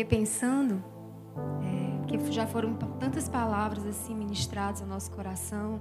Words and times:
fiquei 0.00 0.04
pensando 0.04 0.82
é, 1.62 2.06
que 2.06 2.32
já 2.32 2.46
foram 2.46 2.74
tantas 2.74 3.28
palavras 3.28 3.86
assim 3.86 4.14
ministradas 4.14 4.80
ao 4.80 4.88
nosso 4.88 5.10
coração 5.10 5.80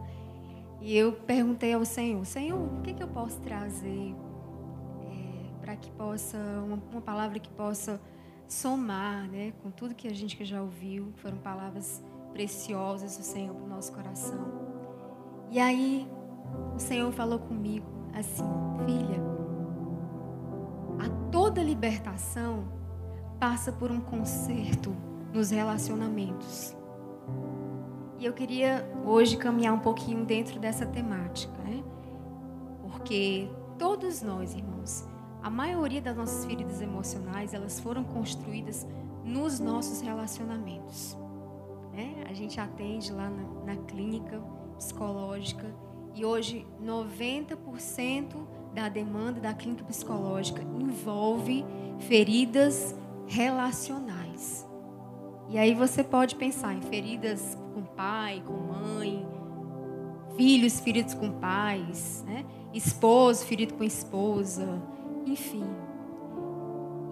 e 0.81 0.95
eu 0.95 1.13
perguntei 1.13 1.73
ao 1.73 1.85
Senhor, 1.85 2.25
Senhor, 2.25 2.57
o 2.57 2.81
que, 2.81 2.93
que 2.93 3.03
eu 3.03 3.07
posso 3.07 3.39
trazer 3.41 4.15
é, 5.03 5.59
para 5.61 5.75
que 5.75 5.91
possa 5.91 6.37
uma, 6.37 6.81
uma, 6.91 7.01
palavra 7.01 7.39
que 7.39 7.49
possa 7.49 8.01
somar, 8.47 9.27
né, 9.27 9.53
com 9.61 9.69
tudo 9.69 9.93
que 9.93 10.07
a 10.07 10.13
gente 10.13 10.35
que 10.35 10.45
já 10.45 10.61
ouviu, 10.61 11.11
foram 11.17 11.37
palavras 11.37 12.03
preciosas 12.31 13.17
do 13.17 13.23
Senhor 13.23 13.53
para 13.53 13.65
o 13.65 13.67
nosso 13.67 13.91
coração. 13.91 14.47
E 15.51 15.59
aí 15.59 16.07
o 16.73 16.79
Senhor 16.79 17.11
falou 17.11 17.39
comigo 17.39 17.87
assim, 18.13 18.43
filha, 18.85 19.19
a 20.99 21.31
toda 21.31 21.61
libertação 21.61 22.78
passa 23.39 23.71
por 23.71 23.89
um 23.89 24.01
conserto 24.01 24.95
nos 25.33 25.49
relacionamentos. 25.51 26.75
E 28.19 28.25
eu 28.25 28.33
queria 28.33 28.85
hoje 29.05 29.37
caminhar 29.37 29.73
um 29.73 29.79
pouquinho 29.79 30.25
dentro 30.25 30.59
dessa 30.59 30.85
temática, 30.85 31.53
né? 31.63 31.81
Porque 32.81 33.49
todos 33.77 34.21
nós, 34.21 34.53
irmãos, 34.53 35.07
a 35.41 35.49
maioria 35.49 36.01
das 36.01 36.17
nossas 36.17 36.43
feridas 36.43 36.81
emocionais, 36.81 37.53
elas 37.53 37.79
foram 37.79 38.03
construídas 38.03 38.85
nos 39.23 39.59
nossos 39.59 40.01
relacionamentos. 40.01 41.17
Né? 41.93 42.25
A 42.29 42.33
gente 42.33 42.59
atende 42.59 43.13
lá 43.13 43.29
na, 43.29 43.73
na 43.73 43.81
clínica 43.83 44.41
psicológica 44.77 45.65
e 46.13 46.25
hoje 46.25 46.67
90% 46.83 48.35
da 48.73 48.89
demanda 48.89 49.39
da 49.39 49.53
clínica 49.53 49.85
psicológica 49.85 50.61
envolve 50.61 51.65
feridas 51.99 52.95
relacionais. 53.29 54.67
E 55.47 55.57
aí 55.57 55.73
você 55.73 56.03
pode 56.03 56.35
pensar 56.35 56.73
em 56.73 56.81
feridas 56.81 57.57
com 57.73 57.83
pai, 57.83 58.43
com 58.45 58.53
mãe, 58.53 59.25
filhos 60.35 60.79
feridos 60.79 61.13
com 61.13 61.31
pais, 61.31 62.23
né? 62.27 62.43
esposo 62.73 63.45
ferido 63.45 63.75
com 63.75 63.83
esposa, 63.83 64.81
enfim. 65.25 65.65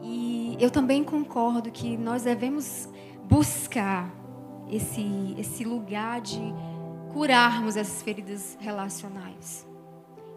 E 0.04 0.58
eu 0.60 0.72
também 0.72 1.04
concordo 1.04 1.72
que 1.72 1.96
nós 1.98 2.24
devemos 2.24 2.90
buscar 3.24 4.12
esse, 4.70 5.36
esse 5.38 5.64
lugar 5.64 6.22
de 6.22 6.42
curarmos 7.14 7.76
essas 7.76 8.02
feridas 8.02 8.58
relacionais. 8.60 9.68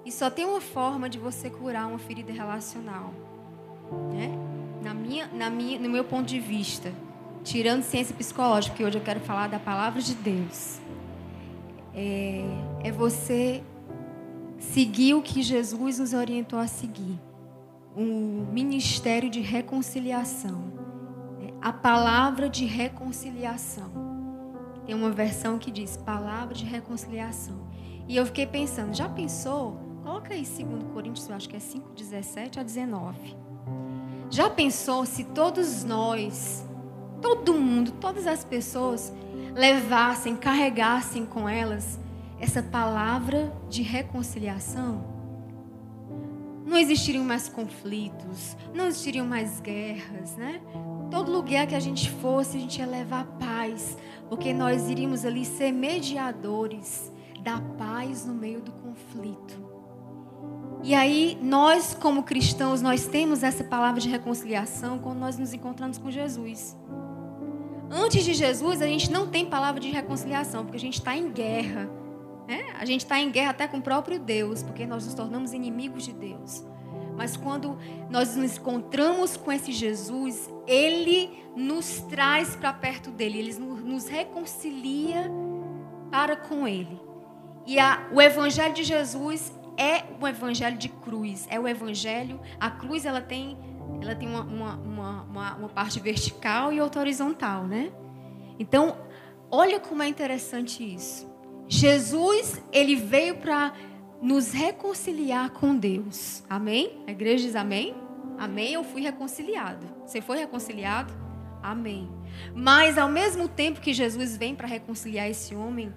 E 0.05 0.13
só 0.13 0.31
tem 0.31 0.45
uma 0.45 0.61
forma 0.61 1.09
de 1.09 1.19
você 1.19 1.49
curar 1.51 1.87
uma 1.87 1.99
ferida 1.99 2.33
relacional, 2.33 3.13
né? 4.13 4.50
Na 4.83 4.95
minha, 4.95 5.27
na 5.29 5.51
minha, 5.51 5.79
no 5.79 5.91
meu 5.91 6.05
ponto 6.05 6.27
de 6.27 6.41
vista, 6.41 6.93
tirando 7.45 7.83
ciência 7.83 8.15
psicológica, 8.15 8.73
porque 8.73 8.85
hoje 8.85 8.99
eu 8.99 9.03
quero 9.03 9.21
falar 9.21 9.49
da 9.49 9.59
palavra 9.59 10.01
de 10.01 10.15
Deus, 10.15 10.81
é, 11.95 12.45
é 12.85 12.93
você 12.93 13.63
seguir 14.59 15.15
o 15.15 15.23
que 15.23 15.43
Jesus 15.43 15.99
nos 15.99 16.13
orientou 16.13 16.59
a 16.59 16.67
seguir. 16.67 17.19
O 17.97 18.47
ministério 18.53 19.29
de 19.29 19.41
reconciliação. 19.41 20.61
Né? 21.41 21.53
A 21.61 21.73
palavra 21.73 22.49
de 22.49 22.65
reconciliação. 22.65 23.91
Tem 24.87 24.95
uma 24.95 25.11
versão 25.11 25.59
que 25.59 25.71
diz 25.71 25.97
palavra 25.97 26.55
de 26.55 26.65
reconciliação. 26.65 27.69
E 28.09 28.17
eu 28.17 28.25
fiquei 28.27 28.47
pensando, 28.47 28.95
já 28.95 29.09
pensou? 29.09 29.77
Coloca 30.03 30.33
aí 30.35 30.43
2 30.43 30.85
Coríntios, 30.93 31.29
eu 31.29 31.37
acho 31.37 31.49
que 31.49 31.57
é 31.57 31.61
5, 31.61 31.91
17 31.95 32.59
a 32.59 32.63
19. 32.63 33.50
Já 34.31 34.49
pensou 34.49 35.05
se 35.05 35.25
todos 35.25 35.83
nós 35.85 36.65
todo 37.21 37.55
mundo, 37.55 37.93
todas 37.93 38.27
as 38.27 38.43
pessoas 38.43 39.13
levassem, 39.55 40.37
carregassem 40.37 41.25
com 41.25 41.49
elas 41.49 41.99
essa 42.41 42.63
palavra 42.63 43.53
de 43.69 43.83
reconciliação, 43.83 45.05
não 46.65 46.79
existiriam 46.79 47.25
mais 47.25 47.49
conflitos, 47.49 48.57
não 48.73 48.87
existiriam 48.87 49.27
mais 49.27 49.61
guerras, 49.61 50.37
né? 50.37 50.61
Todo 51.11 51.33
lugar 51.33 51.67
que 51.67 51.75
a 51.75 51.81
gente 51.81 52.09
fosse, 52.11 52.57
a 52.57 52.61
gente 52.61 52.79
ia 52.79 52.87
levar 52.87 53.25
paz, 53.39 53.99
porque 54.29 54.55
nós 54.55 54.89
iríamos 54.89 55.25
ali 55.25 55.45
ser 55.45 55.73
mediadores 55.73 57.13
da 57.43 57.61
paz 57.77 58.25
no 58.25 58.33
meio 58.33 58.61
do 58.61 58.73
conflito. 58.73 59.70
E 60.83 60.95
aí, 60.95 61.39
nós 61.43 61.95
como 61.95 62.23
cristãos, 62.23 62.81
nós 62.81 63.07
temos 63.07 63.43
essa 63.43 63.63
palavra 63.63 64.01
de 64.01 64.09
reconciliação 64.09 64.99
quando 64.99 65.19
nós 65.19 65.37
nos 65.37 65.53
encontramos 65.53 65.99
com 65.99 66.11
Jesus. 66.11 66.77
Antes 67.91 68.25
de 68.25 68.33
Jesus, 68.33 68.81
a 68.81 68.87
gente 68.87 69.11
não 69.11 69.27
tem 69.27 69.45
palavra 69.45 69.81
de 69.81 69.91
reconciliação, 69.91 70.65
porque 70.65 70.79
a 70.79 70.81
gente 70.81 70.95
está 70.95 71.15
em 71.15 71.31
guerra. 71.31 71.91
Né? 72.49 72.65
A 72.79 72.85
gente 72.85 73.03
está 73.03 73.21
em 73.21 73.31
guerra 73.31 73.51
até 73.51 73.69
com 73.69 73.77
o 73.77 73.83
próprio 73.83 74.19
Deus, 74.19 74.63
porque 74.63 74.87
nós 74.87 75.05
nos 75.05 75.15
tornamos 75.15 75.53
inimigos 75.53 76.05
de 76.05 76.13
Deus. 76.13 76.65
Mas 77.15 77.37
quando 77.37 77.77
nós 78.09 78.35
nos 78.35 78.57
encontramos 78.57 79.37
com 79.37 79.53
esse 79.53 79.73
Jesus, 79.73 80.49
ele 80.67 81.45
nos 81.55 82.01
traz 82.09 82.57
para 82.57 82.73
perto 82.73 83.11
dele, 83.11 83.39
ele 83.41 83.59
nos 83.59 84.09
reconcilia 84.09 85.31
para 86.11 86.37
com 86.37 86.67
ele. 86.67 86.99
E 87.67 87.79
a, 87.79 88.09
o 88.11 88.23
evangelho 88.23 88.73
de 88.73 88.83
Jesus 88.83 89.53
é 89.81 90.05
o 90.21 90.29
evangelho 90.29 90.77
de 90.77 90.91
cruz, 90.91 91.47
é 91.51 91.59
o 91.59 91.67
evangelho. 91.67 92.39
A 92.61 92.71
cruz 92.71 93.07
ela 93.07 93.23
tem 93.23 93.57
ela 94.03 94.15
tem 94.15 94.29
uma, 94.29 94.43
uma, 94.43 94.75
uma, 94.77 95.55
uma, 95.57 95.69
parte 95.69 95.99
vertical 95.99 96.73
e 96.73 96.81
outra 96.81 97.01
horizontal, 97.01 97.67
né? 97.67 97.91
Então, 98.59 98.97
olha 99.51 99.81
como 99.81 100.03
é 100.03 100.09
interessante 100.09 100.83
isso. 100.83 101.29
Jesus, 101.67 102.63
ele 102.73 102.95
veio 102.95 103.37
para 103.39 103.73
nos 104.23 104.53
reconciliar 104.53 105.51
com 105.51 105.77
Deus. 105.77 106.45
Amém? 106.49 107.03
A 107.07 107.11
igreja 107.11 107.45
diz 107.45 107.57
amém? 107.57 107.95
Amém, 108.39 108.75
eu 108.75 108.85
fui 108.85 109.03
reconciliado. 109.03 109.87
Você 110.07 110.21
foi 110.21 110.39
reconciliado? 110.39 111.13
Amém. 111.63 112.09
Mas 112.55 112.97
ao 112.97 113.09
mesmo 113.09 113.49
tempo 113.49 113.81
que 113.81 113.93
Jesus 113.93 114.37
vem 114.37 114.55
para 114.55 114.69
reconciliar 114.69 115.29
esse 115.29 115.55
homem 115.55 115.93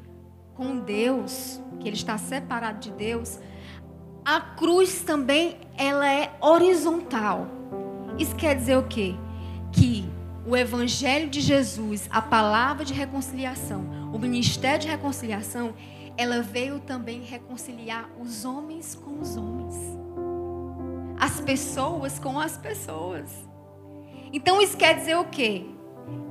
com 0.56 0.80
Deus, 0.80 1.62
que 1.80 1.88
ele 1.88 1.96
está 1.96 2.18
separado 2.18 2.80
de 2.80 2.92
Deus, 2.92 3.40
a 4.26 4.40
cruz 4.40 5.02
também 5.02 5.58
ela 5.78 6.10
é 6.12 6.32
horizontal. 6.40 7.48
Isso 8.18 8.36
quer 8.36 8.56
dizer 8.56 8.78
o 8.78 8.84
quê? 8.84 9.16
Que 9.72 10.10
o 10.46 10.56
evangelho 10.56 11.30
de 11.30 11.42
Jesus, 11.42 12.08
a 12.12 12.22
palavra 12.22 12.86
de 12.86 12.94
reconciliação, 12.94 14.12
o 14.14 14.20
ministério 14.20 14.80
de 14.80 14.88
reconciliação, 14.88 15.74
ela 16.16 16.42
veio 16.42 16.80
também 16.80 17.22
reconciliar 17.22 18.10
os 18.20 18.46
homens 18.46 18.96
com 18.96 19.20
os 19.20 19.36
homens. 19.36 19.76
As 21.20 21.40
pessoas 21.42 22.20
com 22.20 22.40
as 22.40 22.58
pessoas. 22.58 23.30
Então 24.32 24.62
isso 24.62 24.78
quer 24.78 24.96
dizer 24.96 25.16
o 25.18 25.26
quê? 25.26 25.66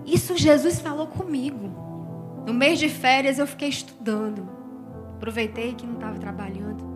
Isso 0.05 0.37
Jesus 0.37 0.81
falou 0.81 1.07
comigo. 1.07 1.71
No 2.47 2.53
mês 2.53 2.79
de 2.79 2.89
férias 2.89 3.39
eu 3.39 3.47
fiquei 3.47 3.69
estudando. 3.69 4.49
Aproveitei 5.17 5.75
que 5.75 5.87
não 5.87 5.95
estava 5.95 6.19
trabalhando. 6.19 6.92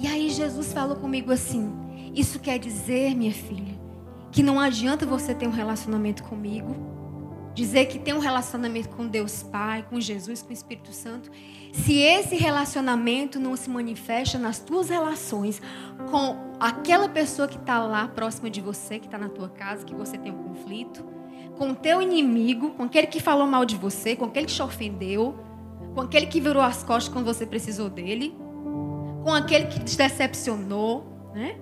E 0.00 0.06
aí 0.06 0.30
Jesus 0.30 0.72
falou 0.72 0.96
comigo 0.96 1.32
assim: 1.32 1.72
Isso 2.14 2.38
quer 2.38 2.58
dizer, 2.58 3.16
minha 3.16 3.32
filha, 3.32 3.78
que 4.30 4.42
não 4.42 4.60
adianta 4.60 5.04
você 5.04 5.34
ter 5.34 5.48
um 5.48 5.52
relacionamento 5.52 6.22
comigo, 6.22 6.76
dizer 7.52 7.86
que 7.86 7.98
tem 7.98 8.14
um 8.14 8.20
relacionamento 8.20 8.90
com 8.90 9.08
Deus 9.08 9.42
Pai, 9.42 9.84
com 9.90 10.00
Jesus, 10.00 10.40
com 10.40 10.50
o 10.50 10.52
Espírito 10.52 10.92
Santo, 10.92 11.28
se 11.72 11.98
esse 11.98 12.36
relacionamento 12.36 13.40
não 13.40 13.56
se 13.56 13.68
manifesta 13.68 14.38
nas 14.38 14.60
tuas 14.60 14.88
relações 14.88 15.60
com 16.10 16.54
aquela 16.60 17.08
pessoa 17.08 17.48
que 17.48 17.56
está 17.56 17.80
lá 17.80 18.06
próxima 18.06 18.48
de 18.48 18.60
você, 18.60 19.00
que 19.00 19.06
está 19.06 19.18
na 19.18 19.28
tua 19.28 19.48
casa, 19.48 19.84
que 19.84 19.94
você 19.94 20.16
tem 20.16 20.30
um 20.30 20.44
conflito, 20.44 21.04
com 21.56 21.70
o 21.70 21.74
teu 21.74 22.00
inimigo, 22.00 22.70
com 22.70 22.84
aquele 22.84 23.08
que 23.08 23.18
falou 23.18 23.48
mal 23.48 23.64
de 23.64 23.74
você, 23.74 24.14
com 24.14 24.26
aquele 24.26 24.46
que 24.46 24.54
te 24.54 24.62
ofendeu, 24.62 25.36
com 25.92 26.02
aquele 26.02 26.26
que 26.26 26.40
virou 26.40 26.62
as 26.62 26.84
costas 26.84 27.12
quando 27.12 27.24
você 27.24 27.44
precisou 27.44 27.90
dele, 27.90 28.36
com 29.22 29.32
aquele 29.32 29.66
que 29.66 29.80
te 29.80 29.96
decepcionou, 29.96 31.30
né? 31.34 31.56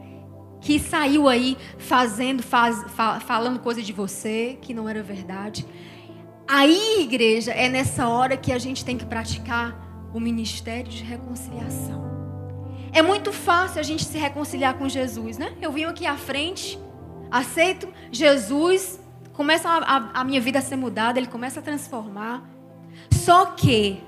que 0.60 0.78
saiu 0.78 1.28
aí 1.28 1.56
fazendo, 1.78 2.42
faz, 2.42 2.84
falando 3.24 3.60
coisa 3.60 3.82
de 3.82 3.92
você 3.92 4.58
que 4.60 4.74
não 4.74 4.88
era 4.88 5.02
verdade. 5.02 5.66
Aí, 6.48 7.02
igreja, 7.02 7.52
é 7.52 7.68
nessa 7.68 8.08
hora 8.08 8.36
que 8.36 8.52
a 8.52 8.58
gente 8.58 8.84
tem 8.84 8.96
que 8.96 9.04
praticar 9.04 10.08
o 10.12 10.20
ministério 10.20 10.90
de 10.90 11.02
reconciliação. 11.02 12.06
É 12.92 13.02
muito 13.02 13.32
fácil 13.32 13.80
a 13.80 13.82
gente 13.82 14.04
se 14.04 14.16
reconciliar 14.16 14.74
com 14.74 14.88
Jesus, 14.88 15.38
né? 15.38 15.54
Eu 15.60 15.70
vim 15.70 15.84
aqui 15.84 16.06
à 16.06 16.16
frente, 16.16 16.78
aceito 17.30 17.88
Jesus, 18.10 18.98
começa 19.32 19.68
a, 19.68 19.96
a, 19.96 20.20
a 20.20 20.24
minha 20.24 20.40
vida 20.40 20.60
a 20.60 20.62
ser 20.62 20.76
mudada, 20.76 21.18
ele 21.18 21.26
começa 21.26 21.60
a 21.60 21.62
transformar. 21.62 22.48
Só 23.10 23.46
que, 23.46 24.02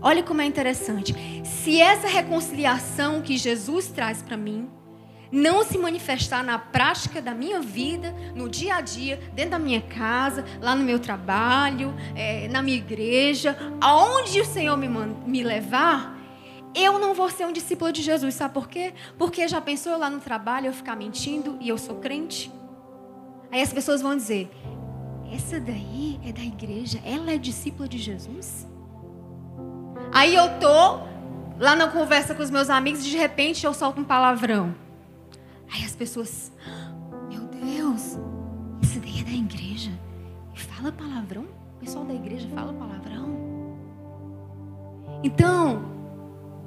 olha 0.00 0.22
como 0.22 0.40
é 0.40 0.44
interessante, 0.44 1.14
se 1.44 1.80
essa 1.80 2.08
reconciliação 2.08 3.20
que 3.20 3.36
Jesus 3.36 3.88
traz 3.88 4.22
para 4.22 4.36
mim, 4.36 4.68
não 5.30 5.62
se 5.62 5.76
manifestar 5.76 6.42
na 6.42 6.58
prática 6.58 7.20
da 7.20 7.34
minha 7.34 7.60
vida, 7.60 8.14
no 8.34 8.48
dia 8.48 8.76
a 8.76 8.80
dia, 8.80 9.20
dentro 9.34 9.52
da 9.52 9.58
minha 9.58 9.82
casa, 9.82 10.44
lá 10.60 10.74
no 10.74 10.82
meu 10.82 10.98
trabalho, 10.98 11.94
é, 12.14 12.48
na 12.48 12.62
minha 12.62 12.76
igreja, 12.76 13.56
aonde 13.80 14.40
o 14.40 14.44
Senhor 14.44 14.76
me, 14.76 14.88
me 14.88 15.42
levar, 15.42 16.18
eu 16.74 16.98
não 16.98 17.14
vou 17.14 17.28
ser 17.30 17.46
um 17.46 17.52
discípulo 17.52 17.92
de 17.92 18.02
Jesus. 18.02 18.34
Sabe 18.34 18.54
por 18.54 18.68
quê? 18.68 18.94
Porque 19.18 19.48
já 19.48 19.60
pensou 19.60 19.92
eu 19.92 19.98
lá 19.98 20.08
no 20.08 20.20
trabalho 20.20 20.66
eu 20.66 20.72
ficar 20.72 20.96
mentindo 20.96 21.56
e 21.60 21.68
eu 21.68 21.78
sou 21.78 21.96
crente? 21.96 22.52
Aí 23.50 23.60
as 23.60 23.72
pessoas 23.72 24.00
vão 24.00 24.16
dizer: 24.16 24.50
essa 25.32 25.58
daí 25.58 26.20
é 26.24 26.32
da 26.32 26.42
igreja, 26.42 27.00
ela 27.04 27.32
é 27.32 27.38
discípula 27.38 27.88
de 27.88 27.98
Jesus? 27.98 28.67
Aí 30.12 30.34
eu 30.34 30.58
tô 30.58 31.00
lá 31.58 31.74
na 31.76 31.88
conversa 31.88 32.34
com 32.34 32.42
os 32.42 32.50
meus 32.50 32.70
amigos 32.70 33.00
e 33.06 33.10
de 33.10 33.16
repente 33.16 33.66
eu 33.66 33.74
solto 33.74 34.00
um 34.00 34.04
palavrão. 34.04 34.74
Aí 35.72 35.84
as 35.84 35.94
pessoas, 35.94 36.52
meu 37.28 37.42
Deus, 37.42 38.18
esse 38.82 38.98
daí 39.00 39.20
é 39.20 39.24
da 39.24 39.30
igreja. 39.30 39.90
E 40.54 40.60
fala 40.60 40.90
palavrão? 40.90 41.44
O 41.76 41.80
pessoal 41.80 42.04
da 42.04 42.14
igreja 42.14 42.48
fala 42.54 42.72
palavrão? 42.72 43.36
Então, 45.22 45.84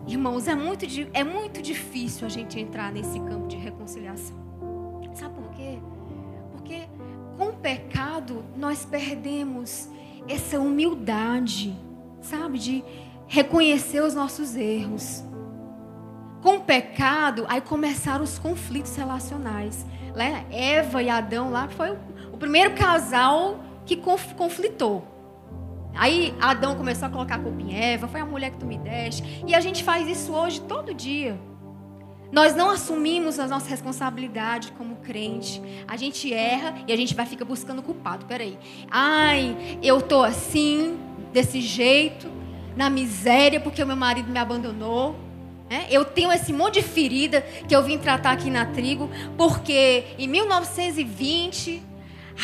irmãos, 0.07 0.47
é 0.47 0.55
muito, 0.55 0.85
é 1.13 1.23
muito 1.23 1.61
difícil 1.61 2.27
a 2.27 2.29
gente 2.29 2.59
entrar 2.59 2.91
nesse 2.91 3.19
campo 3.19 3.47
de 3.47 3.57
reconciliação. 3.57 4.35
Sabe 5.13 5.35
por 5.35 5.49
quê? 5.51 5.79
Porque 6.51 6.87
com 7.37 7.47
o 7.47 7.53
pecado 7.53 8.43
nós 8.55 8.85
perdemos 8.85 9.89
essa 10.27 10.59
humildade, 10.59 11.75
sabe? 12.21 12.59
De 12.59 12.83
reconhecer 13.31 14.01
os 14.01 14.13
nossos 14.13 14.57
erros. 14.57 15.23
Com 16.43 16.57
o 16.57 16.59
pecado, 16.59 17.45
aí 17.47 17.61
começaram 17.61 18.25
os 18.25 18.37
conflitos 18.37 18.93
relacionais. 18.97 19.85
Né? 20.13 20.45
Eva 20.51 21.01
e 21.01 21.09
Adão 21.09 21.49
lá 21.49 21.69
foi 21.69 21.97
o 22.33 22.37
primeiro 22.37 22.75
casal 22.75 23.63
que 23.85 23.95
conflitou. 23.95 25.07
Aí 25.95 26.35
Adão 26.41 26.75
começou 26.75 27.07
a 27.07 27.09
colocar 27.09 27.35
a 27.35 27.39
culpa 27.39 27.61
em 27.61 27.73
Eva, 27.73 28.05
foi 28.05 28.19
a 28.19 28.25
mulher 28.25 28.51
que 28.51 28.57
tu 28.57 28.65
me 28.65 28.77
deste. 28.77 29.23
E 29.47 29.55
a 29.55 29.61
gente 29.61 29.81
faz 29.81 30.09
isso 30.09 30.33
hoje 30.33 30.59
todo 30.59 30.93
dia. 30.93 31.39
Nós 32.33 32.53
não 32.53 32.69
assumimos 32.69 33.39
a 33.39 33.47
nossa 33.47 33.69
responsabilidade 33.69 34.73
como 34.73 34.97
crente. 34.97 35.61
A 35.87 35.95
gente 35.95 36.33
erra 36.33 36.75
e 36.85 36.91
a 36.91 36.97
gente 36.97 37.15
vai 37.15 37.25
ficar 37.25 37.45
buscando 37.45 37.81
culpado. 37.81 38.25
Peraí. 38.25 38.59
Ai, 38.89 39.79
eu 39.81 40.01
tô 40.01 40.21
assim, 40.21 40.99
desse 41.31 41.61
jeito, 41.61 42.40
na 42.75 42.89
miséria, 42.89 43.59
porque 43.59 43.81
o 43.83 43.87
meu 43.87 43.95
marido 43.95 44.29
me 44.29 44.39
abandonou. 44.39 45.15
É, 45.69 45.87
eu 45.89 46.03
tenho 46.03 46.31
esse 46.31 46.51
monte 46.51 46.75
de 46.75 46.81
ferida 46.81 47.41
que 47.67 47.75
eu 47.75 47.81
vim 47.81 47.97
tratar 47.97 48.31
aqui 48.31 48.49
na 48.49 48.65
trigo, 48.65 49.09
porque 49.37 50.03
em 50.17 50.27
1920 50.27 51.81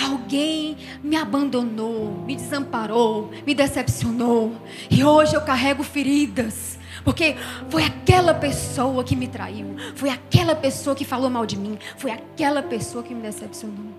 alguém 0.02 0.78
me 1.04 1.16
abandonou, 1.16 2.24
me 2.26 2.36
desamparou, 2.36 3.32
me 3.46 3.54
decepcionou, 3.54 4.56
e 4.90 5.04
hoje 5.04 5.36
eu 5.36 5.42
carrego 5.42 5.84
feridas. 5.84 6.78
Porque 7.04 7.36
foi 7.70 7.84
aquela 7.84 8.34
pessoa 8.34 9.04
que 9.04 9.16
me 9.16 9.28
traiu, 9.28 9.76
foi 9.96 10.10
aquela 10.10 10.56
pessoa 10.56 10.96
que 10.96 11.06
falou 11.06 11.30
mal 11.30 11.46
de 11.46 11.58
mim, 11.58 11.78
foi 11.98 12.12
aquela 12.12 12.62
pessoa 12.62 13.04
que 13.04 13.14
me 13.14 13.22
decepcionou. 13.22 13.94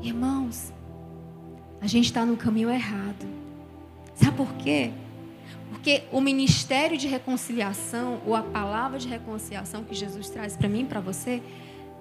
Irmãos, 0.00 0.72
a 1.80 1.86
gente 1.86 2.06
está 2.06 2.24
no 2.24 2.36
caminho 2.36 2.70
errado. 2.70 3.26
Sabe 4.14 4.36
por 4.36 4.52
quê? 4.54 4.90
Porque 5.78 6.02
o 6.10 6.20
ministério 6.20 6.98
de 6.98 7.06
reconciliação, 7.06 8.20
ou 8.26 8.34
a 8.34 8.42
palavra 8.42 8.98
de 8.98 9.06
reconciliação 9.06 9.84
que 9.84 9.94
Jesus 9.94 10.28
traz 10.28 10.56
para 10.56 10.68
mim 10.68 10.80
e 10.80 10.84
para 10.84 11.00
você, 11.00 11.40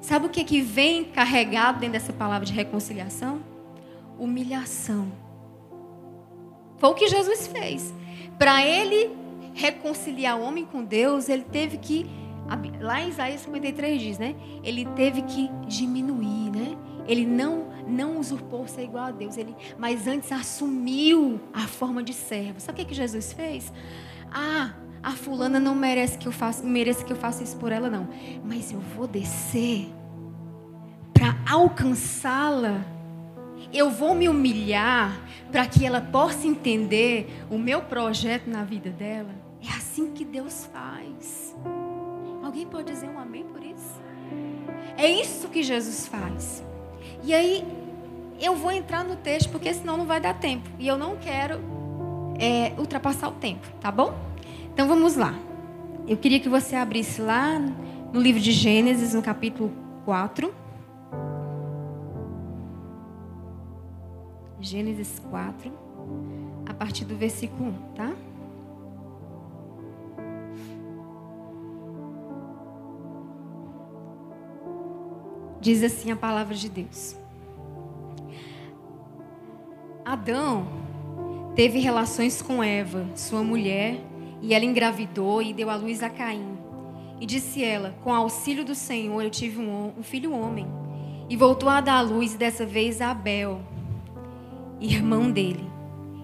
sabe 0.01 0.25
o 0.25 0.29
que, 0.29 0.43
que 0.43 0.61
vem 0.61 1.03
carregado 1.03 1.79
dentro 1.79 1.93
dessa 1.93 2.11
palavra 2.11 2.43
de 2.43 2.53
reconciliação? 2.53 3.39
Humilhação. 4.17 5.11
Foi 6.77 6.89
o 6.89 6.95
que 6.95 7.07
Jesus 7.07 7.45
fez. 7.45 7.93
Para 8.39 8.65
ele 8.65 9.11
reconciliar 9.53 10.39
o 10.39 10.41
homem 10.41 10.65
com 10.65 10.83
Deus, 10.83 11.29
ele 11.29 11.43
teve 11.43 11.77
que. 11.77 12.07
Lá 12.79 13.01
em 13.01 13.09
Isaías 13.09 13.41
53 13.41 14.01
diz, 14.01 14.17
né? 14.17 14.35
Ele 14.63 14.85
teve 14.95 15.21
que 15.21 15.51
diminuir, 15.67 16.49
né? 16.49 16.75
Ele 17.07 17.27
não 17.27 17.67
não 17.87 18.19
usurpou 18.19 18.67
ser 18.67 18.83
igual 18.83 19.05
a 19.05 19.11
Deus, 19.11 19.37
ele, 19.37 19.55
mas 19.77 20.07
antes 20.07 20.31
assumiu 20.31 21.39
a 21.53 21.67
forma 21.67 22.03
de 22.03 22.13
servo. 22.13 22.59
Sabe 22.59 22.81
o 22.81 22.85
que, 22.85 22.89
que 22.89 22.95
Jesus 22.95 23.33
fez? 23.33 23.71
Ah, 24.31 24.73
a 25.01 25.11
fulana 25.11 25.59
não 25.59 25.75
merece 25.75 26.17
que 26.17 26.27
eu 26.27 26.31
faça, 26.31 26.63
merece 26.63 27.05
que 27.05 27.11
eu 27.11 27.17
faça 27.17 27.43
isso 27.43 27.57
por 27.57 27.71
ela 27.71 27.89
não, 27.89 28.07
mas 28.43 28.71
eu 28.71 28.79
vou 28.79 29.07
descer 29.07 29.89
para 31.13 31.35
alcançá-la. 31.49 32.85
Eu 33.73 33.89
vou 33.89 34.13
me 34.13 34.29
humilhar 34.29 35.19
para 35.51 35.65
que 35.65 35.85
ela 35.85 35.99
possa 35.99 36.47
entender 36.47 37.27
o 37.49 37.57
meu 37.57 37.81
projeto 37.81 38.47
na 38.47 38.63
vida 38.63 38.89
dela. 38.89 39.33
É 39.61 39.73
assim 39.75 40.11
que 40.11 40.23
Deus 40.23 40.69
faz. 40.71 41.55
Alguém 42.43 42.67
pode 42.67 42.91
dizer 42.91 43.09
um 43.09 43.19
amém 43.19 43.43
por 43.43 43.63
isso? 43.63 44.01
É 44.95 45.09
isso 45.09 45.49
que 45.49 45.63
Jesus 45.63 46.07
faz. 46.07 46.63
E 47.23 47.33
aí 47.33 47.65
eu 48.39 48.55
vou 48.55 48.71
entrar 48.71 49.03
no 49.03 49.15
texto 49.15 49.49
porque 49.49 49.73
senão 49.73 49.97
não 49.97 50.05
vai 50.05 50.19
dar 50.19 50.33
tempo. 50.33 50.69
E 50.79 50.87
eu 50.87 50.97
não 50.97 51.17
quero 51.17 51.59
é, 52.39 52.73
ultrapassar 52.77 53.29
o 53.29 53.33
tempo, 53.33 53.67
tá 53.81 53.91
bom? 53.91 54.13
Então 54.73 54.87
vamos 54.87 55.15
lá. 55.15 55.33
Eu 56.07 56.17
queria 56.17 56.39
que 56.39 56.47
você 56.47 56.75
abrisse 56.75 57.21
lá 57.21 57.59
no 58.13 58.21
livro 58.21 58.39
de 58.39 58.51
Gênesis, 58.51 59.13
no 59.13 59.21
capítulo 59.21 59.71
4. 60.05 60.53
Gênesis 64.59 65.19
4, 65.29 65.71
a 66.65 66.73
partir 66.73 67.05
do 67.05 67.15
versículo 67.15 67.69
1, 67.69 67.73
tá? 67.93 68.13
Diz 75.59 75.83
assim 75.83 76.11
a 76.11 76.15
palavra 76.15 76.55
de 76.55 76.69
Deus. 76.69 77.15
Adão 80.07 80.65
teve 81.53 81.79
relações 81.79 82.41
com 82.41 82.63
Eva, 82.63 83.05
sua 83.13 83.43
mulher, 83.43 83.99
e 84.41 84.53
ela 84.53 84.63
engravidou 84.63 85.41
e 85.41 85.53
deu 85.53 85.69
à 85.69 85.75
luz 85.75 86.01
a 86.01 86.09
Caim. 86.09 86.57
E 87.19 87.25
disse 87.25 87.61
ela: 87.61 87.93
Com 88.05 88.13
auxílio 88.13 88.63
do 88.63 88.73
Senhor 88.73 89.21
eu 89.21 89.29
tive 89.29 89.59
um, 89.59 89.91
um 89.97 90.03
filho 90.03 90.31
homem. 90.31 90.65
E 91.29 91.35
voltou 91.35 91.67
a 91.67 91.81
dar 91.81 91.97
à 91.97 92.01
luz 92.01 92.35
dessa 92.35 92.65
vez 92.65 93.01
a 93.01 93.11
Abel, 93.11 93.59
irmão 94.79 95.29
dele. 95.29 95.69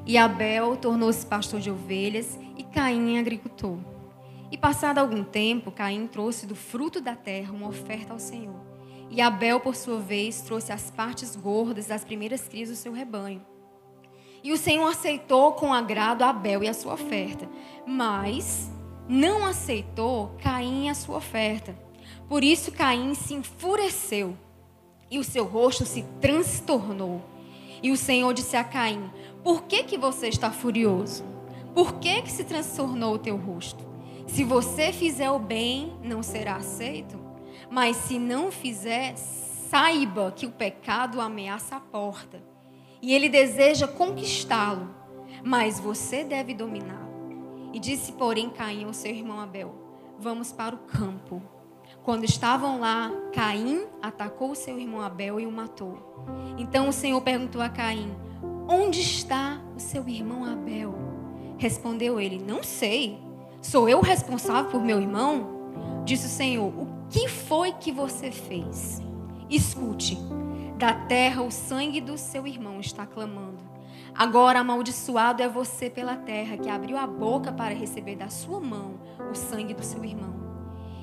E 0.05 0.17
Abel 0.17 0.77
tornou-se 0.77 1.25
pastor 1.25 1.59
de 1.59 1.69
ovelhas 1.69 2.39
e 2.57 2.63
Caim 2.63 3.19
agricultor. 3.19 3.79
E 4.49 4.57
passado 4.57 4.99
algum 4.99 5.25
tempo, 5.25 5.73
Caim 5.73 6.07
trouxe 6.07 6.45
do 6.45 6.55
fruto 6.55 7.01
da 7.01 7.17
terra 7.17 7.51
uma 7.51 7.67
oferta 7.67 8.13
ao 8.13 8.19
Senhor. 8.19 8.61
E 9.09 9.19
Abel, 9.19 9.59
por 9.59 9.75
sua 9.75 9.99
vez, 9.99 10.39
trouxe 10.39 10.71
as 10.71 10.89
partes 10.89 11.35
gordas 11.35 11.87
das 11.87 12.05
primeiras 12.05 12.47
crias 12.47 12.69
do 12.69 12.75
seu 12.77 12.93
rebanho. 12.93 13.41
E 14.43 14.51
o 14.51 14.57
Senhor 14.57 14.85
aceitou 14.85 15.53
com 15.53 15.73
agrado 15.73 16.23
Abel 16.23 16.63
e 16.63 16.67
a 16.67 16.73
sua 16.73 16.95
oferta, 16.95 17.49
mas 17.87 18.69
não 19.07 19.45
aceitou 19.45 20.35
Caim 20.43 20.87
e 20.87 20.89
a 20.89 20.93
sua 20.93 21.17
oferta. 21.17 21.73
Por 22.27 22.43
isso 22.43 22.71
Caim 22.71 23.15
se 23.15 23.33
enfureceu 23.33 24.37
e 25.09 25.17
o 25.17 25.23
seu 25.23 25.45
rosto 25.45 25.85
se 25.85 26.03
transtornou. 26.19 27.21
E 27.81 27.89
o 27.89 27.95
Senhor 27.95 28.33
disse 28.33 28.57
a 28.57 28.65
Caim: 28.65 29.09
Por 29.41 29.63
que 29.63 29.83
que 29.83 29.97
você 29.97 30.27
está 30.27 30.51
furioso? 30.51 31.23
Por 31.73 31.93
que 31.93 32.21
que 32.21 32.31
se 32.31 32.43
transtornou 32.43 33.15
o 33.15 33.19
teu 33.19 33.37
rosto? 33.37 33.83
Se 34.27 34.43
você 34.43 34.91
fizer 34.91 35.31
o 35.31 35.39
bem, 35.39 35.93
não 36.03 36.21
será 36.21 36.57
aceito, 36.57 37.17
mas 37.69 37.95
se 37.95 38.19
não 38.19 38.51
fizer, 38.51 39.15
saiba 39.15 40.33
que 40.35 40.45
o 40.45 40.51
pecado 40.51 41.21
ameaça 41.21 41.77
a 41.77 41.79
porta 41.79 42.52
e 43.03 43.13
ele 43.13 43.27
deseja 43.27 43.85
conquistá-lo, 43.85 44.87
mas 45.43 45.77
você 45.77 46.23
deve 46.23 46.53
dominá-lo. 46.53 47.03
E 47.73 47.79
disse, 47.79 48.13
porém, 48.13 48.49
Caim 48.49 48.85
ao 48.85 48.93
seu 48.93 49.11
irmão 49.11 49.41
Abel: 49.41 49.75
Vamos 50.17 50.53
para 50.53 50.73
o 50.73 50.79
campo. 50.79 51.41
Quando 52.01 52.23
estavam 52.23 52.79
lá, 52.79 53.11
Caim 53.33 53.83
atacou 54.01 54.55
seu 54.55 54.79
irmão 54.79 55.01
Abel 55.01 55.37
e 55.37 55.45
o 55.45 55.51
matou. 55.51 55.97
Então 56.57 56.87
o 56.87 56.93
Senhor 56.93 57.19
perguntou 57.19 57.61
a 57.61 57.67
Caim: 57.67 58.09
Onde 58.69 59.01
está 59.01 59.61
o 59.75 59.81
seu 59.81 60.07
irmão 60.07 60.45
Abel? 60.45 60.95
Respondeu 61.57 62.21
ele: 62.21 62.41
Não 62.41 62.63
sei. 62.63 63.19
Sou 63.61 63.89
eu 63.89 63.99
responsável 63.99 64.71
por 64.71 64.81
meu 64.81 65.01
irmão? 65.01 66.03
Disse 66.05 66.27
o 66.27 66.29
Senhor: 66.29 66.67
O 66.67 66.87
que 67.09 67.27
foi 67.27 67.73
que 67.73 67.91
você 67.91 68.31
fez? 68.31 69.01
Escute. 69.49 70.17
Da 70.77 70.93
terra 70.93 71.43
o 71.43 71.51
sangue 71.51 72.01
do 72.01 72.17
seu 72.17 72.47
irmão 72.47 72.79
está 72.79 73.05
clamando. 73.05 73.59
Agora 74.15 74.59
amaldiçoado 74.59 75.41
é 75.41 75.47
você 75.47 75.89
pela 75.89 76.15
terra, 76.15 76.57
que 76.57 76.69
abriu 76.69 76.97
a 76.97 77.07
boca 77.07 77.51
para 77.51 77.73
receber 77.73 78.15
da 78.15 78.29
sua 78.29 78.59
mão 78.59 78.99
o 79.31 79.35
sangue 79.35 79.73
do 79.73 79.83
seu 79.83 80.03
irmão. 80.03 80.33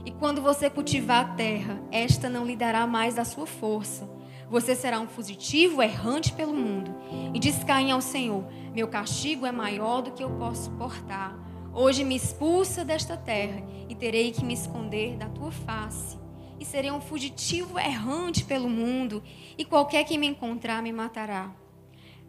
E 0.05 0.11
quando 0.11 0.43
você 0.43 0.69
cultivar 0.69 1.25
a 1.25 1.35
terra, 1.35 1.81
esta 1.91 2.29
não 2.29 2.45
lhe 2.45 2.57
dará 2.57 2.87
mais 2.87 3.19
a 3.19 3.25
sua 3.25 3.47
força. 3.47 4.09
Você 4.49 4.75
será 4.75 4.99
um 4.99 5.07
fugitivo 5.07 5.83
errante 5.83 6.33
pelo 6.33 6.53
mundo. 6.53 6.95
E 7.33 7.39
diz 7.39 7.62
Caim 7.62 7.91
ao 7.91 8.00
Senhor: 8.00 8.45
Meu 8.75 8.89
castigo 8.89 9.47
é 9.47 9.53
maior 9.53 10.03
do 10.03 10.11
que 10.11 10.25
eu 10.25 10.31
posso 10.31 10.65
suportar. 10.65 11.39
Hoje 11.73 12.03
me 12.03 12.17
expulsa 12.17 12.85
desta 12.85 13.17
terra 13.17 13.62
e 13.89 13.95
terei 13.95 14.33
que 14.33 14.45
me 14.45 14.55
esconder 14.55 15.17
da 15.17 15.29
tua 15.29 15.53
face. 15.53 16.20
E 16.61 16.64
serei 16.64 16.90
um 16.90 17.00
fugitivo 17.00 17.79
errante 17.79 18.45
pelo 18.45 18.69
mundo, 18.69 19.23
e 19.57 19.64
qualquer 19.64 20.05
que 20.05 20.19
me 20.19 20.26
encontrar 20.26 20.83
me 20.83 20.93
matará. 20.93 21.50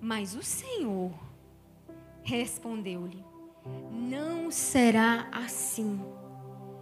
Mas 0.02 0.34
o 0.34 0.42
Senhor 0.42 1.12
respondeu-lhe: 2.24 3.24
Não 3.92 4.50
será 4.50 5.28
assim. 5.32 6.00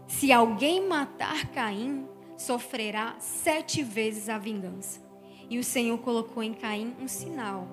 Se 0.08 0.32
alguém 0.32 0.88
matar 0.88 1.48
Caim, 1.48 2.08
sofrerá 2.38 3.15
sete 3.20 3.84
vezes 3.84 4.29
a 4.29 4.38
vingança. 4.38 5.01
E 5.50 5.58
o 5.58 5.63
Senhor 5.63 5.98
colocou 5.98 6.44
em 6.44 6.53
Caim 6.53 6.96
um 7.01 7.08
sinal, 7.08 7.68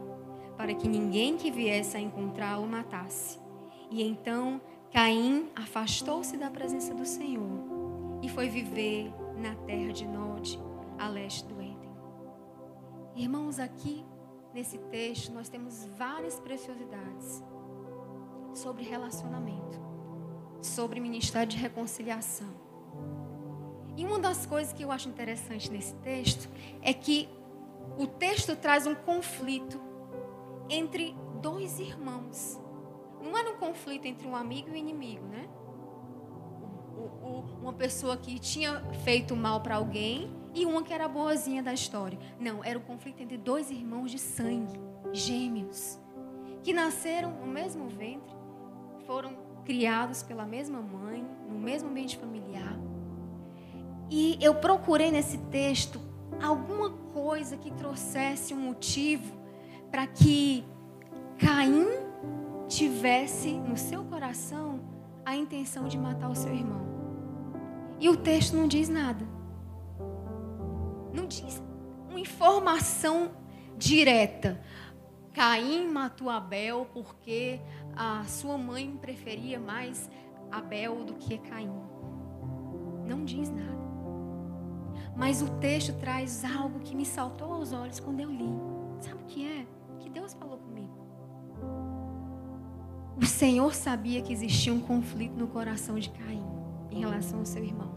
para 0.56 0.75
que 0.75 0.88
ninguém 0.88 1.37
que 1.37 1.50
viesse 1.50 1.97
a 1.97 2.00
encontrá-lo 2.00 2.66
matasse. 2.66 3.38
E 3.90 4.02
então 4.02 4.59
Caim 4.90 5.50
afastou-se 5.54 6.37
da 6.38 6.50
presença 6.50 6.95
do 6.95 7.04
Senhor 7.04 7.76
e 8.23 8.28
foi 8.28 8.49
viver 8.49 9.12
na 9.37 9.55
terra 9.66 9.93
de 9.93 10.07
Nod, 10.07 10.59
a 10.99 11.09
leste 11.09 11.47
do 11.47 11.61
Éden. 11.61 11.97
Irmãos, 13.14 13.59
aqui 13.59 14.05
nesse 14.55 14.78
texto 14.78 15.33
nós 15.33 15.49
temos 15.49 15.85
várias 15.97 16.40
preciosidades 16.40 17.43
sobre 18.55 18.85
relacionamento 18.85 19.87
sobre 20.66 21.00
ministério 21.00 21.49
de 21.49 21.57
reconciliação. 21.57 22.49
E 23.97 24.05
uma 24.05 24.19
das 24.19 24.45
coisas 24.45 24.73
que 24.73 24.83
eu 24.83 24.93
acho 24.93 25.09
interessante 25.09 25.71
nesse 25.71 25.95
texto 25.97 26.49
é 26.83 26.93
que 26.93 27.28
o 27.99 28.07
texto 28.07 28.55
traz 28.57 28.87
um 28.87 28.95
conflito 28.95 29.81
entre 30.69 31.16
dois 31.40 31.78
irmãos. 31.78 32.61
Não 33.23 33.37
era 33.37 33.50
um 33.50 33.57
conflito 33.57 34.05
entre 34.07 34.26
um 34.28 34.37
amigo 34.37 34.69
e 34.69 34.73
um 34.73 34.76
inimigo, 34.76 35.26
né? 35.26 35.49
Uma 37.60 37.72
pessoa 37.72 38.16
que 38.16 38.38
tinha 38.38 38.80
feito 39.04 39.34
mal 39.34 39.60
para 39.60 39.76
alguém 39.76 40.30
e 40.54 40.64
uma 40.64 40.82
que 40.82 40.92
era 40.92 41.06
boazinha 41.06 41.62
da 41.62 41.72
história. 41.72 42.18
Não, 42.40 42.64
era 42.64 42.78
o 42.78 42.82
conflito 42.82 43.22
entre 43.22 43.36
dois 43.36 43.70
irmãos 43.70 44.10
de 44.10 44.18
sangue, 44.18 44.80
gêmeos, 45.12 45.98
que 46.62 46.72
nasceram 46.72 47.30
no 47.32 47.46
mesmo 47.46 47.88
ventre, 47.88 48.34
foram 49.06 49.36
criados 49.64 50.22
pela 50.22 50.46
mesma 50.46 50.80
mãe, 50.80 51.25
no 51.48 51.58
mesmo 51.58 51.90
ambiente 51.90 52.16
familiar. 52.16 52.78
E 54.08 54.38
eu 54.40 54.54
procurei 54.54 55.10
nesse 55.10 55.36
texto 55.38 56.00
alguma 56.40 56.90
coisa 56.90 57.56
que 57.56 57.70
trouxesse 57.72 58.54
um 58.54 58.60
motivo 58.60 59.34
para 59.90 60.06
que 60.06 60.64
Caim 61.38 61.86
tivesse 62.68 63.52
no 63.52 63.76
seu 63.76 64.04
coração 64.04 64.80
a 65.25 65.36
intenção 65.36 65.88
de 65.88 65.98
matar 65.98 66.30
o 66.30 66.34
seu 66.34 66.52
irmão. 66.52 66.95
E 67.98 68.08
o 68.08 68.16
texto 68.16 68.54
não 68.54 68.68
diz 68.68 68.88
nada. 68.88 69.26
Não 71.12 71.26
diz 71.26 71.62
uma 72.10 72.20
informação 72.20 73.30
direta. 73.76 74.60
Caim 75.32 75.88
matou 75.88 76.30
Abel 76.30 76.86
porque 76.92 77.60
a 77.94 78.24
sua 78.24 78.58
mãe 78.58 78.96
preferia 79.00 79.58
mais 79.58 80.10
Abel 80.50 81.04
do 81.04 81.14
que 81.14 81.38
Caim. 81.38 81.72
Não 83.06 83.24
diz 83.24 83.48
nada. 83.48 83.76
Mas 85.16 85.40
o 85.40 85.48
texto 85.58 85.94
traz 85.94 86.44
algo 86.44 86.80
que 86.80 86.94
me 86.94 87.06
saltou 87.06 87.52
aos 87.54 87.72
olhos 87.72 87.98
quando 87.98 88.20
eu 88.20 88.30
li. 88.30 88.50
Sabe 89.00 89.22
o 89.22 89.26
que 89.26 89.46
é? 89.46 89.66
Que 90.00 90.10
Deus 90.10 90.34
falou 90.34 90.58
comigo. 90.58 90.94
O 93.16 93.24
Senhor 93.24 93.74
sabia 93.74 94.20
que 94.20 94.32
existia 94.32 94.72
um 94.72 94.80
conflito 94.80 95.34
no 95.34 95.46
coração 95.48 95.98
de 95.98 96.10
Caim 96.10 96.55
em 96.90 97.00
relação 97.00 97.40
ao 97.40 97.47
seu 97.47 97.64
irmão. 97.64 97.95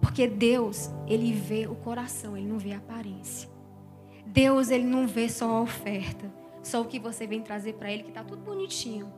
Porque 0.00 0.26
Deus, 0.26 0.90
ele 1.06 1.32
vê 1.32 1.66
o 1.66 1.74
coração, 1.74 2.36
ele 2.36 2.46
não 2.48 2.58
vê 2.58 2.72
a 2.72 2.78
aparência. 2.78 3.48
Deus, 4.26 4.70
ele 4.70 4.84
não 4.84 5.06
vê 5.06 5.28
só 5.28 5.50
a 5.50 5.60
oferta 5.60 6.40
só 6.62 6.82
o 6.82 6.84
que 6.84 6.98
você 6.98 7.26
vem 7.26 7.42
trazer 7.42 7.74
para 7.74 7.90
ele, 7.90 8.02
que 8.02 8.10
está 8.10 8.22
tudo 8.22 8.42
bonitinho. 8.42 9.10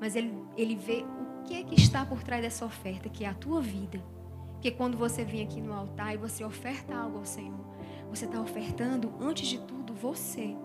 Mas 0.00 0.16
ele, 0.16 0.34
ele 0.56 0.74
vê 0.74 1.04
o 1.04 1.42
que, 1.44 1.62
que 1.64 1.74
está 1.74 2.04
por 2.04 2.22
trás 2.22 2.42
dessa 2.42 2.64
oferta, 2.64 3.08
que 3.08 3.24
é 3.24 3.28
a 3.28 3.34
tua 3.34 3.60
vida. 3.60 4.02
Porque 4.52 4.70
quando 4.70 4.96
você 4.96 5.24
vem 5.24 5.42
aqui 5.42 5.60
no 5.60 5.72
altar 5.72 6.14
e 6.14 6.16
você 6.16 6.44
oferta 6.44 6.94
algo 6.94 7.18
ao 7.18 7.24
Senhor, 7.24 7.60
você 8.10 8.24
está 8.24 8.40
ofertando, 8.40 9.12
antes 9.20 9.46
de 9.46 9.60
tudo, 9.60 9.94
você. 9.94 10.56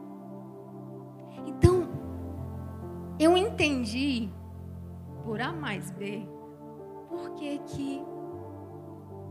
Então, 1.45 1.87
eu 3.19 3.37
entendi, 3.37 4.29
por 5.23 5.39
A 5.39 5.53
mais 5.53 5.91
B, 5.91 6.27
por 7.09 7.31
que, 7.31 7.59
que, 7.59 8.01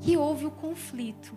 que 0.00 0.16
houve 0.16 0.46
o 0.46 0.50
conflito. 0.50 1.34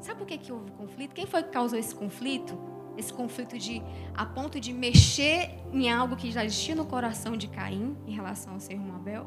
Sabe 0.00 0.18
por 0.18 0.26
que, 0.26 0.36
que 0.38 0.52
houve 0.52 0.70
o 0.70 0.74
conflito? 0.74 1.14
Quem 1.14 1.26
foi 1.26 1.42
que 1.42 1.50
causou 1.50 1.78
esse 1.78 1.94
conflito? 1.94 2.58
esse 2.96 3.12
conflito 3.12 3.58
de 3.58 3.82
a 4.14 4.24
ponto 4.24 4.60
de 4.60 4.72
mexer 4.72 5.50
em 5.72 5.90
algo 5.90 6.16
que 6.16 6.30
já 6.30 6.44
existia 6.44 6.74
no 6.74 6.86
coração 6.86 7.36
de 7.36 7.48
Caim 7.48 7.96
em 8.06 8.12
relação 8.12 8.54
ao 8.54 8.60
seu 8.60 8.76
irmão 8.76 8.96
Abel, 8.96 9.26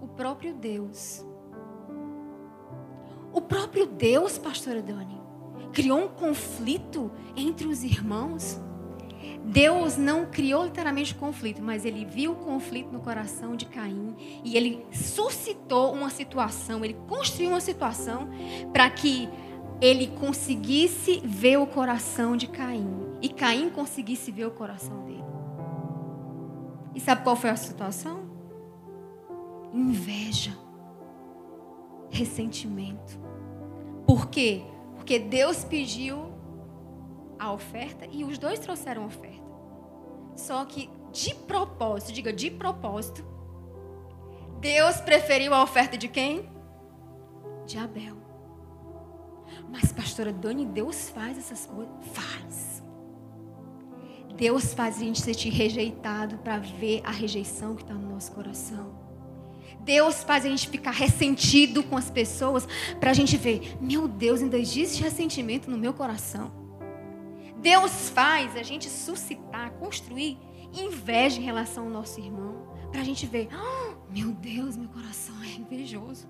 o 0.00 0.08
próprio 0.08 0.54
Deus. 0.54 1.24
O 3.32 3.40
próprio 3.40 3.86
Deus, 3.86 4.38
pastora 4.38 4.82
Dani, 4.82 5.20
criou 5.72 5.98
um 5.98 6.08
conflito 6.08 7.10
entre 7.36 7.66
os 7.66 7.84
irmãos. 7.84 8.60
Deus 9.44 9.96
não 9.96 10.26
criou 10.26 10.64
literalmente 10.64 11.14
conflito, 11.14 11.62
mas 11.62 11.84
ele 11.84 12.04
viu 12.04 12.32
o 12.32 12.36
conflito 12.36 12.92
no 12.92 13.00
coração 13.00 13.56
de 13.56 13.66
Caim 13.66 14.14
e 14.44 14.56
ele 14.56 14.84
suscitou 14.92 15.92
uma 15.92 16.10
situação, 16.10 16.84
ele 16.84 16.96
construiu 17.08 17.50
uma 17.50 17.60
situação 17.60 18.28
para 18.72 18.88
que 18.90 19.28
ele 19.80 20.08
conseguisse 20.08 21.20
ver 21.24 21.56
o 21.58 21.66
coração 21.66 22.36
de 22.36 22.46
Caim 22.48 23.08
e 23.22 23.28
Caim 23.28 23.70
conseguisse 23.70 24.30
ver 24.30 24.46
o 24.46 24.50
coração 24.50 25.04
dele. 25.04 25.24
E 26.94 27.00
sabe 27.00 27.22
qual 27.22 27.36
foi 27.36 27.50
a 27.50 27.56
situação? 27.56 28.28
Inveja, 29.72 30.52
ressentimento. 32.10 33.18
Por 34.06 34.28
quê? 34.28 34.62
Porque 34.96 35.18
Deus 35.18 35.64
pediu 35.64 36.32
a 37.38 37.52
oferta 37.52 38.06
e 38.10 38.24
os 38.24 38.36
dois 38.36 38.58
trouxeram 38.58 39.06
oferta. 39.06 39.27
Só 40.38 40.64
que 40.64 40.88
de 41.12 41.34
propósito, 41.34 42.12
diga 42.12 42.32
de 42.32 42.48
propósito, 42.48 43.24
Deus 44.60 45.00
preferiu 45.00 45.52
a 45.52 45.62
oferta 45.64 45.98
de 45.98 46.06
quem? 46.06 46.48
De 47.66 47.76
Abel. 47.76 48.16
Mas, 49.68 49.92
pastora 49.92 50.32
Dani, 50.32 50.64
Deus 50.64 51.10
faz 51.10 51.36
essas 51.36 51.66
coisas? 51.66 51.92
Faz. 52.12 52.82
Deus 54.36 54.72
faz 54.72 54.96
a 54.96 55.00
gente 55.00 55.20
sentir 55.20 55.50
rejeitado 55.50 56.38
para 56.38 56.58
ver 56.58 57.02
a 57.04 57.10
rejeição 57.10 57.74
que 57.74 57.82
está 57.82 57.94
no 57.94 58.08
nosso 58.08 58.30
coração. 58.30 58.96
Deus 59.80 60.22
faz 60.22 60.46
a 60.46 60.48
gente 60.48 60.68
ficar 60.68 60.92
ressentido 60.92 61.82
com 61.82 61.96
as 61.96 62.10
pessoas 62.10 62.66
para 63.00 63.10
a 63.10 63.14
gente 63.14 63.36
ver, 63.36 63.76
meu 63.80 64.06
Deus, 64.06 64.40
ainda 64.40 64.56
existe 64.56 65.02
ressentimento 65.02 65.68
no 65.68 65.76
meu 65.76 65.92
coração. 65.92 66.67
Deus 67.60 68.10
faz 68.10 68.56
a 68.56 68.62
gente 68.62 68.88
suscitar, 68.88 69.72
construir 69.72 70.38
inveja 70.72 71.40
em 71.40 71.44
relação 71.44 71.84
ao 71.84 71.90
nosso 71.90 72.20
irmão, 72.20 72.68
para 72.90 73.00
a 73.00 73.04
gente 73.04 73.26
ver, 73.26 73.48
oh, 73.52 74.12
meu 74.12 74.32
Deus, 74.32 74.76
meu 74.76 74.88
coração 74.88 75.34
é 75.42 75.60
invejoso. 75.60 76.26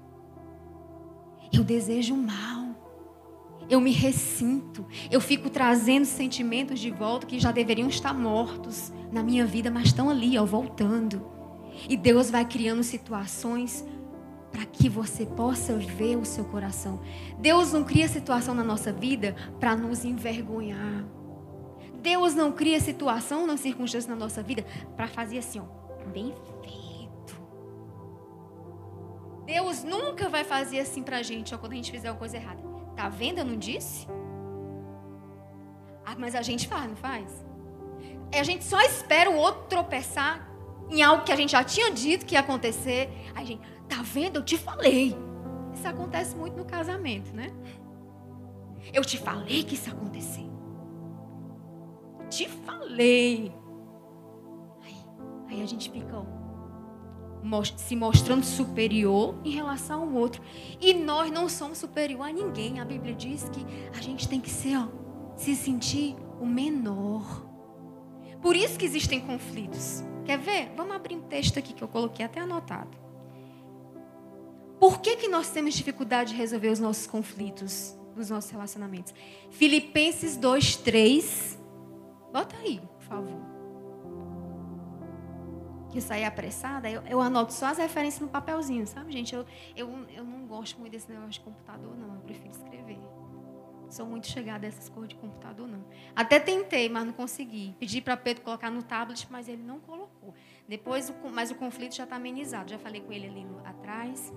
Eu 1.53 1.65
desejo 1.65 2.15
mal 2.15 2.69
eu 3.69 3.81
me 3.81 3.93
ressinto, 3.93 4.87
eu 5.11 5.21
fico 5.21 5.51
trazendo 5.51 6.07
sentimentos 6.07 6.81
de 6.81 6.91
volta 6.91 7.27
que 7.27 7.39
já 7.39 7.53
deveriam 7.53 7.89
estar 7.89 8.15
mortos 8.15 8.93
na 9.13 9.23
minha 9.23 9.45
vida, 9.45 9.71
mas 9.71 9.89
estão 9.89 10.09
ali, 10.09 10.39
ó, 10.39 10.45
voltando. 10.45 11.27
E 11.89 11.97
Deus 11.97 12.31
vai 12.31 12.45
criando 12.45 12.83
situações 12.83 13.85
para 14.51 14.65
que 14.65 14.89
você 14.89 15.27
possa 15.27 15.77
ver 15.77 16.17
o 16.17 16.25
seu 16.25 16.45
coração. 16.45 17.01
Deus 17.39 17.73
não 17.73 17.85
cria 17.85 18.09
situação 18.09 18.55
na 18.55 18.65
nossa 18.65 18.91
vida 18.91 19.37
para 19.61 19.77
nos 19.77 20.05
envergonhar. 20.05 21.05
Deus 21.99 22.35
não 22.35 22.53
cria 22.53 22.81
situação, 22.81 23.47
não 23.47 23.57
circunstância 23.57 24.09
na 24.09 24.17
nossa 24.17 24.43
vida 24.43 24.65
para 24.97 25.09
fazer 25.09 25.39
assim, 25.39 25.61
ó, 25.61 25.65
bem 26.09 26.33
feito. 26.63 27.41
Deus 29.45 29.83
nunca 29.83 30.29
vai 30.29 30.45
fazer 30.45 30.81
assim 30.81 31.03
para 31.03 31.19
a 31.19 31.23
gente, 31.23 31.55
ó, 31.55 31.59
quando 31.59 31.73
a 31.73 31.77
gente 31.77 31.91
fizer 31.91 32.11
uma 32.11 32.19
coisa 32.19 32.37
errada. 32.37 32.63
Tá 32.95 33.09
vendo? 33.09 33.39
Eu 33.39 33.45
não 33.45 33.57
disse? 33.57 34.07
Ah, 36.05 36.15
mas 36.19 36.35
a 36.35 36.43
gente 36.43 36.67
faz, 36.67 36.89
não 36.89 36.97
faz? 36.97 37.45
A 38.33 38.43
gente 38.43 38.65
só 38.65 38.81
espera 38.81 39.31
o 39.31 39.37
outro 39.37 39.65
tropeçar 39.69 40.49
em 40.91 41.03
algo 41.03 41.25
que 41.25 41.33
a 41.33 41.37
gente 41.37 41.53
já 41.53 41.63
tinha 41.63 41.91
dito 41.91 42.25
que 42.25 42.35
ia 42.35 42.41
acontecer. 42.41 43.11
Aí 43.35 43.43
a 43.43 43.47
gente, 43.47 43.63
tá 43.89 44.03
vendo? 44.03 44.37
Eu 44.37 44.45
te 44.45 44.57
falei. 44.57 45.17
Isso 45.73 45.87
acontece 45.87 46.35
muito 46.35 46.57
no 46.57 46.65
casamento, 46.65 47.35
né? 47.35 47.53
Eu 48.93 49.05
te 49.05 49.19
falei 49.19 49.63
que 49.63 49.75
isso 49.75 49.89
ia 49.89 49.95
acontecer. 49.95 50.49
Te 52.29 52.49
falei. 52.49 53.53
Aí, 54.83 54.97
aí 55.49 55.63
a 55.63 55.67
gente 55.67 55.91
fica 55.91 56.19
ó, 56.19 56.39
se 57.77 57.97
mostrando 57.97 58.45
superior 58.45 59.35
em 59.45 59.51
relação 59.51 60.03
ao 60.03 60.13
outro. 60.13 60.43
E 60.81 60.95
nós 60.95 61.31
não 61.31 61.49
somos 61.49 61.79
superior 61.79 62.29
a 62.29 62.33
ninguém. 62.33 62.81
A 62.81 62.85
Bíblia 62.85 63.15
diz 63.15 63.49
que 63.49 63.65
a 63.97 64.01
gente 64.01 64.29
tem 64.29 64.41
que 64.41 64.51
ser, 64.51 64.77
ó, 64.77 64.89
se 65.37 65.55
sentir 65.55 66.17
o 66.41 66.47
menor. 66.47 67.47
Por 68.41 68.55
isso 68.55 68.79
que 68.79 68.85
existem 68.85 69.21
conflitos. 69.21 70.03
Quer 70.25 70.39
ver? 70.39 70.73
Vamos 70.77 70.95
abrir 70.95 71.17
um 71.17 71.23
texto 71.23 71.59
aqui 71.59 71.73
que 71.73 71.83
eu 71.83 71.89
coloquei 71.89 72.25
até 72.25 72.41
anotado. 72.41 72.97
Por 74.79 75.01
que, 75.01 75.17
que 75.17 75.29
nós 75.29 75.51
temos 75.51 75.75
dificuldade 75.75 76.31
de 76.31 76.37
resolver 76.37 76.69
os 76.69 76.79
nossos 76.79 77.07
conflitos, 77.07 77.97
os 78.17 78.31
nossos 78.31 78.51
relacionamentos? 78.51 79.13
Filipenses 79.51 80.37
2, 80.37 80.77
3. 80.77 81.58
Bota 82.33 82.57
aí, 82.57 82.81
por 82.81 83.03
favor 83.03 83.59
que 85.91 86.01
sair 86.01 86.25
apressada, 86.25 86.91
eu, 86.91 87.03
eu, 87.03 87.21
anoto 87.21 87.53
só 87.53 87.67
as 87.67 87.79
referências 87.79 88.21
no 88.21 88.29
papelzinho, 88.29 88.87
sabe, 88.87 89.11
gente? 89.13 89.35
Eu, 89.35 89.47
eu, 89.75 89.89
eu 90.11 90.25
não 90.25 90.47
gosto 90.47 90.79
muito 90.79 90.93
desse 90.93 91.11
negócio 91.11 91.31
de 91.31 91.41
computador, 91.41 91.97
não. 91.97 92.15
Eu 92.15 92.21
prefiro 92.21 92.51
escrever. 92.51 92.99
Sou 93.89 94.05
muito 94.05 94.27
chegada 94.27 94.67
a 94.67 94.69
essas 94.69 94.89
coisas 94.89 95.09
de 95.09 95.17
computador, 95.17 95.67
não. 95.67 95.83
Até 96.15 96.39
tentei, 96.39 96.89
mas 96.91 97.07
não 97.07 97.13
consegui. 97.13 97.75
Pedi 97.79 98.03
para 98.03 98.17
Pedro 98.17 98.43
colocar 98.43 98.71
no 98.71 98.83
tablet, 98.83 99.27
mas 99.31 99.49
ele 99.49 99.63
não 99.63 99.81
colocou. 99.81 100.35
Depois, 100.69 101.13
mas 101.33 101.51
o 101.51 101.55
conflito 101.55 101.95
já 101.95 102.05
está 102.05 102.17
amenizado. 102.17 102.71
Já 102.71 102.79
falei 102.79 103.01
com 103.01 103.11
ele 103.11 103.27
ali 103.27 103.47
atrás. 103.65 104.33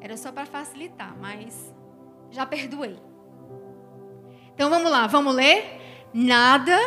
Era 0.00 0.16
só 0.16 0.32
para 0.32 0.44
facilitar, 0.44 1.16
mas 1.16 1.72
já 2.30 2.44
perdoei. 2.44 2.98
Então 4.54 4.68
vamos 4.68 4.90
lá, 4.90 5.06
vamos 5.06 5.34
ler? 5.34 5.84
Nada 6.16 6.78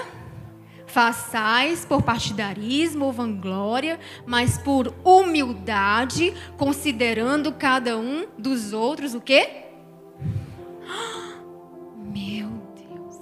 façais 0.85 1.83
por 1.83 2.01
partidarismo 2.01 3.03
ou 3.05 3.11
vanglória, 3.11 3.99
mas 4.25 4.57
por 4.57 4.95
humildade, 5.03 6.33
considerando 6.57 7.51
cada 7.51 7.97
um 7.97 8.25
dos 8.37 8.71
outros 8.71 9.13
o 9.13 9.19
quê? 9.19 9.65
Meu 11.97 12.49
Deus. 12.73 13.17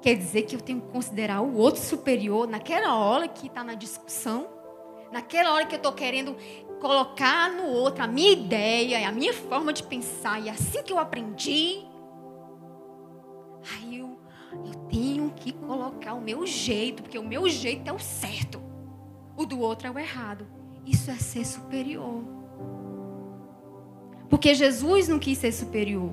Quer 0.00 0.14
dizer 0.14 0.44
que 0.44 0.56
eu 0.56 0.60
tenho 0.62 0.80
que 0.80 0.88
considerar 0.88 1.42
o 1.42 1.58
outro 1.58 1.82
superior 1.82 2.48
naquela 2.48 2.96
hora 2.96 3.28
que 3.28 3.48
está 3.48 3.62
na 3.62 3.74
discussão, 3.74 4.48
naquela 5.12 5.52
hora 5.52 5.66
que 5.66 5.74
eu 5.74 5.78
estou 5.78 5.92
querendo 5.92 6.34
colocar 6.80 7.50
no 7.50 7.66
outro 7.66 8.02
a 8.02 8.06
minha 8.06 8.32
ideia, 8.32 9.06
a 9.06 9.12
minha 9.12 9.34
forma 9.34 9.74
de 9.74 9.82
pensar, 9.82 10.40
e 10.40 10.48
é 10.48 10.52
assim 10.52 10.82
que 10.82 10.92
eu 10.92 10.98
aprendi. 10.98 11.85
Aí 13.72 13.98
eu, 13.98 14.18
eu 14.52 14.74
tenho 14.88 15.32
que 15.34 15.52
colocar 15.52 16.14
o 16.14 16.20
meu 16.20 16.46
jeito, 16.46 17.02
porque 17.02 17.18
o 17.18 17.26
meu 17.26 17.48
jeito 17.48 17.88
é 17.88 17.92
o 17.92 17.98
certo. 17.98 18.62
O 19.36 19.44
do 19.44 19.58
outro 19.60 19.88
é 19.88 19.90
o 19.90 19.98
errado. 19.98 20.46
Isso 20.86 21.10
é 21.10 21.16
ser 21.16 21.44
superior. 21.44 22.22
Porque 24.28 24.54
Jesus 24.54 25.08
não 25.08 25.18
quis 25.18 25.38
ser 25.38 25.52
superior. 25.52 26.10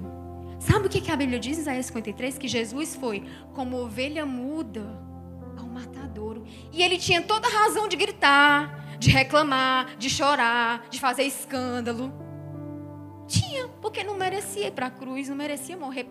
Sabe 0.60 0.88
o 0.88 0.90
que 0.90 1.12
a 1.12 1.16
Bíblia 1.16 1.40
diz 1.40 1.58
em 1.58 1.62
Isaías 1.62 1.88
53? 1.88 2.38
Que 2.38 2.48
Jesus 2.48 2.96
foi 2.96 3.24
como 3.54 3.78
ovelha 3.78 4.26
muda 4.26 4.98
ao 5.58 5.68
matadouro. 5.68 6.44
E 6.72 6.82
ele 6.82 6.98
tinha 6.98 7.22
toda 7.22 7.48
a 7.48 7.52
razão 7.52 7.88
de 7.88 7.96
gritar, 7.96 8.98
de 8.98 9.10
reclamar, 9.10 9.98
de 9.98 10.10
chorar, 10.10 10.88
de 10.90 11.00
fazer 11.00 11.24
escândalo. 11.24 12.14
Tinha, 13.28 13.68
porque 13.82 14.04
não 14.04 14.16
merecia 14.16 14.68
ir 14.68 14.72
para 14.72 14.88
a 14.88 14.92
cruz, 14.92 15.30
não 15.30 15.36
merecia 15.36 15.76
morrer 15.76 16.06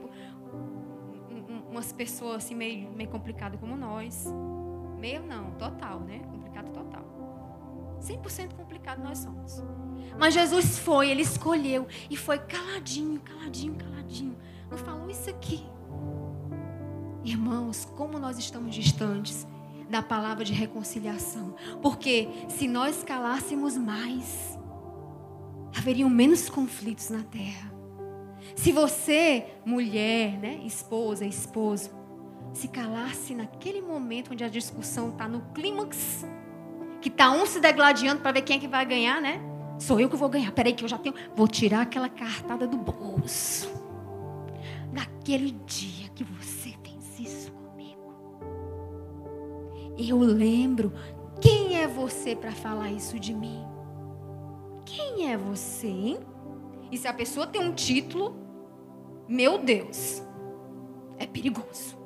umas 1.72 1.90
pessoas 1.90 2.44
assim 2.44 2.54
meio, 2.54 2.90
meio 2.92 3.10
complicado 3.10 3.58
como 3.58 3.76
nós. 3.76 4.26
Meio 4.98 5.22
não, 5.22 5.50
total, 5.52 6.00
né? 6.00 6.20
Complicado 6.30 6.70
total. 6.70 7.02
100% 8.00 8.54
complicado 8.54 9.02
nós 9.02 9.18
somos. 9.18 9.62
Mas 10.18 10.34
Jesus 10.34 10.78
foi, 10.78 11.10
ele 11.10 11.22
escolheu 11.22 11.86
e 12.10 12.16
foi 12.16 12.38
caladinho, 12.38 13.20
caladinho, 13.20 13.74
caladinho. 13.74 14.36
Não 14.70 14.76
falou 14.76 15.10
isso 15.10 15.30
aqui. 15.30 15.64
Irmãos, 17.24 17.84
como 17.96 18.18
nós 18.18 18.38
estamos 18.38 18.74
distantes 18.74 19.46
da 19.88 20.02
palavra 20.02 20.44
de 20.44 20.52
reconciliação. 20.52 21.54
Porque 21.80 22.28
se 22.48 22.68
nós 22.68 23.02
calássemos 23.02 23.76
mais, 23.76 24.58
haveriam 25.76 26.10
menos 26.10 26.48
conflitos 26.48 27.10
na 27.10 27.22
terra. 27.22 27.71
Se 28.54 28.72
você, 28.72 29.46
mulher, 29.64 30.38
né, 30.38 30.60
esposa, 30.64 31.24
esposo, 31.24 31.90
se 32.52 32.68
calasse 32.68 33.34
naquele 33.34 33.80
momento 33.80 34.32
onde 34.32 34.44
a 34.44 34.48
discussão 34.48 35.10
está 35.10 35.26
no 35.26 35.40
clímax, 35.54 36.24
que 37.00 37.08
está 37.08 37.32
um 37.32 37.46
se 37.46 37.60
degladiando 37.60 38.20
para 38.20 38.32
ver 38.32 38.42
quem 38.42 38.56
é 38.56 38.60
que 38.60 38.68
vai 38.68 38.84
ganhar, 38.84 39.20
né? 39.20 39.40
Sou 39.78 39.98
eu 39.98 40.08
que 40.08 40.16
vou 40.16 40.28
ganhar. 40.28 40.52
Peraí 40.52 40.72
que 40.72 40.84
eu 40.84 40.88
já 40.88 40.96
tenho. 40.98 41.14
Vou 41.34 41.48
tirar 41.48 41.82
aquela 41.82 42.08
cartada 42.08 42.66
do 42.66 42.76
bolso. 42.76 43.68
Naquele 44.92 45.50
dia 45.66 46.08
que 46.14 46.22
você 46.22 46.74
fez 46.84 47.18
isso 47.18 47.52
comigo. 47.52 48.14
Eu 49.98 50.18
lembro. 50.18 50.92
Quem 51.40 51.76
é 51.76 51.88
você 51.88 52.36
para 52.36 52.52
falar 52.52 52.92
isso 52.92 53.18
de 53.18 53.34
mim? 53.34 53.64
Quem 54.84 55.32
é 55.32 55.36
você, 55.36 55.88
hein? 55.88 56.18
E 56.92 56.96
se 56.96 57.08
a 57.08 57.12
pessoa 57.12 57.46
tem 57.46 57.60
um 57.60 57.72
título, 57.72 58.36
meu 59.28 59.58
Deus, 59.58 60.22
é 61.18 61.26
perigoso. 61.26 61.96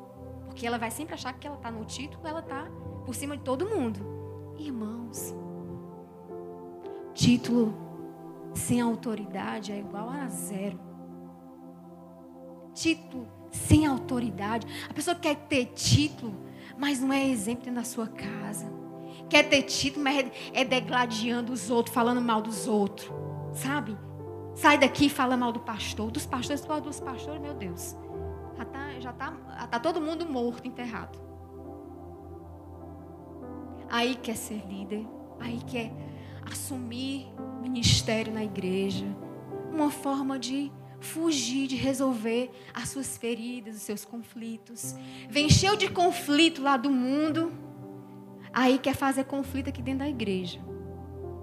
Porque 0.46 0.66
ela 0.66 0.78
vai 0.78 0.90
sempre 0.90 1.14
achar 1.14 1.32
que 1.32 1.46
ela 1.46 1.56
está 1.56 1.70
no 1.70 1.84
título, 1.84 2.26
ela 2.26 2.40
está 2.40 2.66
por 3.04 3.14
cima 3.14 3.36
de 3.36 3.42
todo 3.42 3.68
mundo. 3.68 4.00
Irmãos, 4.58 5.34
título 7.14 7.74
sem 8.54 8.80
autoridade 8.80 9.72
é 9.72 9.78
igual 9.78 10.08
a 10.08 10.26
zero. 10.28 10.78
Título 12.72 13.26
sem 13.50 13.86
autoridade. 13.86 14.66
A 14.88 14.92
pessoa 14.92 15.14
quer 15.16 15.36
ter 15.36 15.66
título, 15.66 16.34
mas 16.78 17.00
não 17.00 17.12
é 17.12 17.26
exemplo 17.26 17.70
na 17.72 17.84
sua 17.84 18.06
casa. 18.06 18.70
Quer 19.28 19.48
ter 19.48 19.62
título, 19.62 20.04
mas 20.04 20.30
é 20.52 20.64
degladiando 20.64 21.52
os 21.52 21.70
outros, 21.70 21.94
falando 21.94 22.20
mal 22.20 22.40
dos 22.40 22.66
outros. 22.68 23.10
Sabe? 23.52 23.96
Sai 24.56 24.78
daqui 24.78 25.06
e 25.06 25.10
fala 25.10 25.36
mal 25.36 25.52
do 25.52 25.60
pastor. 25.60 26.10
Dos 26.10 26.24
pastores, 26.24 26.62
dos 26.62 26.98
pastores, 26.98 27.40
meu 27.40 27.52
Deus. 27.52 27.94
Já 28.56 28.62
está 28.62 29.00
já 29.00 29.12
tá, 29.12 29.34
já 29.60 29.66
tá 29.66 29.78
todo 29.78 30.00
mundo 30.00 30.26
morto, 30.26 30.66
enterrado. 30.66 31.18
Aí 33.90 34.14
quer 34.14 34.34
ser 34.34 34.66
líder. 34.66 35.06
Aí 35.38 35.60
quer 35.66 35.92
assumir 36.50 37.28
ministério 37.60 38.32
na 38.32 38.42
igreja. 38.42 39.04
Uma 39.70 39.90
forma 39.90 40.38
de 40.38 40.72
fugir, 41.00 41.66
de 41.66 41.76
resolver 41.76 42.50
as 42.72 42.88
suas 42.88 43.18
feridas, 43.18 43.76
os 43.76 43.82
seus 43.82 44.06
conflitos. 44.06 44.96
Vem 45.28 45.50
cheio 45.50 45.76
de 45.76 45.90
conflito 45.90 46.62
lá 46.62 46.78
do 46.78 46.90
mundo. 46.90 47.52
Aí 48.54 48.78
quer 48.78 48.96
fazer 48.96 49.24
conflito 49.24 49.68
aqui 49.68 49.82
dentro 49.82 49.98
da 49.98 50.08
igreja 50.08 50.65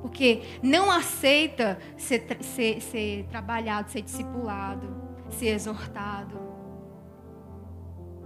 porque 0.04 0.42
não 0.62 0.92
aceita 0.92 1.80
ser, 1.96 2.28
ser, 2.42 2.82
ser 2.82 3.24
trabalhado, 3.30 3.89
ser 3.89 4.02
discipulado, 4.02 4.94
ser 5.30 5.48
exortado. 5.48 6.38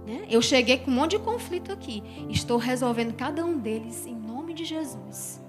Né? 0.04 0.26
Eu 0.28 0.42
cheguei 0.42 0.78
com 0.78 0.90
um 0.90 0.94
monte 0.94 1.12
de 1.12 1.20
conflito 1.20 1.72
aqui. 1.72 2.02
Estou 2.28 2.58
resolvendo 2.58 3.14
cada 3.14 3.44
um 3.44 3.56
deles 3.56 4.08
em 4.08 4.16
nome 4.16 4.54
de 4.54 4.64
Jesus. 4.64 5.40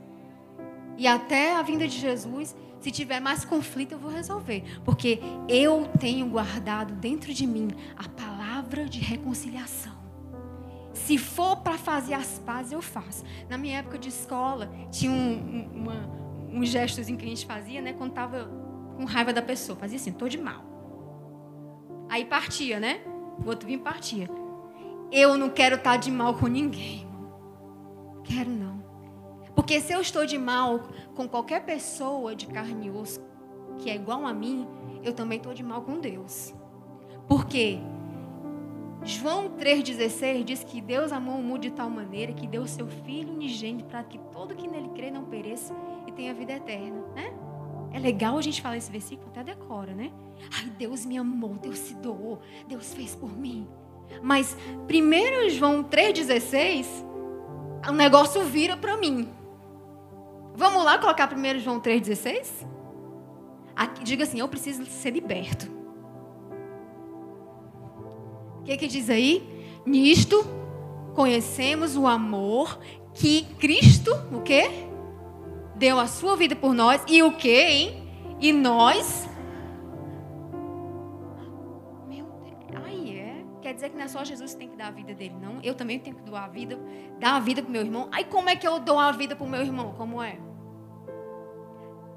E 1.00 1.08
até 1.08 1.56
a 1.56 1.64
vinda 1.64 1.88
de 1.88 1.98
Jesus, 1.98 2.56
se 2.80 2.92
tiver 2.92 3.20
mais 3.20 3.44
conflito, 3.44 3.94
eu 3.94 4.00
vou 4.00 4.12
resolver. 4.12 4.64
Porque 4.86 5.20
eu 5.48 5.90
tenho 6.00 6.30
guardado 6.30 6.94
dentro 6.94 7.34
de 7.34 7.48
mim 7.48 7.70
a 7.98 8.08
palavra 8.08 8.86
de 8.86 9.00
reconciliação. 9.00 9.99
Se 11.10 11.18
for 11.18 11.56
para 11.56 11.76
fazer 11.76 12.14
as 12.14 12.38
pazes, 12.38 12.72
eu 12.72 12.84
faço. 12.84 13.24
Na 13.50 13.58
minha 13.58 13.80
época 13.80 13.98
de 13.98 14.10
escola, 14.10 14.70
tinha 14.92 15.12
um, 15.12 15.68
uma, 15.74 16.08
um 16.54 16.64
gestozinho 16.64 17.18
que 17.18 17.26
a 17.26 17.28
gente 17.28 17.48
fazia, 17.48 17.82
né? 17.82 17.94
Quando 17.94 18.12
tava 18.12 18.48
com 18.96 19.06
raiva 19.06 19.34
da 19.34 19.42
pessoa. 19.42 19.76
Fazia 19.76 19.98
assim, 19.98 20.12
tô 20.12 20.30
de 20.30 20.38
mal. 20.38 20.64
Aí 22.08 22.26
partia, 22.26 22.80
né? 22.80 23.02
O 23.44 23.48
outro 23.48 23.66
vinha 23.66 23.80
e 23.80 23.82
partia. 23.82 24.30
Eu 25.12 25.36
não 25.36 25.50
quero 25.50 25.78
estar 25.78 25.94
tá 25.94 25.98
de 25.98 26.12
mal 26.12 26.36
com 26.36 26.46
ninguém. 26.46 27.08
Quero 28.24 28.52
não. 28.52 28.84
Porque 29.56 29.82
se 29.82 29.92
eu 29.92 30.02
estou 30.02 30.28
de 30.28 30.38
mal 30.38 30.90
com 31.16 31.28
qualquer 31.28 31.66
pessoa 31.66 32.36
de 32.36 32.46
carne 32.46 32.86
e 32.86 32.92
osso 32.92 33.20
que 33.80 33.90
é 33.90 33.96
igual 33.96 34.28
a 34.28 34.32
mim, 34.32 34.68
eu 35.02 35.12
também 35.12 35.40
estou 35.40 35.56
de 35.56 35.64
mal 35.64 35.82
com 35.82 36.00
Deus. 36.00 36.54
Porque 37.28 37.80
João 39.10 39.50
3,16 39.50 40.44
diz 40.44 40.64
que 40.64 40.80
Deus 40.80 41.12
amou 41.12 41.40
o 41.40 41.44
mundo 41.44 41.62
de 41.62 41.72
tal 41.72 41.90
maneira 41.90 42.32
que 42.32 42.48
deu 42.48 42.66
seu 42.68 42.88
Filho 42.88 43.34
unigênito 43.34 43.86
para 43.86 44.04
que 44.04 44.18
todo 44.32 44.56
que 44.56 44.68
nele 44.68 44.90
crê 44.90 45.10
não 45.10 45.26
pereça 45.26 45.74
tem 46.20 46.30
a 46.30 46.34
vida 46.34 46.52
eterna, 46.52 47.02
né? 47.16 47.34
É 47.94 47.98
legal 47.98 48.38
a 48.38 48.42
gente 48.42 48.62
falar 48.62 48.76
esse 48.76 48.92
versículo, 48.92 49.30
até 49.30 49.42
decora, 49.42 49.94
né? 49.94 50.12
Ai, 50.54 50.70
Deus 50.78 51.06
me 51.06 51.18
amou, 51.18 51.56
Deus 51.56 51.78
se 51.78 51.96
doou, 51.96 52.42
Deus 52.68 52.94
fez 52.94 53.16
por 53.16 53.32
mim. 53.38 53.66
Mas 54.22 54.58
1 54.84 55.50
João 55.50 55.82
3,16, 55.82 56.86
o 57.88 57.94
negócio 57.94 58.44
vira 58.44 58.76
para 58.76 58.98
mim. 58.98 59.30
Vamos 60.56 60.84
lá 60.84 60.98
colocar 60.98 61.34
1 61.34 61.60
João 61.60 61.80
3,16? 61.80 62.68
Diga 64.04 64.26
assim: 64.26 64.42
Eu 64.42 64.50
preciso 64.50 64.86
ser 64.88 65.12
liberto. 65.12 65.79
O 68.60 68.64
que, 68.64 68.78
que 68.78 68.88
diz 68.88 69.10
aí? 69.10 69.44
Nisto 69.86 70.46
conhecemos 71.16 71.98
o 71.98 72.08
amor 72.08 72.80
que 73.14 73.44
Cristo, 73.60 74.12
o 74.32 74.42
quê? 74.42 74.70
Deu 75.76 76.00
a 76.00 76.08
sua 76.08 76.36
vida 76.36 76.56
por 76.56 76.74
nós. 76.74 77.02
E 77.08 77.24
o 77.24 77.32
quê, 77.32 77.66
hein? 77.70 78.04
E 78.40 78.54
nós 78.54 79.30
quer 83.70 83.74
dizer 83.76 83.90
que 83.90 83.98
não 83.98 84.06
é 84.06 84.08
só 84.08 84.24
Jesus 84.24 84.54
que 84.54 84.58
tem 84.58 84.70
que 84.70 84.76
dar 84.76 84.88
a 84.88 84.92
vida 84.92 85.14
dele, 85.14 85.36
não. 85.40 85.60
Eu 85.62 85.76
também 85.76 86.00
tenho 86.00 86.16
que 86.16 86.24
doar 86.24 86.46
a 86.46 86.48
vida, 86.48 86.80
dar 87.20 87.36
a 87.36 87.40
vida 87.40 87.62
para 87.62 87.72
meu 87.72 87.82
irmão. 87.84 88.10
Aí 88.12 88.24
como 88.24 88.50
é 88.50 88.56
que 88.56 88.68
eu 88.68 88.80
dou 88.80 88.98
a 88.98 89.12
vida 89.12 89.36
para 89.36 89.46
o 89.46 89.50
meu 89.50 89.62
irmão? 89.62 89.94
Como 89.94 90.22
é? 90.24 90.40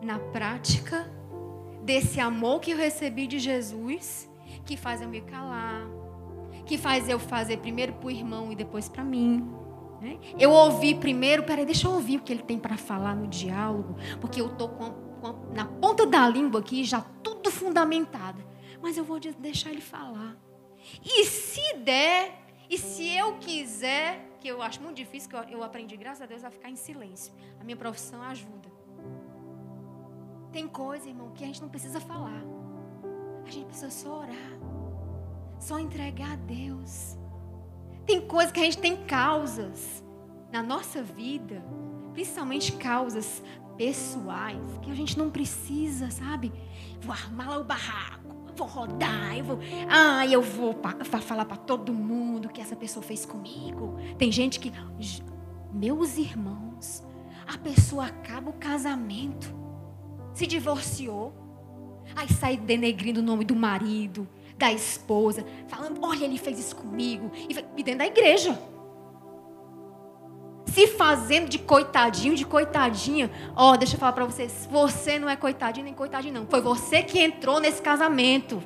Na 0.01 0.19
prática 0.19 1.13
desse 1.83 2.21
amor 2.21 2.61
que 2.61 2.71
eu 2.71 2.77
recebi 2.77 3.27
de 3.27 3.39
Jesus, 3.39 4.31
que 4.65 4.79
faz 4.79 5.03
eu 5.03 5.09
me 5.09 5.21
calar, 5.21 5.87
que 6.65 6.79
faz 6.79 7.09
eu 7.09 7.19
fazer 7.19 7.59
primeiro 7.59 7.93
para 7.95 8.07
o 8.07 8.11
irmão 8.11 8.53
e 8.53 8.57
depois 8.57 8.89
para 8.89 9.05
mim. 9.05 9.49
Né? 10.01 10.19
Eu 10.39 10.51
ouvi 10.51 10.95
primeiro, 10.95 11.45
peraí, 11.45 11.65
deixa 11.65 11.87
eu 11.87 11.93
ouvir 11.93 12.19
o 12.19 12.23
que 12.23 12.33
ele 12.33 12.43
tem 12.43 12.59
para 12.59 12.77
falar 12.77 13.15
no 13.15 13.27
diálogo, 13.27 13.97
porque 14.21 14.41
eu 14.41 14.47
estou 14.47 14.71
na 15.55 15.65
ponta 15.65 16.05
da 16.05 16.29
língua 16.29 16.61
aqui 16.61 16.83
já 16.85 17.01
tudo 17.23 17.51
fundamentado. 17.51 18.43
Mas 18.81 18.97
eu 18.97 19.05
vou 19.05 19.21
deixar 19.21 19.71
ele 19.71 19.81
falar. 19.81 20.37
E 21.05 21.25
se 21.25 21.75
der, 21.79 22.45
e 22.69 22.77
se 22.77 23.17
eu 23.17 23.35
quiser, 23.39 24.37
que 24.41 24.49
eu 24.49 24.61
acho 24.61 24.83
muito 24.83 24.97
difícil, 24.97 25.31
que 25.31 25.37
eu, 25.37 25.59
eu 25.59 25.63
aprendi, 25.63 25.97
graças 25.97 26.23
a 26.23 26.27
Deus, 26.27 26.43
a 26.43 26.51
ficar 26.51 26.69
em 26.69 26.75
silêncio. 26.75 27.33
A 27.61 27.65
minha 27.65 27.77
profissão 27.77 28.21
ajuda. 28.23 28.73
Tem 30.51 30.67
coisa, 30.67 31.09
irmão, 31.09 31.31
que 31.31 31.45
a 31.45 31.47
gente 31.47 31.63
não 31.63 31.69
precisa 31.69 32.01
falar. 32.01 32.43
A 33.47 33.51
gente 33.51 33.67
precisa 33.67 33.91
só 33.91 34.19
orar. 34.21 34.62
Só 35.63 35.79
entregar 35.79 36.33
a 36.33 36.37
Deus. 36.37 37.17
Tem 38.05 38.21
coisa 38.21 38.51
que 38.51 38.59
a 38.59 38.65
gente 38.65 38.79
tem 38.79 38.97
causas 39.05 40.05
na 40.51 40.61
nossa 40.61 41.05
vida, 41.05 41.65
principalmente 42.13 42.73
causas 42.73 43.41
pessoais, 43.77 44.61
que 44.83 44.91
a 44.91 44.95
gente 44.95 45.17
não 45.17 45.31
precisa, 45.31 46.11
sabe? 46.11 46.53
Vou 47.01 47.13
armar 47.13 47.49
lá 47.49 47.59
o 47.59 47.65
barraco 47.65 48.33
vou 48.55 48.67
rodar, 48.67 49.35
eu 49.37 49.45
vou, 49.45 49.59
ah, 49.89 50.27
eu 50.27 50.43
vou 50.43 50.79
falar 51.23 51.47
para 51.47 51.57
todo 51.57 51.91
mundo 51.93 52.51
que 52.51 52.61
essa 52.61 52.77
pessoa 52.77 53.03
fez 53.03 53.25
comigo. 53.25 53.97
Tem 54.19 54.31
gente 54.31 54.61
que, 54.61 54.71
meus 55.73 56.19
irmãos, 56.19 57.03
a 57.47 57.57
pessoa 57.57 58.07
acaba 58.07 58.51
o 58.51 58.53
casamento, 58.53 59.55
se 60.35 60.47
divorciou, 60.47 61.33
aí 62.15 62.31
sai 62.31 62.59
denegrindo 62.59 63.21
o 63.21 63.23
nome 63.23 63.43
do 63.43 63.57
marido, 63.57 64.29
da 64.57 64.73
esposa, 64.73 65.45
falando, 65.69 66.01
olha, 66.03 66.25
ele 66.25 66.39
fez 66.39 66.59
isso 66.59 66.77
comigo, 66.77 67.31
e 67.77 67.83
dentro 67.83 67.99
da 67.99 68.07
igreja 68.07 68.59
se 70.73 70.87
fazendo 70.87 71.51
de 71.51 71.59
coitadinho, 71.59 72.35
de 72.35 72.47
coitadinha. 72.47 73.31
Ó, 73.55 73.73
oh, 73.73 73.77
deixa 73.77 73.95
eu 73.95 74.01
falar 74.01 74.13
para 74.13 74.25
vocês, 74.25 74.67
você 74.71 75.19
não 75.19 75.29
é 75.29 75.37
coitadinho 75.37 75.85
nem 75.85 75.93
coitadinho 75.93 76.33
não. 76.33 76.47
Foi 76.47 76.63
você 76.63 77.03
que 77.03 77.21
entrou 77.21 77.61
nesse 77.61 77.83
casamento. 77.83 78.63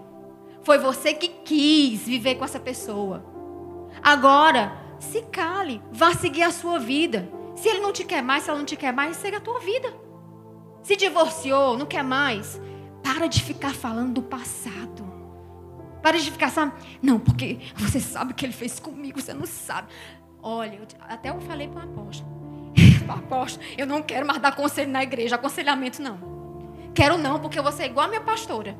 Foi 0.62 0.79
você 0.79 1.12
que 1.12 1.29
quis 1.29 2.03
viver 2.07 2.37
com 2.37 2.44
essa 2.44 2.61
pessoa. 2.61 3.25
Agora, 4.03 4.72
se 5.01 5.22
cale, 5.22 5.83
vá 5.90 6.12
seguir 6.14 6.42
a 6.42 6.53
sua 6.53 6.79
vida. 6.79 7.29
Se 7.57 7.68
ele 7.68 7.81
não 7.81 7.92
te 7.92 8.05
quer 8.05 8.22
mais, 8.22 8.44
se 8.44 8.51
ela 8.51 8.59
não 8.59 8.66
te 8.66 8.77
quer 8.77 8.92
mais, 8.92 9.16
segue 9.16 9.37
a 9.37 9.40
tua 9.40 9.59
vida. 9.59 9.92
Se 10.83 10.94
divorciou, 10.94 11.77
não 11.77 11.87
quer 11.87 12.05
mais, 12.05 12.61
para 13.03 13.27
de 13.27 13.42
ficar 13.42 13.75
falando 13.75 14.14
do 14.14 14.22
passado. 14.22 15.06
Para 16.07 16.21
de 16.21 16.31
ficar, 16.31 16.51
sabe? 16.51 16.73
Não, 17.03 17.19
porque 17.19 17.59
você 17.75 17.99
sabe 17.99 18.31
o 18.31 18.35
que 18.37 18.47
ele 18.47 18.53
fez 18.53 18.79
comigo, 18.79 19.21
você 19.21 19.35
não 19.35 19.45
sabe. 19.45 19.88
Olha, 20.40 20.77
eu, 20.77 20.87
até 21.01 21.31
eu 21.31 21.40
falei 21.40 21.66
para 21.66 21.85
o 21.85 21.90
apóstolo. 21.90 22.31
apóstolo, 23.12 23.66
eu 23.77 23.88
não 23.88 24.01
quero 24.01 24.25
mais 24.25 24.40
dar 24.40 24.55
conselho 24.55 24.88
na 24.88 25.03
igreja, 25.03 25.35
aconselhamento 25.35 26.01
não. 26.01 26.21
Quero 26.95 27.19
não, 27.19 27.40
porque 27.40 27.61
você 27.61 27.83
é 27.83 27.87
igual 27.87 28.07
a 28.07 28.09
minha 28.09 28.21
pastora. 28.21 28.77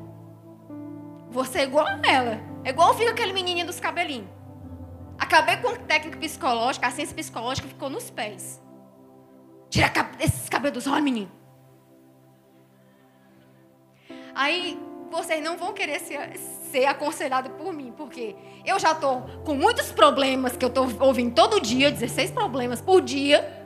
Você 1.29 1.59
é 1.59 1.63
igual 1.63 1.85
a 1.85 1.99
ela. 2.09 2.39
É 2.63 2.69
igual 2.69 2.93
fica 2.93 3.11
aquele 3.11 3.33
menininho 3.33 3.65
dos 3.65 3.77
cabelinhos. 3.77 4.29
Acabei 5.19 5.57
com 5.57 5.75
técnica 5.75 6.17
psicológica, 6.17 6.87
a 6.87 6.91
ciência 6.91 7.13
psicológica 7.13 7.67
ficou 7.67 7.89
nos 7.89 8.09
pés. 8.09 8.63
Tira 9.69 9.91
esses 10.21 10.47
cabelos, 10.47 10.87
olha 10.87 11.01
menino. 11.01 11.31
Aí 14.33 14.79
vocês 15.11 15.43
não 15.43 15.57
vão 15.57 15.73
querer 15.73 15.99
ser, 15.99 16.37
ser 16.71 16.85
aconselhado 16.85 17.49
por 17.51 17.73
mim, 17.73 17.93
porque 17.95 18.35
eu 18.65 18.79
já 18.79 18.91
estou 18.91 19.21
com 19.43 19.55
muitos 19.55 19.91
problemas 19.91 20.55
que 20.55 20.63
eu 20.63 20.69
estou 20.69 20.87
ouvindo 20.99 21.33
todo 21.33 21.59
dia, 21.59 21.91
16 21.91 22.31
problemas 22.31 22.81
por 22.81 23.01
dia. 23.01 23.65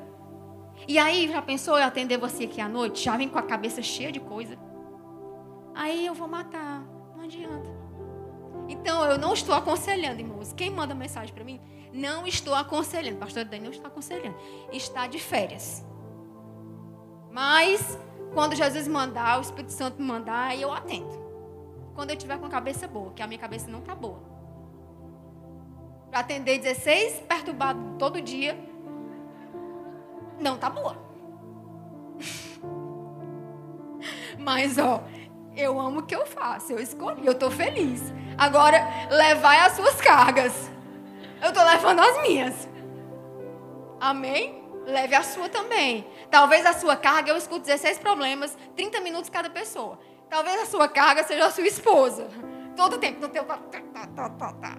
E 0.88 0.98
aí, 0.98 1.28
já 1.30 1.42
pensou 1.42 1.78
eu 1.78 1.86
atender 1.86 2.18
você 2.18 2.46
aqui 2.46 2.60
à 2.60 2.68
noite? 2.68 3.04
Já 3.04 3.16
vem 3.16 3.30
com 3.30 3.38
a 3.38 3.44
cabeça 3.44 3.82
cheia 3.82 4.12
de 4.12 4.20
coisa. 4.20 4.58
Aí 5.76 6.06
eu 6.06 6.14
vou 6.14 6.28
matar. 6.28 6.84
Não 7.16 7.24
adianta. 7.24 7.70
Então, 8.68 9.06
eu 9.06 9.18
não 9.18 9.34
estou 9.34 9.54
aconselhando, 9.54 10.20
irmãos. 10.20 10.54
Quem 10.54 10.70
manda 10.70 10.96
mensagem 10.96 11.34
para 11.34 11.44
mim? 11.44 11.62
Não 11.94 12.26
estou 12.26 12.56
aconselhando. 12.56 13.18
Pastor 13.18 13.46
Daniel 13.46 13.66
não 13.66 13.72
está 13.72 13.88
aconselhando. 13.88 14.36
Está 14.72 15.08
de 15.08 15.20
férias. 15.20 15.86
Mas, 17.30 17.98
quando 18.34 18.56
Jesus 18.56 18.88
mandar, 18.88 19.38
o 19.38 19.42
Espírito 19.42 19.72
Santo 19.72 20.02
mandar, 20.02 20.60
eu 20.60 20.74
atendo 20.74 21.21
quando 21.96 22.12
eu 22.12 22.16
tiver 22.16 22.38
com 22.38 22.46
a 22.46 22.50
cabeça 22.50 22.88
boa, 22.88 23.12
que 23.14 23.22
a 23.22 23.28
minha 23.28 23.40
cabeça 23.40 23.70
não 23.70 23.80
está 23.80 23.96
boa. 23.96 24.20
Para 26.10 26.20
atender 26.20 26.60
16 26.60 27.22
perturbado 27.28 27.96
todo 27.98 28.22
dia, 28.22 28.58
não 30.40 30.56
está 30.56 30.70
boa. 30.70 30.98
Mas, 34.38 34.78
ó, 34.78 35.04
eu 35.56 35.80
amo 35.80 36.00
o 36.00 36.04
que 36.04 36.16
eu 36.16 36.26
faço, 36.26 36.72
eu 36.72 36.80
escolhi, 36.80 37.26
eu 37.26 37.34
estou 37.34 37.52
feliz. 37.52 38.02
Agora, 38.38 38.80
levai 39.10 39.60
as 39.60 39.74
suas 39.74 40.00
cargas. 40.02 40.72
Eu 41.42 41.50
estou 41.50 41.64
levando 41.64 42.00
as 42.00 42.22
minhas. 42.22 42.70
Amém? 44.00 44.62
Leve 44.86 45.14
a 45.14 45.24
sua 45.24 45.48
também. 45.48 46.08
Talvez 46.30 46.66
a 46.66 46.74
sua 46.74 46.96
carga, 46.96 47.32
eu 47.32 47.38
escuto 47.38 47.66
16 47.66 48.00
problemas, 48.00 48.58
30 48.76 49.00
minutos 49.02 49.30
cada 49.30 49.50
pessoa. 49.50 50.00
Talvez 50.32 50.62
a 50.62 50.66
sua 50.66 50.88
carga 50.88 51.26
seja 51.26 51.46
a 51.46 51.52
sua 51.52 51.68
esposa. 51.68 52.30
Todo 52.74 52.98
tempo 52.98 53.20
no 53.20 53.28
teu. 53.28 53.44
Tá, 53.44 54.30
tá, 54.30 54.30
tá. 54.30 54.78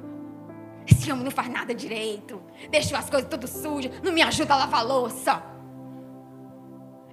Esse 0.91 1.13
homem 1.13 1.25
não 1.25 1.31
faz 1.31 1.47
nada 1.51 1.75
direito. 1.75 2.43
Deixa 2.71 2.97
as 2.97 3.11
coisas 3.11 3.29
tudo 3.29 3.47
sujas. 3.47 4.01
Não 4.01 4.13
me 4.13 4.23
ajuda 4.23 4.55
a 4.55 4.57
lavar 4.57 4.81
a 4.81 4.83
louça. 4.83 5.43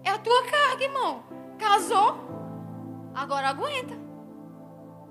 É 0.06 0.10
a 0.10 0.17
tua 0.17 0.41
carga, 0.45 0.82
irmão. 0.86 1.21
Casou. 1.58 2.15
Agora 3.13 3.49
aguenta. 3.49 3.93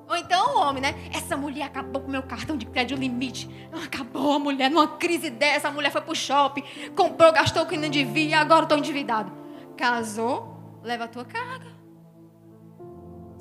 Ou 0.08 0.16
então 0.16 0.54
o 0.54 0.60
homem, 0.60 0.80
né? 0.80 0.94
Essa 1.12 1.36
mulher 1.36 1.64
acabou 1.64 2.00
com 2.00 2.10
meu 2.10 2.22
cartão 2.22 2.56
de 2.56 2.64
crédito 2.64 2.98
limite. 2.98 3.68
Acabou 3.84 4.32
a 4.32 4.38
mulher 4.38 4.70
numa 4.70 4.96
crise 4.96 5.28
dessa. 5.28 5.68
A 5.68 5.70
mulher 5.70 5.92
foi 5.92 6.00
pro 6.00 6.14
shopping, 6.14 6.64
comprou, 6.96 7.30
gastou 7.30 7.64
o 7.64 7.66
que 7.66 7.76
não 7.76 7.90
devia 7.90 8.40
agora 8.40 8.62
estou 8.62 8.78
endividado. 8.78 9.30
Casou, 9.76 10.80
leva 10.82 11.04
a 11.04 11.08
tua 11.08 11.26
carga. 11.26 11.67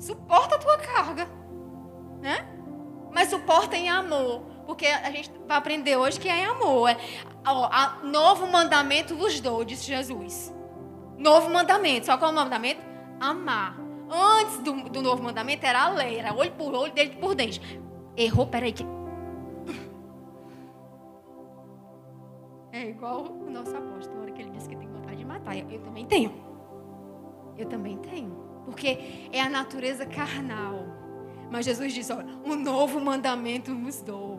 Suporta 0.08 0.54
a 0.54 0.58
tua 0.58 0.78
carga. 0.78 1.28
Né? 2.22 2.48
Mas 3.12 3.28
suporta 3.28 3.76
em 3.76 3.90
amor. 3.90 4.40
Porque 4.64 4.86
a 4.86 5.10
gente 5.10 5.30
vai 5.46 5.58
aprender 5.58 5.98
hoje 5.98 6.18
que 6.18 6.30
é 6.30 6.38
em 6.38 6.46
amor. 6.46 6.88
É, 6.88 6.96
ó, 7.46 7.68
a, 7.70 7.98
novo 8.02 8.46
mandamento 8.46 9.14
vos 9.14 9.38
dou, 9.38 9.62
disse 9.64 9.86
Jesus. 9.86 10.54
Novo 11.18 11.50
mandamento. 11.50 12.06
Só 12.06 12.16
qual 12.16 12.30
é 12.30 12.32
o 12.32 12.36
mandamento? 12.36 12.80
Amar. 13.20 13.78
Antes 14.10 14.60
do, 14.60 14.88
do 14.88 15.02
novo 15.02 15.22
mandamento 15.22 15.66
era 15.66 15.82
a 15.82 15.90
lei, 15.90 16.18
era 16.18 16.34
olho 16.34 16.52
por 16.52 16.72
olho, 16.72 16.90
dente 16.94 17.16
por 17.16 17.34
dente. 17.34 17.60
Errou, 18.16 18.46
peraí. 18.46 18.72
Que... 18.72 18.84
É 22.72 22.88
igual 22.88 23.24
o 23.24 23.50
nosso 23.50 23.76
apóstolo, 23.76 24.22
hora 24.22 24.32
que 24.32 24.40
ele 24.40 24.50
disse 24.52 24.68
que 24.68 24.76
tem 24.76 24.88
vontade 24.88 25.16
de 25.16 25.24
matar. 25.26 25.54
Eu, 25.54 25.70
eu 25.70 25.80
também 25.80 26.06
tenho. 26.06 26.32
Eu 27.58 27.66
também 27.66 27.98
tenho 27.98 28.48
porque 28.68 28.98
é 29.32 29.40
a 29.40 29.48
natureza 29.48 30.04
carnal. 30.04 30.86
Mas 31.50 31.64
Jesus 31.64 31.94
diz: 31.94 32.10
olha, 32.10 32.26
um 32.44 32.54
novo 32.54 33.00
mandamento 33.00 33.72
nos 33.72 34.02
dou, 34.02 34.38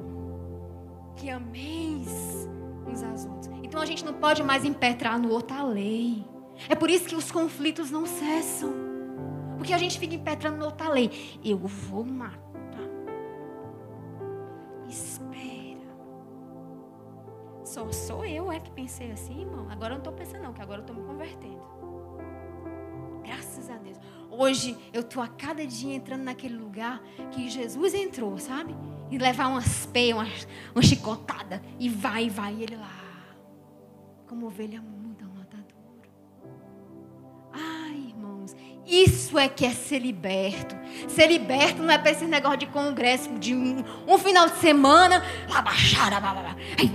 que 1.15 1.31
ameis 1.31 2.47
uns 2.87 3.03
aos 3.03 3.25
outros. 3.25 3.49
Então 3.63 3.81
a 3.81 3.85
gente 3.85 4.05
não 4.05 4.13
pode 4.13 4.43
mais 4.43 4.63
impetrar 4.63 5.19
no 5.19 5.31
outro 5.31 5.57
a 5.57 5.63
lei. 5.63 6.23
É 6.67 6.75
por 6.75 6.91
isso 6.91 7.07
que 7.07 7.15
os 7.15 7.31
conflitos 7.31 7.89
não 7.89 8.05
cessam. 8.05 8.71
Porque 9.57 9.73
a 9.73 9.77
gente 9.77 9.97
fica 9.97 10.13
impetrando 10.13 10.57
na 10.57 10.65
outra 10.65 10.89
lei. 10.89 11.39
Eu 11.43 11.57
vou 11.57 12.05
matar. 12.05 12.39
Espera. 14.87 15.39
Só 17.63 17.91
sou 17.91 18.23
eu 18.25 18.51
é 18.51 18.59
que 18.59 18.71
pensei 18.71 19.11
assim, 19.11 19.41
irmão. 19.41 19.67
Agora 19.69 19.93
eu 19.93 19.97
não 19.97 19.97
estou 19.97 20.13
pensando 20.13 20.43
não, 20.43 20.53
que 20.53 20.61
agora 20.61 20.81
eu 20.81 20.85
estou 20.85 20.95
me 20.95 21.03
convertendo. 21.03 21.78
Hoje 24.39 24.77
eu 24.93 25.01
estou 25.01 25.21
a 25.21 25.27
cada 25.27 25.67
dia 25.67 25.93
entrando 25.93 26.23
naquele 26.23 26.55
lugar 26.55 27.01
que 27.29 27.49
Jesus 27.49 27.93
entrou, 27.93 28.37
sabe? 28.37 28.73
E 29.11 29.17
levar 29.17 29.47
umas 29.47 29.85
peias, 29.87 30.15
uma, 30.15 30.25
uma 30.73 30.81
chicotada. 30.81 31.61
E 31.77 31.89
vai, 31.89 32.29
vai, 32.29 32.53
ele 32.53 32.77
lá. 32.77 32.89
Como 34.25 34.45
ovelha 34.45 34.81
muda 34.81 35.25
um 35.25 35.39
matadouro. 35.39 36.09
Ai, 37.51 37.97
irmãos. 38.07 38.55
Isso 38.87 39.37
é 39.37 39.49
que 39.49 39.65
é 39.65 39.71
ser 39.71 39.99
liberto. 39.99 40.73
Ser 41.09 41.27
liberto 41.27 41.83
não 41.83 41.91
é 41.91 41.97
para 41.97 42.11
esse 42.11 42.23
negócio 42.23 42.59
de 42.59 42.67
congresso 42.67 43.37
de 43.39 43.53
um, 43.53 43.83
um 44.07 44.17
final 44.17 44.47
de 44.47 44.55
semana. 44.59 45.21
Lá 45.49 45.61
baixar, 45.61 46.13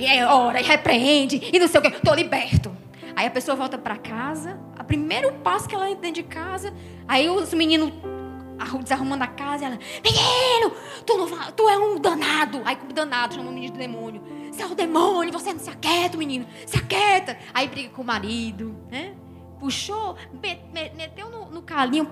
é 0.01 0.25
hora, 0.25 0.63
e 0.63 0.65
repreende, 0.65 1.51
e 1.53 1.59
não 1.59 1.69
sei 1.69 1.79
o 1.79 1.83
que. 1.83 1.89
Estou 1.89 2.15
liberto. 2.15 2.84
Aí 3.17 3.27
a 3.27 3.31
pessoa 3.31 3.57
volta 3.57 3.79
para 3.79 3.97
casa, 3.97 4.59
o 4.79 4.85
primeiro 4.85 5.33
passo 5.35 5.69
que 5.69 5.75
ela 5.75 5.89
entra 5.89 6.03
dentro 6.03 6.23
de 6.23 6.29
casa, 6.29 6.73
aí 7.07 7.29
os 7.29 7.55
meninos 7.55 7.93
desarrumando 8.83 9.25
a 9.25 9.27
casa, 9.27 9.67
ela, 9.67 9.79
menino, 10.03 10.77
tu, 11.05 11.17
não, 11.19 11.53
tu 11.53 11.69
é 11.69 11.79
um 11.79 11.99
danado. 11.99 12.63
Aí 12.65 12.77
como 12.77 12.93
danado, 12.93 13.35
chama 13.35 13.51
o 13.51 13.53
menino 13.53 13.73
de 13.73 13.79
demônio. 13.79 14.23
Você 14.51 14.63
é 14.63 14.67
o 14.67 14.75
demônio, 14.75 15.33
você 15.33 15.53
não 15.53 15.61
se 15.61 15.71
aquieta, 15.71 16.17
menino, 16.17 16.47
se 16.67 16.77
aquieta. 16.77 17.39
Aí 17.53 17.69
briga 17.69 17.91
com 17.91 18.03
o 18.03 18.05
marido, 18.05 18.77
né? 18.91 19.15
Puxou, 19.59 20.17
meteu 20.97 21.31
no, 21.31 21.51
no 21.51 21.63
calinho, 21.63 22.11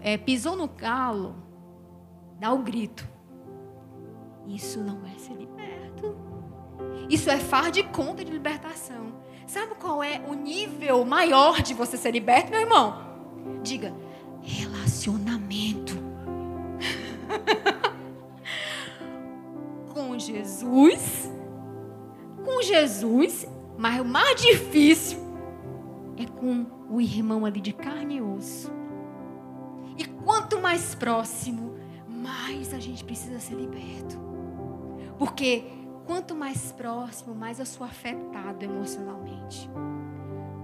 é, 0.00 0.16
pisou 0.16 0.56
no 0.56 0.68
calo, 0.68 1.36
dá 2.38 2.52
o 2.52 2.56
um 2.56 2.62
grito. 2.62 3.06
Isso 4.46 4.80
não 4.80 5.06
é 5.06 5.18
ser 5.18 5.34
liberto. 5.34 6.16
Isso 7.08 7.30
é 7.30 7.38
far 7.38 7.70
de 7.70 7.82
conta 7.82 8.24
de 8.24 8.32
libertação. 8.32 9.07
Sabe 9.48 9.74
qual 9.76 10.04
é 10.04 10.20
o 10.28 10.34
nível 10.34 11.06
maior 11.06 11.62
de 11.62 11.72
você 11.72 11.96
ser 11.96 12.10
liberto, 12.10 12.50
meu 12.50 12.60
irmão? 12.60 13.02
Diga, 13.62 13.94
relacionamento. 14.42 15.96
com 19.94 20.18
Jesus. 20.18 21.32
Com 22.44 22.60
Jesus. 22.60 23.48
Mas 23.78 24.02
o 24.02 24.04
mais 24.04 24.38
difícil 24.38 25.18
é 26.18 26.26
com 26.26 26.66
o 26.90 27.00
irmão 27.00 27.46
ali 27.46 27.62
de 27.62 27.72
carne 27.72 28.16
e 28.16 28.20
osso. 28.20 28.70
E 29.96 30.04
quanto 30.04 30.60
mais 30.60 30.94
próximo, 30.94 31.74
mais 32.06 32.74
a 32.74 32.78
gente 32.78 33.02
precisa 33.02 33.40
ser 33.40 33.54
liberto. 33.54 34.18
Porque 35.18 35.77
quanto 36.08 36.34
mais 36.34 36.72
próximo, 36.72 37.34
mais 37.34 37.58
eu 37.58 37.66
sou 37.66 37.86
afetado 37.86 38.64
emocionalmente. 38.64 39.68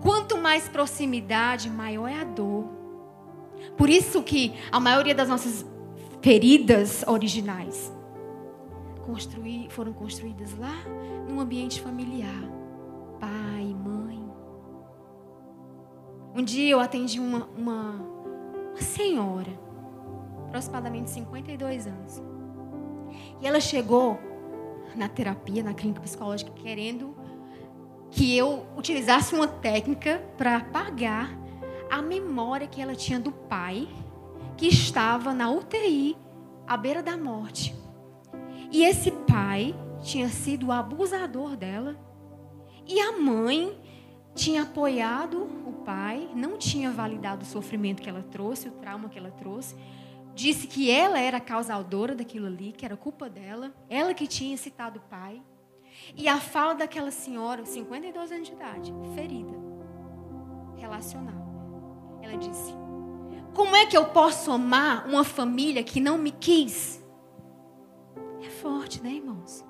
Quanto 0.03 0.39
mais 0.39 0.71
proximidade, 0.71 1.69
maior 1.69 2.09
é 2.09 2.19
a 2.19 2.25
dor. 2.25 2.65
Por 3.77 3.91
isso 3.91 4.23
que 4.23 4.55
a 4.73 4.81
maioria 4.81 5.15
das 5.15 5.29
nossas 5.29 5.63
feridas 6.23 7.05
originais 7.07 7.93
foram 9.69 9.93
construídas 9.93 10.57
lá 10.57 10.83
num 11.29 11.39
ambiente 11.39 11.83
familiar. 11.83 12.43
Pai, 13.21 13.67
mãe. 13.75 14.27
Um 16.35 16.43
dia 16.43 16.71
eu 16.71 16.81
atendi 16.81 17.21
uma, 17.21 17.47
uma, 17.55 17.93
uma 18.71 18.81
senhora, 18.81 19.53
aproximadamente 20.47 21.11
52 21.11 21.87
anos. 21.87 22.23
E 23.43 23.47
ela 23.47 23.61
chegou 23.61 24.19
na 24.97 25.09
terapia, 25.09 25.63
na 25.63 25.75
clínica 25.75 26.01
psicológica, 26.01 26.51
querendo 26.53 27.17
que 28.11 28.37
eu 28.37 28.67
utilizasse 28.77 29.35
uma 29.35 29.49
técnica 29.49 30.23
para 30.37 30.57
apagar 30.57 31.37
a 31.91 32.01
memória 32.01 32.67
que 32.67 32.81
ela 32.81 32.95
tinha 32.95 33.19
do 33.19 33.33
pai 33.33 33.89
que 34.57 34.69
estava 34.69 35.35
na 35.35 35.51
UTI 35.51 36.17
à 36.67 36.77
beira 36.77 37.03
da 37.03 37.17
morte. 37.17 37.75
E 38.71 38.85
esse 38.85 39.11
pai 39.11 39.75
tinha 40.01 40.29
sido 40.29 40.67
o 40.67 40.73
abusador 40.73 41.57
dela 41.57 41.97
e 42.87 43.01
a 43.01 43.13
mãe 43.13 43.81
tinha 44.35 44.63
apoiado 44.63 45.43
o 45.67 45.73
pai, 45.85 46.29
não 46.35 46.59
tinha 46.59 46.91
validado 46.91 47.43
o 47.43 47.47
sofrimento 47.47 48.03
que 48.03 48.09
ela 48.09 48.23
trouxe, 48.23 48.69
o 48.69 48.73
trauma 48.73 49.09
que 49.09 49.19
ela 49.19 49.31
trouxe, 49.31 49.77
disse 50.35 50.67
que 50.67 50.91
ela 50.91 51.19
era 51.19 51.37
a 51.37 51.41
causadora 51.41 52.15
daquilo 52.15 52.47
ali, 52.47 52.73
que 52.73 52.85
era 52.85 52.97
culpa 52.97 53.31
dela, 53.31 53.73
ela 53.89 54.13
que 54.13 54.27
tinha 54.27 54.57
citado 54.57 54.99
o 54.99 55.03
pai. 55.03 55.41
E 56.17 56.29
a 56.29 56.41
fala 56.41 56.75
daquela 56.75 57.11
senhora, 57.11 57.65
52 57.65 58.33
anos 58.33 58.49
de 58.49 58.53
idade, 58.53 58.93
ferida, 59.15 59.55
relacional. 60.77 62.19
Ela 62.21 62.37
disse: 62.37 62.75
Como 63.55 63.77
é 63.77 63.87
que 63.87 63.97
eu 63.97 64.07
posso 64.07 64.51
amar 64.51 65.07
uma 65.07 65.25
família 65.25 65.83
que 65.83 66.01
não 66.01 66.19
me 66.19 66.33
quis? 66.33 67.03
É 68.43 68.51
forte, 68.51 69.01
né, 69.01 69.11
irmãos? 69.11 69.65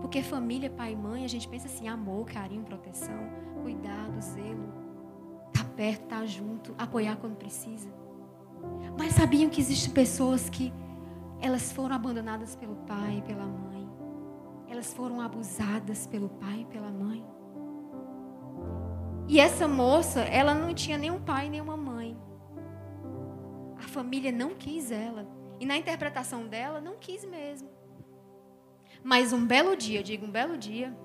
Porque 0.00 0.22
família, 0.22 0.70
pai 0.70 0.92
e 0.92 0.96
mãe, 0.96 1.24
a 1.24 1.28
gente 1.28 1.48
pensa 1.48 1.66
assim: 1.66 1.88
amor, 1.88 2.26
carinho, 2.26 2.62
proteção, 2.62 3.28
cuidado, 3.62 4.20
zelo, 4.20 4.72
tá 5.52 5.64
perto, 5.76 6.06
tá 6.06 6.24
junto, 6.24 6.74
apoiar 6.78 7.16
quando 7.16 7.36
precisa. 7.36 8.05
Mas 8.98 9.12
sabiam 9.12 9.50
que 9.50 9.60
existem 9.60 9.92
pessoas 9.92 10.48
que 10.48 10.72
elas 11.40 11.72
foram 11.72 11.94
abandonadas 11.94 12.56
pelo 12.56 12.76
pai 12.76 13.18
e 13.18 13.22
pela 13.22 13.44
mãe. 13.44 13.88
Elas 14.68 14.92
foram 14.92 15.20
abusadas 15.20 16.06
pelo 16.06 16.28
pai 16.28 16.60
e 16.60 16.64
pela 16.66 16.90
mãe. 16.90 17.24
E 19.28 19.40
essa 19.40 19.66
moça, 19.66 20.20
ela 20.20 20.54
não 20.54 20.72
tinha 20.72 20.96
nenhum 20.96 21.20
pai 21.20 21.48
nem 21.48 21.60
uma 21.60 21.76
mãe. 21.76 22.16
A 23.76 23.88
família 23.88 24.32
não 24.32 24.54
quis 24.54 24.90
ela. 24.90 25.26
E 25.58 25.66
na 25.66 25.76
interpretação 25.76 26.46
dela, 26.46 26.80
não 26.80 26.96
quis 26.96 27.24
mesmo. 27.24 27.68
Mas 29.02 29.32
um 29.32 29.44
belo 29.46 29.76
dia, 29.76 30.02
digo 30.02 30.26
um 30.26 30.30
belo 30.30 30.56
dia, 30.56 30.96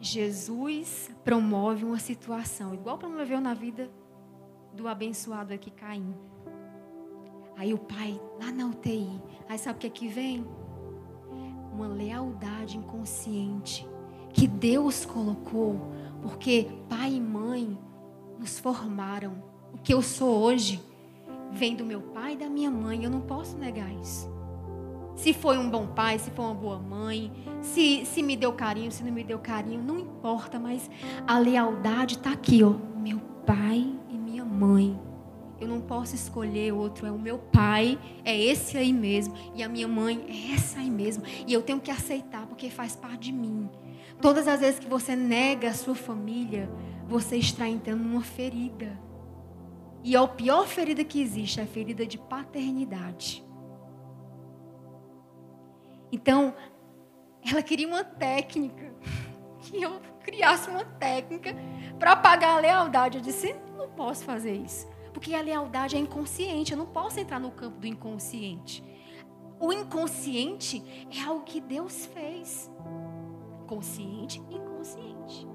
Jesus 0.00 1.10
promove 1.24 1.84
uma 1.84 1.98
situação, 1.98 2.72
igual 2.72 2.98
promoveu 2.98 3.40
na 3.40 3.52
vida 3.52 3.90
do 4.72 4.88
abençoado 4.88 5.52
aqui, 5.52 5.70
Caim. 5.70 6.14
Aí 7.56 7.74
o 7.74 7.78
pai, 7.78 8.20
lá 8.40 8.52
na 8.52 8.66
UTI, 8.66 9.20
aí 9.48 9.58
sabe 9.58 9.76
o 9.76 9.80
que 9.80 9.86
é 9.88 9.90
que 9.90 10.08
vem? 10.08 10.46
Uma 11.72 11.88
lealdade 11.88 12.78
inconsciente 12.78 13.86
que 14.32 14.46
Deus 14.46 15.04
colocou, 15.04 15.80
porque 16.22 16.68
pai 16.88 17.14
e 17.14 17.20
mãe 17.20 17.76
nos 18.38 18.58
formaram. 18.58 19.42
O 19.72 19.78
que 19.78 19.92
eu 19.92 20.00
sou 20.00 20.38
hoje 20.38 20.80
vem 21.50 21.74
do 21.74 21.84
meu 21.84 22.00
pai 22.00 22.34
e 22.34 22.36
da 22.36 22.48
minha 22.48 22.70
mãe, 22.70 23.02
eu 23.02 23.10
não 23.10 23.20
posso 23.20 23.56
negar 23.58 23.92
isso. 23.92 24.30
Se 25.16 25.32
foi 25.32 25.58
um 25.58 25.68
bom 25.68 25.88
pai, 25.88 26.16
se 26.20 26.30
foi 26.30 26.44
uma 26.44 26.54
boa 26.54 26.78
mãe, 26.78 27.32
se, 27.60 28.06
se 28.06 28.22
me 28.22 28.36
deu 28.36 28.52
carinho, 28.52 28.92
se 28.92 29.02
não 29.02 29.10
me 29.10 29.24
deu 29.24 29.40
carinho, 29.40 29.82
não 29.82 29.98
importa, 29.98 30.60
mas 30.60 30.88
a 31.26 31.38
lealdade 31.40 32.14
está 32.14 32.30
aqui, 32.30 32.62
ó. 32.62 32.74
Meu 32.96 33.18
pai 33.44 33.97
mãe. 34.48 34.98
Eu 35.60 35.66
não 35.66 35.80
posso 35.80 36.14
escolher 36.14 36.72
outro, 36.72 37.06
é 37.06 37.10
o 37.10 37.18
meu 37.18 37.38
pai, 37.38 37.98
é 38.24 38.36
esse 38.36 38.76
aí 38.76 38.92
mesmo, 38.92 39.34
e 39.54 39.62
a 39.62 39.68
minha 39.68 39.88
mãe 39.88 40.24
é 40.28 40.54
essa 40.54 40.78
aí 40.78 40.90
mesmo, 40.90 41.24
e 41.46 41.52
eu 41.52 41.62
tenho 41.62 41.80
que 41.80 41.90
aceitar 41.90 42.46
porque 42.46 42.70
faz 42.70 42.94
parte 42.94 43.24
de 43.24 43.32
mim. 43.32 43.68
Todas 44.20 44.46
as 44.46 44.60
vezes 44.60 44.78
que 44.78 44.88
você 44.88 45.16
nega 45.16 45.68
a 45.70 45.74
sua 45.74 45.94
família, 45.94 46.70
você 47.06 47.36
está 47.36 47.68
entrando 47.68 48.04
numa 48.04 48.22
ferida. 48.22 48.98
E 50.02 50.16
a 50.16 50.26
pior 50.26 50.66
ferida 50.66 51.02
que 51.02 51.20
existe 51.20 51.60
é 51.60 51.64
a 51.64 51.66
ferida 51.66 52.06
de 52.06 52.18
paternidade. 52.18 53.44
Então, 56.10 56.54
ela 57.48 57.62
queria 57.62 57.86
uma 57.86 58.04
técnica, 58.04 58.92
que 59.60 59.82
eu 59.82 60.00
criasse 60.22 60.70
uma 60.70 60.84
técnica 60.84 61.54
para 61.98 62.16
pagar 62.16 62.56
a 62.56 62.60
lealdade. 62.60 63.18
Eu 63.18 63.22
disse: 63.22 63.54
posso 63.98 64.24
fazer 64.24 64.54
isso. 64.54 64.86
Porque 65.12 65.34
a 65.34 65.40
lealdade 65.40 65.96
é 65.96 65.98
inconsciente. 65.98 66.70
Eu 66.70 66.78
não 66.78 66.86
posso 66.86 67.18
entrar 67.18 67.40
no 67.40 67.50
campo 67.50 67.80
do 67.80 67.86
inconsciente. 67.86 68.84
O 69.58 69.72
inconsciente 69.72 70.80
é 71.12 71.20
algo 71.24 71.42
que 71.44 71.60
Deus 71.60 72.06
fez. 72.06 72.70
Consciente 73.66 74.40
e 74.48 74.54
inconsciente. 74.54 75.48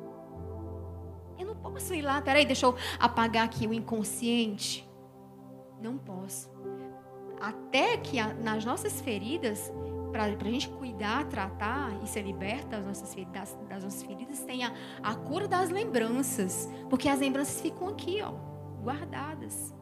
Eu 1.39 1.47
não 1.47 1.55
posso 1.55 1.93
ir 1.93 2.01
lá, 2.01 2.21
peraí, 2.21 2.45
deixa 2.45 2.65
eu 2.65 2.75
apagar 2.99 3.45
aqui 3.45 3.65
o 3.65 3.73
inconsciente. 3.73 4.87
Não 5.81 5.97
posso. 5.97 6.51
Até 7.39 7.97
que 7.97 8.21
nas 8.41 8.65
nossas 8.65 8.99
feridas 8.99 9.71
para 10.13 10.25
a 10.25 10.51
gente 10.51 10.69
cuidar, 10.69 11.25
tratar 11.25 11.91
e 12.03 12.07
ser 12.07 12.21
liberta 12.21 12.77
das 12.77 12.85
nossas, 12.85 13.15
das, 13.31 13.57
das 13.67 13.83
nossas 13.83 14.03
feridas, 14.03 14.41
tem 14.41 14.63
a, 14.63 14.71
a 15.01 15.15
cura 15.15 15.47
das 15.47 15.71
lembranças. 15.71 16.69
Porque 16.87 17.09
as 17.09 17.19
lembranças 17.19 17.59
ficam 17.59 17.87
aqui, 17.87 18.21
ó, 18.21 18.31
guardadas. 18.83 19.73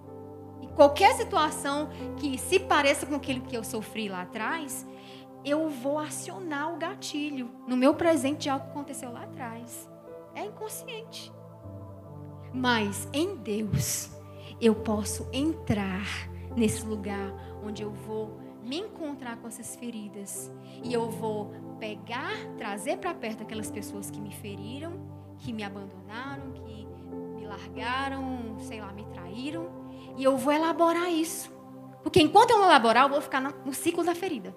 E 0.61 0.67
qualquer 0.67 1.13
situação 1.15 1.89
que 2.15 2.37
se 2.37 2.59
pareça 2.59 3.05
com 3.05 3.15
aquilo 3.15 3.41
que 3.41 3.57
eu 3.57 3.63
sofri 3.63 4.07
lá 4.07 4.21
atrás, 4.21 4.87
eu 5.43 5.69
vou 5.69 5.99
acionar 5.99 6.73
o 6.73 6.77
gatilho 6.77 7.51
no 7.67 7.75
meu 7.75 7.93
presente 7.93 8.43
de 8.43 8.49
algo 8.49 8.65
que 8.65 8.71
aconteceu 8.71 9.11
lá 9.11 9.23
atrás. 9.23 9.89
É 10.33 10.45
inconsciente. 10.45 11.29
Mas 12.53 13.09
em 13.11 13.35
Deus, 13.35 14.11
eu 14.61 14.75
posso 14.75 15.27
entrar 15.33 16.07
nesse 16.55 16.85
lugar 16.85 17.33
onde 17.61 17.83
eu 17.83 17.91
vou 17.91 18.40
me 18.63 18.77
encontrar 18.79 19.37
com 19.37 19.47
essas 19.47 19.75
feridas 19.75 20.51
e 20.83 20.93
eu 20.93 21.09
vou 21.09 21.51
pegar, 21.79 22.31
trazer 22.57 22.97
para 22.97 23.13
perto 23.13 23.43
aquelas 23.43 23.71
pessoas 23.71 24.11
que 24.11 24.21
me 24.21 24.31
feriram, 24.31 24.93
que 25.39 25.51
me 25.51 25.63
abandonaram, 25.63 26.51
que 26.51 26.87
me 27.35 27.45
largaram, 27.45 28.57
sei 28.59 28.79
lá, 28.79 28.93
me 28.93 29.05
traíram, 29.05 29.69
e 30.15 30.23
eu 30.23 30.37
vou 30.37 30.53
elaborar 30.53 31.11
isso. 31.11 31.51
Porque 32.03 32.21
enquanto 32.21 32.51
eu 32.51 32.59
não 32.59 32.65
elaborar, 32.65 33.05
eu 33.05 33.09
vou 33.09 33.21
ficar 33.21 33.41
no 33.41 33.73
ciclo 33.73 34.03
da 34.03 34.15
ferida. 34.15 34.55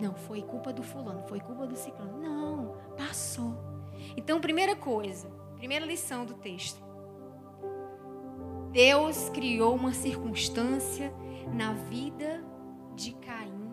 Não, 0.00 0.14
foi 0.14 0.42
culpa 0.42 0.72
do 0.72 0.82
fulano, 0.82 1.22
foi 1.28 1.40
culpa 1.40 1.66
do 1.66 1.76
ciclano. 1.76 2.18
Não, 2.18 2.76
passou. 2.96 3.54
Então, 4.16 4.40
primeira 4.40 4.76
coisa, 4.76 5.28
primeira 5.56 5.84
lição 5.84 6.24
do 6.24 6.34
texto. 6.34 6.80
Deus 8.70 9.28
criou 9.30 9.74
uma 9.74 9.92
circunstância 9.92 11.12
na 11.52 11.72
vida 11.72 12.44
de 12.98 13.12
Caim 13.12 13.70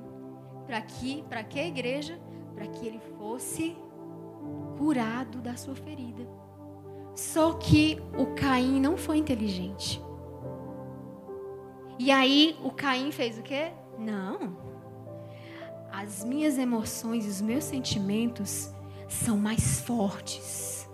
para 0.68 0.82
que, 0.82 1.24
para 1.24 1.44
que 1.44 1.60
a 1.60 1.68
igreja, 1.68 2.20
para 2.54 2.68
que 2.68 2.86
ele 2.86 3.00
fosse 3.18 3.76
curado 4.78 5.42
da 5.42 5.56
sua 5.56 5.76
ferida. 5.76 6.28
Só 7.16 7.54
que 7.54 7.98
o 8.18 8.36
Caim 8.36 8.80
não 8.80 8.96
foi 8.96 9.18
inteligente. 9.18 10.02
E 11.98 12.12
aí 12.12 12.56
o 12.64 12.72
Caim 12.72 13.12
fez 13.12 13.40
o 13.40 13.42
quê? 13.42 13.72
Não. 13.98 14.58
As 15.92 16.24
minhas 16.24 16.58
emoções, 16.58 17.26
os 17.26 17.42
meus 17.42 17.64
sentimentos 17.64 18.70
são 19.08 19.38
mais 19.38 19.82
fortes. 19.82 20.90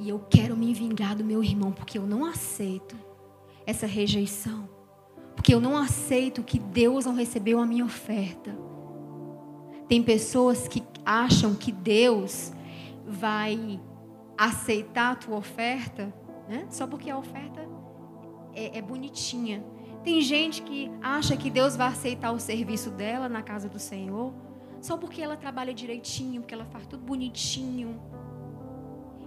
E 0.00 0.08
eu 0.08 0.18
quero 0.28 0.56
me 0.56 0.74
vingar 0.74 1.16
do 1.16 1.24
meu 1.24 1.42
irmão 1.42 1.72
porque 1.72 1.98
eu 1.98 2.06
não 2.06 2.24
aceito 2.24 2.96
essa 3.64 3.86
rejeição. 3.86 4.77
Porque 5.48 5.54
eu 5.54 5.62
não 5.62 5.78
aceito 5.78 6.42
que 6.42 6.58
Deus 6.58 7.06
não 7.06 7.14
recebeu 7.14 7.58
a 7.58 7.64
minha 7.64 7.82
oferta. 7.82 8.54
Tem 9.88 10.02
pessoas 10.02 10.68
que 10.68 10.82
acham 11.06 11.54
que 11.54 11.72
Deus 11.72 12.52
vai 13.06 13.80
aceitar 14.36 15.12
a 15.12 15.14
tua 15.14 15.38
oferta, 15.38 16.14
né? 16.46 16.66
Só 16.68 16.86
porque 16.86 17.08
a 17.08 17.16
oferta 17.16 17.66
é, 18.52 18.76
é 18.76 18.82
bonitinha. 18.82 19.64
Tem 20.04 20.20
gente 20.20 20.60
que 20.60 20.90
acha 21.00 21.34
que 21.34 21.48
Deus 21.48 21.74
vai 21.74 21.88
aceitar 21.88 22.30
o 22.32 22.38
serviço 22.38 22.90
dela 22.90 23.26
na 23.26 23.40
casa 23.40 23.70
do 23.70 23.78
Senhor 23.78 24.34
só 24.82 24.98
porque 24.98 25.22
ela 25.22 25.34
trabalha 25.34 25.72
direitinho, 25.72 26.42
porque 26.42 26.52
ela 26.52 26.66
faz 26.66 26.86
tudo 26.86 27.02
bonitinho. 27.06 27.98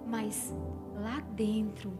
Mas 0.06 0.54
lá 0.94 1.20
dentro 1.36 1.92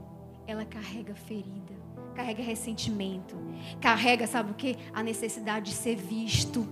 ela 0.46 0.64
carrega 0.64 1.16
ferida 1.16 1.81
carrega 2.12 2.44
ressentimento, 2.44 3.36
carrega, 3.80 4.28
sabe 4.28 4.52
o 4.52 4.54
que? 4.54 4.78
A 4.94 5.02
necessidade 5.02 5.72
de 5.72 5.76
ser 5.76 5.96
visto. 5.96 6.68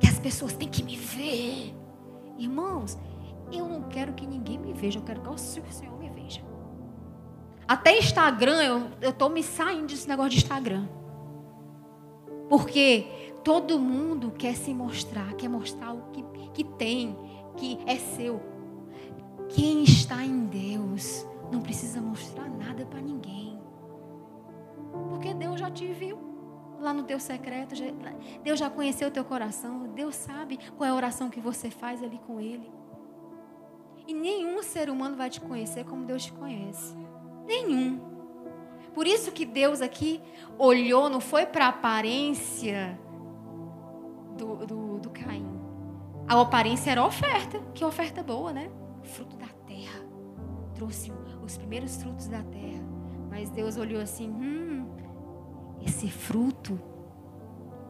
Que 0.00 0.08
as 0.08 0.18
pessoas 0.18 0.52
têm 0.52 0.68
que 0.68 0.82
me 0.82 0.96
ver. 0.96 1.74
Irmãos, 2.38 2.98
eu 3.52 3.68
não 3.68 3.82
quero 3.82 4.12
que 4.12 4.26
ninguém 4.26 4.58
me 4.58 4.72
veja, 4.72 4.98
eu 4.98 5.02
quero 5.02 5.20
que 5.20 5.28
o 5.28 5.38
Senhor 5.38 5.98
me 5.98 6.08
veja. 6.10 6.42
Até 7.66 7.98
Instagram, 7.98 8.90
eu 9.00 9.10
estou 9.10 9.30
me 9.30 9.42
saindo 9.42 9.86
desse 9.86 10.08
negócio 10.08 10.30
de 10.32 10.38
Instagram. 10.38 10.86
Porque 12.48 13.06
todo 13.42 13.78
mundo 13.78 14.30
quer 14.30 14.54
se 14.54 14.72
mostrar, 14.74 15.34
quer 15.34 15.48
mostrar 15.48 15.92
o 15.92 16.02
que, 16.12 16.24
que 16.52 16.64
tem, 16.64 17.16
que 17.56 17.78
é 17.86 17.96
seu. 17.96 18.40
Quem 19.48 19.82
está 19.84 20.24
em 20.24 20.46
Deus 20.46 21.26
não 21.52 21.60
precisa 21.60 22.00
mostrar 22.00 22.48
nada 22.48 22.86
para 22.86 23.00
ninguém. 23.00 23.43
Porque 25.14 25.32
Deus 25.32 25.60
já 25.60 25.70
te 25.70 25.86
viu 25.92 26.18
lá 26.80 26.92
no 26.92 27.04
teu 27.04 27.20
secreto. 27.20 27.72
Deus 28.42 28.58
já 28.58 28.68
conheceu 28.68 29.08
o 29.08 29.10
teu 29.12 29.24
coração. 29.24 29.86
Deus 29.94 30.16
sabe 30.16 30.58
qual 30.76 30.88
é 30.88 30.90
a 30.90 30.94
oração 30.94 31.30
que 31.30 31.38
você 31.38 31.70
faz 31.70 32.02
ali 32.02 32.18
com 32.26 32.40
Ele. 32.40 32.68
E 34.08 34.12
nenhum 34.12 34.60
ser 34.60 34.90
humano 34.90 35.16
vai 35.16 35.30
te 35.30 35.40
conhecer 35.40 35.84
como 35.84 36.04
Deus 36.04 36.24
te 36.24 36.32
conhece. 36.32 36.96
Nenhum. 37.46 38.00
Por 38.92 39.06
isso 39.06 39.30
que 39.30 39.46
Deus 39.46 39.80
aqui 39.80 40.20
olhou, 40.58 41.08
não 41.08 41.20
foi 41.20 41.46
para 41.46 41.66
a 41.66 41.68
aparência 41.68 42.98
do, 44.36 44.66
do, 44.66 44.98
do 44.98 45.10
Caim. 45.10 45.46
A 46.26 46.40
aparência 46.40 46.90
era 46.90 47.02
a 47.02 47.06
oferta. 47.06 47.60
Que 47.72 47.84
oferta 47.84 48.20
boa, 48.20 48.52
né? 48.52 48.68
Fruto 49.02 49.36
da 49.36 49.48
terra. 49.64 50.04
Trouxe 50.74 51.12
os 51.40 51.56
primeiros 51.56 52.02
frutos 52.02 52.26
da 52.26 52.42
terra. 52.42 52.82
Mas 53.30 53.50
Deus 53.50 53.76
olhou 53.76 54.00
assim: 54.00 54.30
hum, 54.30 54.83
esse 55.84 56.08
fruto, 56.08 56.80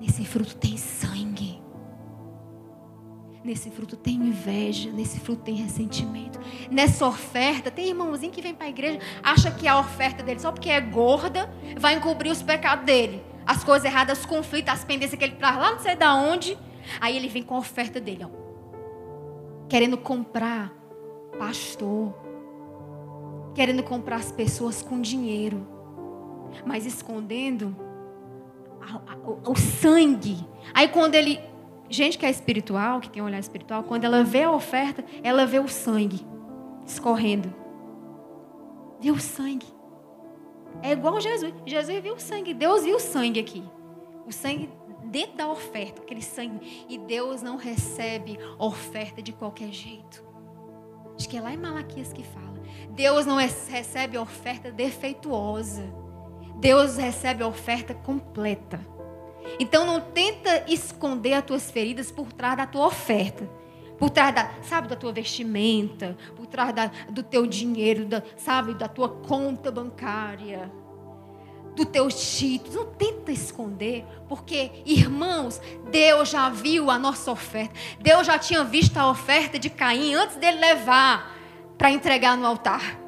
nesse 0.00 0.24
fruto 0.24 0.56
tem 0.56 0.76
sangue. 0.76 1.62
Nesse 3.44 3.70
fruto 3.70 3.94
tem 3.94 4.14
inveja, 4.14 4.90
nesse 4.90 5.20
fruto 5.20 5.42
tem 5.42 5.54
ressentimento. 5.54 6.40
Nessa 6.70 7.06
oferta, 7.06 7.70
tem 7.70 7.88
irmãozinho 7.88 8.32
que 8.32 8.40
vem 8.40 8.54
para 8.54 8.66
a 8.66 8.70
igreja, 8.70 8.98
acha 9.22 9.50
que 9.50 9.68
a 9.68 9.78
oferta 9.78 10.22
dele, 10.22 10.40
só 10.40 10.50
porque 10.50 10.70
é 10.70 10.80
gorda, 10.80 11.52
vai 11.78 11.94
encobrir 11.94 12.32
os 12.32 12.42
pecados 12.42 12.86
dele. 12.86 13.22
As 13.46 13.62
coisas 13.62 13.84
erradas, 13.84 14.20
os 14.20 14.26
conflitos, 14.26 14.72
as 14.72 14.82
pendências 14.82 15.18
que 15.18 15.24
ele 15.24 15.36
traz 15.36 15.58
lá 15.58 15.72
não 15.72 15.78
sei 15.78 15.94
de 15.94 16.06
onde. 16.06 16.58
Aí 16.98 17.16
ele 17.16 17.28
vem 17.28 17.42
com 17.42 17.54
a 17.54 17.58
oferta 17.58 18.00
dele, 18.00 18.24
ó. 18.24 18.30
Querendo 19.68 19.98
comprar 19.98 20.72
pastor. 21.38 22.14
Querendo 23.54 23.82
comprar 23.82 24.16
as 24.16 24.32
pessoas 24.32 24.80
com 24.80 25.02
dinheiro. 25.02 25.66
Mas 26.64 26.86
escondendo 26.86 27.76
o, 29.46 29.56
sangue. 29.56 30.46
Aí 30.72 30.88
quando 30.88 31.14
ele. 31.14 31.40
Gente 31.90 32.18
que 32.18 32.24
é 32.24 32.30
espiritual, 32.30 32.98
que 32.98 33.10
tem 33.10 33.22
um 33.22 33.26
olhar 33.26 33.38
espiritual, 33.38 33.84
quando 33.84 34.04
ela 34.04 34.24
vê 34.24 34.42
a 34.42 34.50
oferta, 34.50 35.04
ela 35.22 35.46
vê 35.46 35.58
o 35.58 35.68
sangue 35.68 36.26
escorrendo. 36.86 37.54
Vê 39.00 39.10
o 39.10 39.20
sangue. 39.20 39.66
É 40.82 40.92
igual 40.92 41.20
Jesus. 41.20 41.52
Jesus 41.66 42.02
viu 42.02 42.14
o 42.14 42.20
sangue. 42.20 42.54
Deus 42.54 42.84
viu 42.84 42.96
o 42.96 43.00
sangue 43.00 43.38
aqui. 43.38 43.62
O 44.26 44.32
sangue 44.32 44.70
dentro 45.04 45.36
da 45.36 45.48
oferta, 45.48 46.02
aquele 46.02 46.22
sangue. 46.22 46.86
E 46.88 46.98
Deus 46.98 47.42
não 47.42 47.56
recebe 47.56 48.38
oferta 48.58 49.22
de 49.22 49.32
qualquer 49.32 49.70
jeito. 49.70 50.24
Acho 51.16 51.28
que 51.28 51.36
é 51.36 51.40
lá 51.40 51.52
em 51.52 51.58
Malaquias 51.58 52.12
que 52.12 52.22
fala. 52.22 52.54
Deus 52.90 53.24
não 53.26 53.36
recebe 53.36 54.18
oferta 54.18 54.70
defeituosa. 54.72 56.03
Deus 56.56 56.96
recebe 56.96 57.42
a 57.42 57.46
oferta 57.46 57.94
completa. 57.94 58.80
Então 59.58 59.84
não 59.84 60.00
tenta 60.00 60.64
esconder 60.68 61.34
as 61.34 61.44
tuas 61.44 61.70
feridas 61.70 62.10
por 62.10 62.32
trás 62.32 62.56
da 62.56 62.66
tua 62.66 62.86
oferta. 62.86 63.48
Por 63.98 64.10
trás 64.10 64.34
da, 64.34 64.50
sabe, 64.62 64.88
da 64.88 64.96
tua 64.96 65.12
vestimenta, 65.12 66.16
por 66.34 66.46
trás 66.46 66.74
da, 66.74 66.90
do 67.08 67.22
teu 67.22 67.46
dinheiro, 67.46 68.04
da, 68.04 68.22
sabe, 68.36 68.74
da 68.74 68.88
tua 68.88 69.08
conta 69.08 69.70
bancária, 69.70 70.70
do 71.76 71.86
teu 71.86 72.08
título. 72.08 72.74
Não 72.74 72.86
tenta 72.86 73.30
esconder, 73.30 74.04
porque, 74.28 74.72
irmãos, 74.84 75.60
Deus 75.90 76.28
já 76.28 76.48
viu 76.50 76.90
a 76.90 76.98
nossa 76.98 77.30
oferta. 77.30 77.72
Deus 78.00 78.26
já 78.26 78.36
tinha 78.36 78.64
visto 78.64 78.96
a 78.96 79.08
oferta 79.08 79.58
de 79.60 79.70
Caim 79.70 80.14
antes 80.14 80.36
dele 80.36 80.58
levar 80.58 81.32
para 81.78 81.90
entregar 81.90 82.36
no 82.36 82.46
altar. 82.46 83.03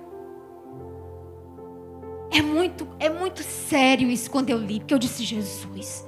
É 2.30 2.42
muito, 2.42 2.88
é 2.98 3.08
muito 3.08 3.42
sério 3.42 4.10
isso 4.10 4.30
quando 4.30 4.50
eu 4.50 4.58
li, 4.58 4.80
porque 4.80 4.94
eu 4.94 4.98
disse, 4.98 5.24
Jesus, 5.24 6.06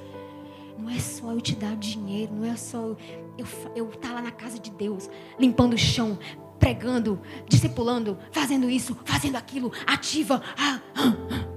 não 0.78 0.90
é 0.90 0.98
só 0.98 1.32
eu 1.32 1.40
te 1.40 1.54
dar 1.54 1.76
dinheiro, 1.76 2.32
não 2.34 2.44
é 2.44 2.56
só 2.56 2.78
eu, 2.78 2.96
eu, 3.36 3.46
eu 3.74 3.88
estar 3.88 4.08
tá 4.08 4.14
lá 4.14 4.22
na 4.22 4.30
casa 4.30 4.58
de 4.58 4.70
Deus, 4.70 5.08
limpando 5.38 5.74
o 5.74 5.78
chão, 5.78 6.18
pregando, 6.58 7.20
discipulando, 7.48 8.18
fazendo 8.32 8.68
isso, 8.68 8.96
fazendo 9.04 9.36
aquilo, 9.36 9.72
ativa. 9.86 10.42
Ah, 10.56 10.80
ah, 10.96 11.14
ah. 11.30 11.48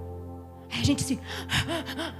Aí 0.72 0.80
a 0.80 0.84
gente 0.84 1.01
se. 1.01 1.20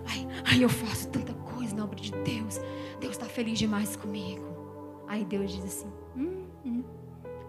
Aí, 0.06 0.28
aí 0.44 0.62
eu 0.62 0.70
faço 0.70 1.08
tanta 1.10 1.34
coisa 1.34 1.76
na 1.76 1.84
obra 1.84 2.00
de 2.00 2.12
Deus. 2.12 2.60
Deus 3.00 3.14
está 3.14 3.26
feliz 3.26 3.58
demais 3.58 3.96
comigo. 3.96 4.44
Aí 5.08 5.24
Deus 5.24 5.52
diz 5.52 5.64
assim: 5.64 5.92
hum, 6.18 6.48
hum, 6.66 6.84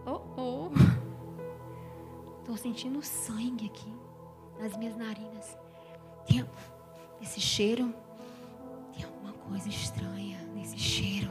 oh, 0.07 0.20
oh. 0.36 0.70
Estou 2.40 2.57
sentindo 2.57 3.03
sangue 3.03 3.66
aqui 3.66 4.02
nas 4.59 4.77
minhas 4.77 4.97
narinas. 4.97 5.57
Tem 6.27 6.45
esse 7.21 7.41
cheiro. 7.41 7.95
Tem 8.95 9.05
alguma 9.05 9.33
coisa 9.33 9.69
estranha 9.69 10.39
nesse 10.55 10.79
cheiro. 10.79 11.31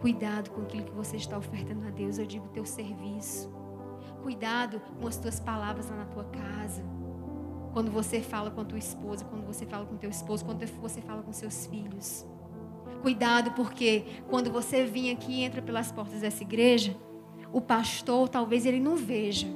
Cuidado 0.00 0.50
com 0.50 0.62
aquilo 0.62 0.84
que 0.84 0.92
você 0.92 1.16
está 1.16 1.36
ofertando 1.36 1.86
a 1.86 1.90
Deus. 1.90 2.18
Eu 2.18 2.26
digo 2.26 2.48
teu 2.48 2.64
serviço. 2.64 3.50
Cuidado 4.22 4.80
com 5.00 5.06
as 5.06 5.16
tuas 5.16 5.38
palavras 5.38 5.88
lá 5.88 5.96
na 5.96 6.06
tua 6.06 6.24
casa. 6.24 6.82
Quando 7.72 7.90
você 7.90 8.20
fala 8.20 8.50
com 8.50 8.60
a 8.60 8.64
tua 8.64 8.78
esposa, 8.78 9.24
quando 9.24 9.46
você 9.46 9.64
fala 9.64 9.86
com 9.86 9.96
teu 9.96 10.10
esposo, 10.10 10.44
quando 10.44 10.66
você 10.80 11.00
fala 11.00 11.22
com 11.22 11.32
seus 11.32 11.66
filhos. 11.66 12.26
Cuidado, 13.02 13.52
porque 13.52 14.04
quando 14.28 14.50
você 14.50 14.84
vir 14.84 15.12
aqui 15.12 15.32
e 15.32 15.42
entra 15.42 15.62
pelas 15.62 15.92
portas 15.92 16.20
dessa 16.20 16.42
igreja, 16.42 16.96
o 17.52 17.60
pastor 17.60 18.28
talvez 18.28 18.66
ele 18.66 18.80
não 18.80 18.96
veja 18.96 19.46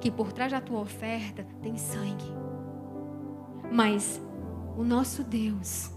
que 0.00 0.10
por 0.10 0.32
trás 0.32 0.50
da 0.50 0.60
tua 0.60 0.80
oferta 0.80 1.46
tem 1.62 1.76
sangue. 1.76 2.24
Mas 3.70 4.20
o 4.76 4.82
nosso 4.82 5.22
Deus, 5.22 5.90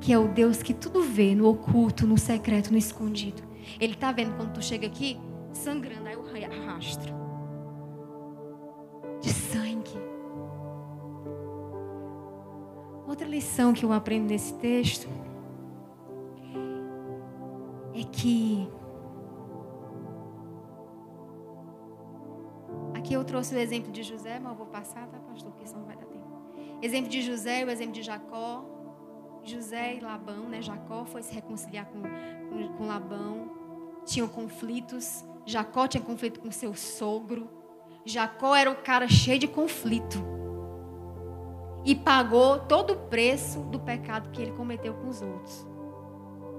que 0.00 0.12
é 0.12 0.18
o 0.18 0.28
Deus 0.28 0.62
que 0.62 0.72
tudo 0.72 1.02
vê 1.02 1.34
no 1.34 1.46
oculto, 1.48 2.06
no 2.06 2.16
secreto, 2.16 2.70
no 2.70 2.78
escondido, 2.78 3.42
ele 3.80 3.94
está 3.94 4.12
vendo 4.12 4.36
quando 4.36 4.54
tu 4.54 4.62
chega 4.62 4.86
aqui 4.86 5.18
sangrando, 5.52 6.08
aí 6.08 6.16
o 6.16 6.66
rastro 6.66 7.12
de 9.20 9.30
sangue. 9.30 9.90
Outra 13.06 13.26
lição 13.26 13.72
que 13.72 13.84
eu 13.84 13.92
aprendo 13.92 14.28
nesse 14.28 14.54
texto 14.54 15.08
é 17.94 18.04
que 18.04 18.68
aqui 23.02 23.14
eu 23.14 23.24
trouxe 23.24 23.54
o 23.54 23.58
exemplo 23.58 23.90
de 23.90 24.02
José, 24.02 24.38
mas 24.38 24.52
eu 24.52 24.56
vou 24.56 24.66
passar, 24.66 25.06
tá, 25.08 25.18
pastor? 25.18 25.50
Porque 25.50 25.66
senão 25.66 25.80
não 25.80 25.88
vai 25.88 25.96
dar 25.96 26.06
tempo. 26.06 26.24
Exemplo 26.80 27.10
de 27.10 27.20
José, 27.20 27.64
o 27.64 27.70
exemplo 27.70 27.92
de 27.92 28.02
Jacó. 28.02 28.64
José 29.44 29.96
e 29.96 30.00
Labão, 30.00 30.48
né? 30.48 30.62
Jacó 30.62 31.04
foi 31.04 31.22
se 31.22 31.34
reconciliar 31.34 31.86
com, 31.86 32.00
com, 32.00 32.76
com 32.76 32.86
Labão. 32.86 33.50
Tinham 34.06 34.28
conflitos. 34.28 35.24
Jacó 35.44 35.88
tinha 35.88 36.02
conflito 36.02 36.38
com 36.38 36.50
seu 36.52 36.74
sogro. 36.74 37.50
Jacó 38.04 38.54
era 38.54 38.70
o 38.70 38.76
cara 38.76 39.08
cheio 39.08 39.40
de 39.40 39.48
conflito. 39.48 40.24
E 41.84 41.96
pagou 41.96 42.60
todo 42.60 42.92
o 42.92 42.96
preço 43.08 43.60
do 43.62 43.80
pecado 43.80 44.30
que 44.30 44.40
ele 44.40 44.52
cometeu 44.52 44.94
com 44.94 45.08
os 45.08 45.20
outros 45.20 45.66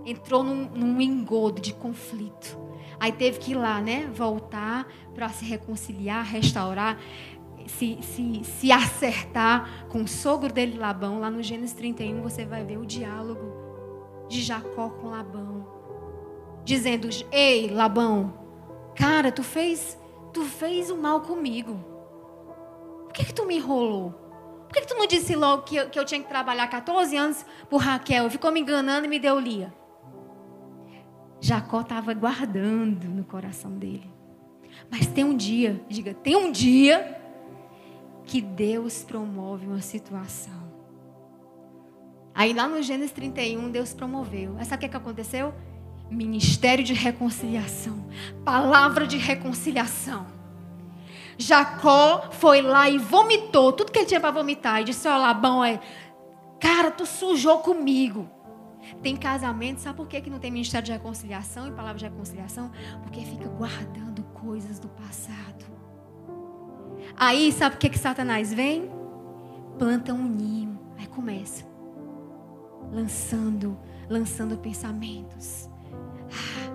entrou 0.05 0.43
num, 0.43 0.69
num 0.69 1.01
engodo 1.01 1.61
de 1.61 1.73
conflito. 1.73 2.57
Aí 2.99 3.11
teve 3.11 3.39
que 3.39 3.51
ir 3.51 3.55
lá, 3.55 3.81
né? 3.81 4.09
Voltar 4.13 4.87
para 5.13 5.29
se 5.29 5.45
reconciliar, 5.45 6.23
restaurar, 6.25 6.97
se, 7.67 7.97
se, 8.01 8.43
se 8.43 8.71
acertar 8.71 9.87
com 9.89 10.03
o 10.03 10.07
sogro 10.07 10.51
dele, 10.51 10.77
Labão. 10.77 11.19
Lá 11.19 11.29
no 11.29 11.41
Gênesis 11.41 11.75
31 11.75 12.21
você 12.21 12.45
vai 12.45 12.63
ver 12.63 12.77
o 12.77 12.85
diálogo 12.85 14.27
de 14.27 14.41
Jacó 14.41 14.89
com 14.89 15.09
Labão. 15.09 15.67
Dizendo: 16.63 17.09
Ei, 17.31 17.69
Labão, 17.69 18.33
cara, 18.95 19.31
tu 19.31 19.43
fez, 19.43 19.97
tu 20.31 20.43
fez 20.43 20.89
o 20.89 20.97
mal 20.97 21.21
comigo. 21.21 21.79
Por 23.05 23.13
que, 23.13 23.25
que 23.25 23.33
tu 23.33 23.45
me 23.45 23.57
enrolou? 23.57 24.11
Por 24.67 24.73
que, 24.73 24.81
que 24.81 24.87
tu 24.87 24.95
não 24.95 25.05
disse 25.05 25.35
logo 25.35 25.63
que 25.63 25.75
eu, 25.75 25.89
que 25.89 25.99
eu 25.99 26.05
tinha 26.05 26.19
que 26.19 26.27
trabalhar 26.27 26.67
14 26.67 27.15
anos 27.15 27.45
por 27.69 27.77
Raquel? 27.77 28.29
Ficou 28.29 28.51
me 28.51 28.59
enganando 28.59 29.05
e 29.05 29.09
me 29.09 29.19
deu 29.19 29.39
Lia. 29.39 29.71
Jacó 31.43 31.81
estava 31.81 32.13
guardando 32.13 33.03
no 33.09 33.25
coração 33.25 33.71
dele. 33.71 34.09
Mas 34.89 35.07
tem 35.07 35.25
um 35.25 35.35
dia, 35.35 35.83
diga, 35.89 36.13
tem 36.13 36.37
um 36.37 36.49
dia 36.49 37.19
que 38.23 38.39
Deus 38.39 39.03
promove 39.03 39.67
uma 39.67 39.81
situação. 39.81 40.53
Aí 42.33 42.53
lá 42.53 42.65
no 42.65 42.81
Gênesis 42.81 43.11
31, 43.11 43.69
Deus 43.71 43.93
promoveu. 43.93 44.53
Mas 44.53 44.69
sabe 44.69 44.77
o 44.77 44.81
que, 44.85 44.91
que 44.91 44.95
aconteceu? 44.95 45.53
Ministério 46.09 46.81
de 46.81 46.93
reconciliação. 46.93 48.05
Palavra 48.45 49.05
de 49.05 49.17
reconciliação. 49.17 50.25
Jacó 51.37 52.29
foi 52.31 52.61
lá 52.61 52.89
e 52.89 52.97
vomitou 52.97 53.73
tudo 53.73 53.91
que 53.91 53.99
ele 53.99 54.05
tinha 54.05 54.21
para 54.21 54.31
vomitar. 54.31 54.79
E 54.79 54.85
disse: 54.85 55.09
Ó, 55.09 55.17
Labão, 55.17 55.61
é, 55.61 55.81
cara, 56.57 56.89
tu 56.89 57.05
sujou 57.05 57.57
comigo. 57.57 58.29
Tem 59.03 59.17
casamento, 59.17 59.81
sabe 59.81 59.97
por 59.97 60.07
que, 60.07 60.21
que 60.21 60.29
não 60.29 60.39
tem 60.39 60.49
ministério 60.49 60.85
de 60.85 60.93
reconciliação 60.93 61.67
e 61.67 61.71
palavra 61.71 61.99
de 61.99 62.05
reconciliação? 62.05 62.71
Porque 63.03 63.19
fica 63.19 63.49
guardando 63.49 64.23
coisas 64.33 64.79
do 64.79 64.87
passado. 64.87 65.65
Aí, 67.17 67.51
sabe 67.51 67.75
por 67.75 67.81
que, 67.81 67.89
que 67.89 67.99
Satanás 67.99 68.53
vem? 68.53 68.89
Planta 69.77 70.13
um 70.13 70.25
ninho. 70.25 70.79
Aí 70.97 71.05
começa. 71.05 71.65
Lançando, 72.93 73.77
lançando 74.09 74.57
pensamentos. 74.57 75.69
Ah, 76.31 76.71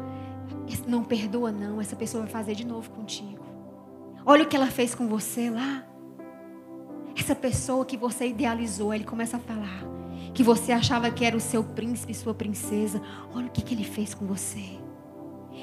não 0.86 1.02
perdoa, 1.02 1.50
não. 1.50 1.80
Essa 1.80 1.96
pessoa 1.96 2.24
vai 2.24 2.30
fazer 2.30 2.54
de 2.54 2.66
novo 2.66 2.90
contigo. 2.90 3.42
Olha 4.26 4.44
o 4.44 4.46
que 4.46 4.54
ela 4.54 4.66
fez 4.66 4.94
com 4.94 5.08
você 5.08 5.48
lá. 5.48 5.82
Essa 7.16 7.34
pessoa 7.34 7.86
que 7.86 7.96
você 7.96 8.28
idealizou, 8.28 8.92
ele 8.92 9.04
começa 9.04 9.38
a 9.38 9.40
falar 9.40 9.97
que 10.34 10.42
você 10.42 10.72
achava 10.72 11.10
que 11.10 11.24
era 11.24 11.36
o 11.36 11.40
seu 11.40 11.62
príncipe, 11.62 12.14
sua 12.14 12.34
princesa. 12.34 13.00
Olha 13.34 13.46
o 13.46 13.50
que, 13.50 13.62
que 13.62 13.74
ele 13.74 13.84
fez 13.84 14.14
com 14.14 14.26
você. 14.26 14.78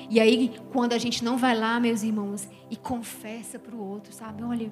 E 0.10 0.20
aí, 0.20 0.56
quando 0.72 0.94
a 0.94 0.98
gente 0.98 1.24
não 1.24 1.38
vai 1.38 1.58
lá, 1.58 1.80
meus 1.80 2.04
irmãos, 2.04 2.48
e 2.70 2.76
confessa 2.76 3.58
para 3.58 3.76
o 3.76 3.80
outro, 3.80 4.14
sabe? 4.14 4.44
Olha, 4.44 4.72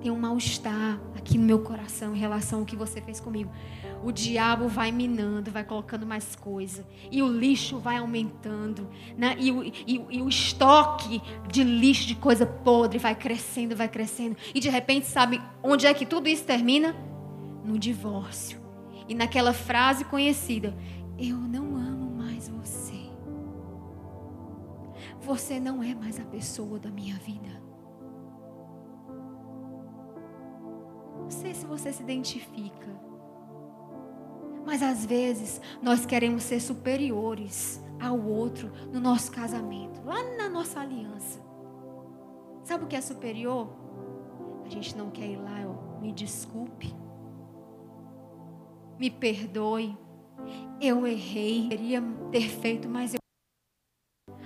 tem 0.00 0.10
um 0.10 0.18
mal-estar 0.18 1.00
aqui 1.16 1.38
no 1.38 1.44
meu 1.44 1.60
coração 1.60 2.14
em 2.14 2.18
relação 2.18 2.60
ao 2.60 2.64
que 2.64 2.76
você 2.76 3.00
fez 3.00 3.20
comigo. 3.20 3.50
O 4.04 4.12
diabo 4.12 4.68
vai 4.68 4.92
minando, 4.92 5.50
vai 5.50 5.64
colocando 5.64 6.06
mais 6.06 6.36
coisa. 6.36 6.86
E 7.10 7.22
o 7.22 7.28
lixo 7.28 7.78
vai 7.78 7.96
aumentando. 7.96 8.88
Né? 9.16 9.36
E, 9.38 9.50
o, 9.50 9.64
e, 9.64 10.04
e 10.10 10.22
o 10.22 10.28
estoque 10.28 11.22
de 11.50 11.64
lixo, 11.64 12.06
de 12.06 12.14
coisa 12.14 12.44
podre, 12.44 12.98
vai 12.98 13.14
crescendo, 13.14 13.74
vai 13.74 13.88
crescendo. 13.88 14.36
E 14.54 14.60
de 14.60 14.68
repente, 14.68 15.06
sabe 15.06 15.40
onde 15.62 15.86
é 15.86 15.94
que 15.94 16.04
tudo 16.04 16.28
isso 16.28 16.44
termina? 16.44 16.94
No 17.64 17.78
divórcio. 17.78 18.65
E 19.08 19.14
naquela 19.14 19.52
frase 19.52 20.04
conhecida: 20.04 20.76
Eu 21.18 21.36
não 21.36 21.76
amo 21.76 22.10
mais 22.10 22.48
você. 22.48 23.10
Você 25.20 25.60
não 25.60 25.82
é 25.82 25.94
mais 25.94 26.20
a 26.20 26.24
pessoa 26.24 26.78
da 26.78 26.90
minha 26.90 27.16
vida. 27.16 27.62
Não 31.20 31.30
sei 31.30 31.54
se 31.54 31.66
você 31.66 31.92
se 31.92 32.02
identifica. 32.02 32.94
Mas 34.64 34.82
às 34.82 35.06
vezes 35.06 35.60
nós 35.80 36.04
queremos 36.04 36.42
ser 36.42 36.60
superiores 36.60 37.82
ao 38.00 38.20
outro 38.20 38.72
no 38.92 39.00
nosso 39.00 39.30
casamento, 39.30 40.02
lá 40.04 40.22
na 40.36 40.48
nossa 40.48 40.80
aliança. 40.80 41.40
Sabe 42.64 42.84
o 42.84 42.86
que 42.88 42.96
é 42.96 43.00
superior? 43.00 43.68
A 44.64 44.68
gente 44.68 44.96
não 44.96 45.10
quer 45.10 45.26
ir 45.26 45.36
lá, 45.36 45.64
ó, 45.66 46.00
me 46.00 46.12
desculpe 46.12 46.92
me 48.98 49.10
perdoe. 49.10 49.96
Eu 50.80 51.06
errei, 51.06 51.68
queria 51.68 52.02
ter 52.30 52.48
feito, 52.48 52.88
mas 52.88 53.14
eu. 53.14 53.18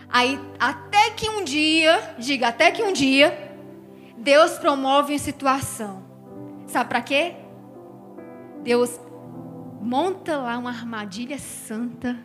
Aí, 0.08 0.38
até 0.58 1.10
que 1.10 1.28
um 1.28 1.44
dia, 1.44 2.14
diga, 2.18 2.48
até 2.48 2.70
que 2.70 2.82
um 2.82 2.92
dia, 2.92 3.56
Deus 4.16 4.58
promove 4.58 5.12
uma 5.12 5.18
situação. 5.18 6.04
Sabe 6.66 6.88
para 6.88 7.02
quê? 7.02 7.36
Deus 8.62 9.00
monta 9.80 10.36
lá 10.36 10.58
uma 10.58 10.70
armadilha 10.70 11.38
santa. 11.38 12.16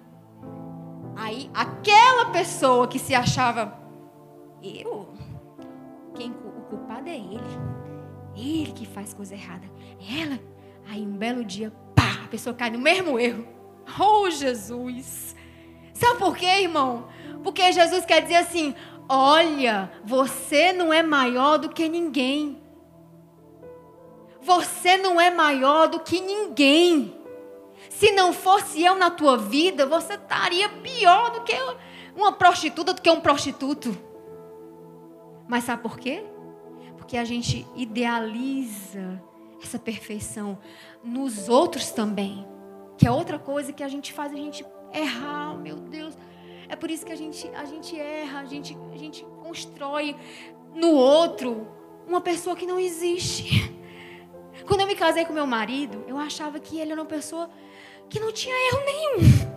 Aí, 1.15 1.49
aquela 1.53 2.31
pessoa 2.31 2.87
que 2.87 2.99
se 2.99 3.15
achava, 3.15 3.79
eu, 4.61 5.13
quem 6.15 6.31
o 6.31 6.61
culpado 6.69 7.07
é 7.07 7.15
ele. 7.15 7.39
Ele 8.35 8.71
que 8.73 8.85
faz 8.85 9.13
coisa 9.13 9.33
errada. 9.33 9.65
Ela, 9.99 10.39
aí 10.87 11.01
um 11.01 11.17
belo 11.17 11.43
dia, 11.43 11.71
a 12.23 12.27
pessoa 12.27 12.55
cai 12.55 12.69
no 12.69 12.79
mesmo 12.79 13.19
erro. 13.19 13.47
Oh, 13.99 14.29
Jesus! 14.29 15.35
Sabe 15.93 16.19
por 16.19 16.35
quê, 16.35 16.45
irmão? 16.45 17.07
Porque 17.43 17.71
Jesus 17.71 18.05
quer 18.05 18.21
dizer 18.21 18.37
assim: 18.37 18.75
olha, 19.07 19.91
você 20.03 20.73
não 20.73 20.91
é 20.91 21.01
maior 21.03 21.57
do 21.57 21.69
que 21.69 21.87
ninguém. 21.87 22.61
Você 24.41 24.97
não 24.97 25.19
é 25.19 25.31
maior 25.31 25.87
do 25.87 25.99
que 25.99 26.19
ninguém. 26.19 27.15
Se 27.89 28.11
não 28.11 28.33
fosse 28.33 28.83
eu 28.83 28.95
na 28.95 29.09
tua 29.09 29.37
vida, 29.37 29.85
você 29.85 30.15
estaria 30.15 30.69
pior 30.69 31.31
do 31.31 31.41
que 31.41 31.53
uma 32.15 32.31
prostituta, 32.31 32.93
do 32.93 33.01
que 33.01 33.09
um 33.09 33.21
prostituto. 33.21 33.97
Mas 35.47 35.63
sabe 35.63 35.81
por 35.81 35.97
quê? 35.97 36.23
Porque 36.97 37.17
a 37.17 37.23
gente 37.23 37.65
idealiza 37.75 39.21
essa 39.65 39.79
perfeição 39.79 40.57
nos 41.03 41.49
outros 41.49 41.91
também. 41.91 42.45
Que 42.97 43.07
é 43.07 43.11
outra 43.11 43.37
coisa 43.37 43.73
que 43.73 43.83
a 43.83 43.87
gente 43.87 44.13
faz 44.13 44.31
a 44.31 44.35
gente 44.35 44.65
errar, 44.93 45.57
meu 45.57 45.75
Deus. 45.75 46.17
É 46.69 46.75
por 46.75 46.89
isso 46.89 47.05
que 47.05 47.11
a 47.11 47.15
gente, 47.15 47.47
a 47.49 47.65
gente 47.65 47.99
erra, 47.99 48.39
a 48.39 48.45
gente, 48.45 48.77
a 48.93 48.97
gente 48.97 49.25
constrói 49.43 50.15
no 50.73 50.91
outro 50.91 51.67
uma 52.07 52.21
pessoa 52.21 52.55
que 52.55 52.65
não 52.65 52.79
existe. 52.79 53.73
Quando 54.65 54.81
eu 54.81 54.87
me 54.87 54.95
casei 54.95 55.25
com 55.25 55.33
meu 55.33 55.45
marido, 55.45 56.03
eu 56.07 56.17
achava 56.17 56.59
que 56.59 56.79
ele 56.79 56.91
era 56.91 57.01
uma 57.01 57.07
pessoa 57.07 57.49
que 58.09 58.19
não 58.19 58.31
tinha 58.31 58.55
erro 58.71 58.85
nenhum. 58.85 59.55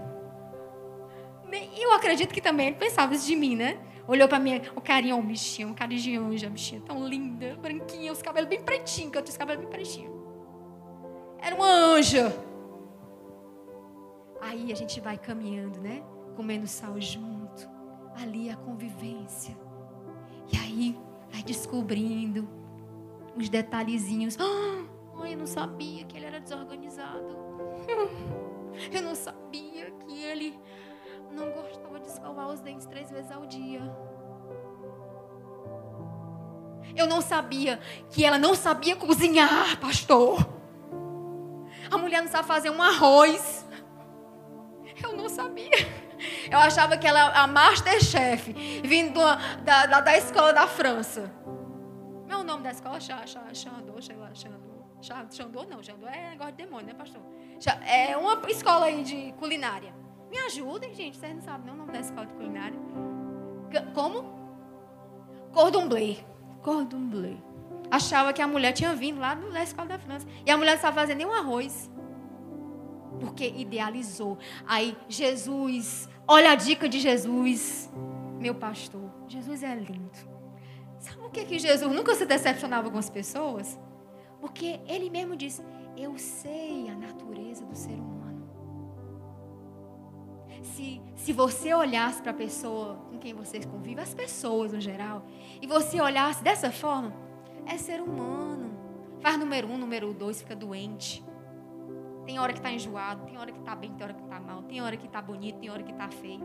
Eu, 1.78 1.92
acredito 1.92 2.34
que 2.34 2.40
também 2.40 2.68
ele 2.68 2.76
pensava 2.76 3.14
isso 3.14 3.26
de 3.26 3.34
mim, 3.34 3.56
né? 3.56 3.78
Olhou 4.08 4.26
pra 4.26 4.38
mim, 4.38 4.62
o 4.74 4.80
carinho, 4.80 5.16
um 5.16 5.22
bichinho, 5.22 5.68
um 5.68 5.74
carinho 5.74 6.00
de 6.00 6.16
anja, 6.16 6.48
bichinha 6.48 6.80
tão 6.80 7.06
linda, 7.06 7.54
branquinha, 7.56 8.10
os 8.10 8.22
cabelos 8.22 8.48
bem 8.48 8.62
pretinhos, 8.62 9.12
que 9.12 9.18
eu 9.18 9.22
tinha 9.22 9.32
os 9.32 9.36
cabelos 9.36 9.60
bem 9.60 9.70
pretinhos. 9.70 10.16
Era 11.38 11.54
uma 11.54 11.68
anja. 11.68 12.34
Aí 14.40 14.72
a 14.72 14.74
gente 14.74 14.98
vai 14.98 15.18
caminhando, 15.18 15.78
né? 15.78 16.02
Comendo 16.34 16.66
sal 16.66 16.98
junto. 16.98 17.68
Ali 18.16 18.48
a 18.48 18.56
convivência. 18.56 19.54
E 20.50 20.56
aí 20.56 20.98
vai 21.30 21.42
descobrindo 21.42 22.48
uns 23.36 23.50
detalhezinhos. 23.50 24.38
Ah, 24.40 25.26
eu 25.26 25.36
não 25.36 25.46
sabia 25.46 26.04
que 26.04 26.16
ele 26.16 26.24
era 26.24 26.40
desorganizado. 26.40 27.36
Eu 28.92 29.02
não 29.02 29.14
sabia 29.14 29.90
que 29.90 30.22
ele 30.22 30.56
não 31.38 31.50
gostava 31.50 32.00
de 32.00 32.06
escovar 32.08 32.48
os 32.48 32.60
dentes 32.60 32.86
três 32.86 33.10
vezes 33.10 33.30
ao 33.30 33.46
dia. 33.46 33.80
Eu 36.96 37.06
não 37.06 37.20
sabia 37.20 37.78
que 38.10 38.24
ela 38.24 38.38
não 38.38 38.54
sabia 38.54 38.96
cozinhar, 38.96 39.78
pastor. 39.80 40.46
A 41.90 41.96
mulher 41.96 42.22
não 42.22 42.28
sabe 42.28 42.46
fazer 42.46 42.70
um 42.70 42.82
arroz. 42.82 43.66
Eu 45.02 45.12
não 45.16 45.28
sabia. 45.28 45.70
Eu 46.50 46.58
achava 46.58 46.96
que 46.96 47.06
ela 47.06 47.26
era 47.26 47.40
a 47.40 47.46
Masterchef, 47.46 48.52
vindo 48.82 49.20
da, 49.62 49.86
da, 49.86 50.00
da 50.00 50.16
escola 50.16 50.52
da 50.52 50.66
França. 50.66 51.32
Meu 52.26 52.42
nome 52.42 52.64
da 52.64 52.72
escola? 52.72 52.98
Xandô, 53.00 54.00
Xandô. 54.00 54.68
Xandô 55.30 55.64
não, 55.64 55.82
Xandô 55.82 56.08
é 56.08 56.30
negócio 56.30 56.52
de 56.54 56.64
demônio, 56.64 56.86
né, 56.88 56.94
pastor? 56.94 57.22
É 57.86 58.16
uma 58.16 58.40
escola 58.50 58.86
aí 58.86 59.04
de 59.04 59.32
culinária. 59.38 59.94
Me 60.30 60.38
ajudem, 60.38 60.94
gente. 60.94 61.16
Vocês 61.16 61.34
não 61.34 61.42
sabem 61.42 61.66
não, 61.66 61.74
o 61.74 61.76
nome 61.78 61.92
da 61.92 62.00
escola 62.00 62.26
de 62.26 62.34
culinária. 62.34 62.78
Como? 63.94 64.24
Cordon 65.52 65.88
Bleu. 65.88 66.16
Cordon 66.62 67.08
Bleu. 67.08 67.36
Achava 67.90 68.32
que 68.32 68.42
a 68.42 68.46
mulher 68.46 68.72
tinha 68.72 68.94
vindo 68.94 69.18
lá 69.18 69.34
da 69.34 69.62
escola 69.62 69.88
da 69.88 69.98
França. 69.98 70.26
E 70.44 70.50
a 70.50 70.56
mulher 70.56 70.72
não 70.72 70.76
estava 70.76 71.00
fazendo 71.00 71.18
nenhum 71.18 71.32
arroz. 71.32 71.90
Porque 73.20 73.48
idealizou. 73.56 74.38
Aí, 74.66 74.96
Jesus, 75.08 76.08
olha 76.26 76.52
a 76.52 76.54
dica 76.54 76.88
de 76.88 77.00
Jesus, 77.00 77.90
meu 78.38 78.54
pastor. 78.54 79.10
Jesus 79.26 79.62
é 79.62 79.74
lindo. 79.74 80.10
Sabe 80.98 81.16
por 81.18 81.30
que, 81.30 81.44
que 81.44 81.58
Jesus 81.58 81.90
nunca 81.92 82.14
se 82.14 82.26
decepcionava 82.26 82.90
com 82.90 82.98
as 82.98 83.08
pessoas? 83.08 83.78
Porque 84.40 84.80
ele 84.86 85.10
mesmo 85.10 85.36
disse: 85.36 85.62
Eu 85.96 86.16
sei 86.18 86.88
a 86.88 86.94
natureza 86.94 87.64
do 87.64 87.76
ser 87.76 87.92
humano 87.92 88.07
se, 90.62 91.00
se 91.16 91.32
você 91.32 91.74
olhasse 91.74 92.22
para 92.22 92.32
a 92.32 92.34
pessoa 92.34 92.96
com 93.10 93.18
quem 93.18 93.34
você 93.34 93.60
convive, 93.60 94.00
as 94.00 94.14
pessoas 94.14 94.72
no 94.72 94.80
geral, 94.80 95.24
e 95.60 95.66
você 95.66 96.00
olhasse 96.00 96.42
dessa 96.42 96.70
forma, 96.70 97.12
é 97.66 97.76
ser 97.76 98.00
humano. 98.00 98.76
Faz 99.20 99.36
número 99.36 99.68
um, 99.68 99.76
número 99.76 100.12
dois, 100.12 100.40
fica 100.40 100.54
doente. 100.54 101.24
Tem 102.24 102.38
hora 102.38 102.52
que 102.52 102.58
está 102.58 102.70
enjoado, 102.70 103.24
tem 103.24 103.38
hora 103.38 103.50
que 103.50 103.58
está 103.58 103.74
bem, 103.74 103.92
tem 103.92 104.04
hora 104.04 104.14
que 104.14 104.22
está 104.22 104.40
mal, 104.40 104.62
tem 104.62 104.82
hora 104.82 104.96
que 104.96 105.06
está 105.06 105.22
bonito, 105.22 105.58
tem 105.58 105.70
hora 105.70 105.82
que 105.82 105.92
está 105.92 106.08
feio. 106.08 106.44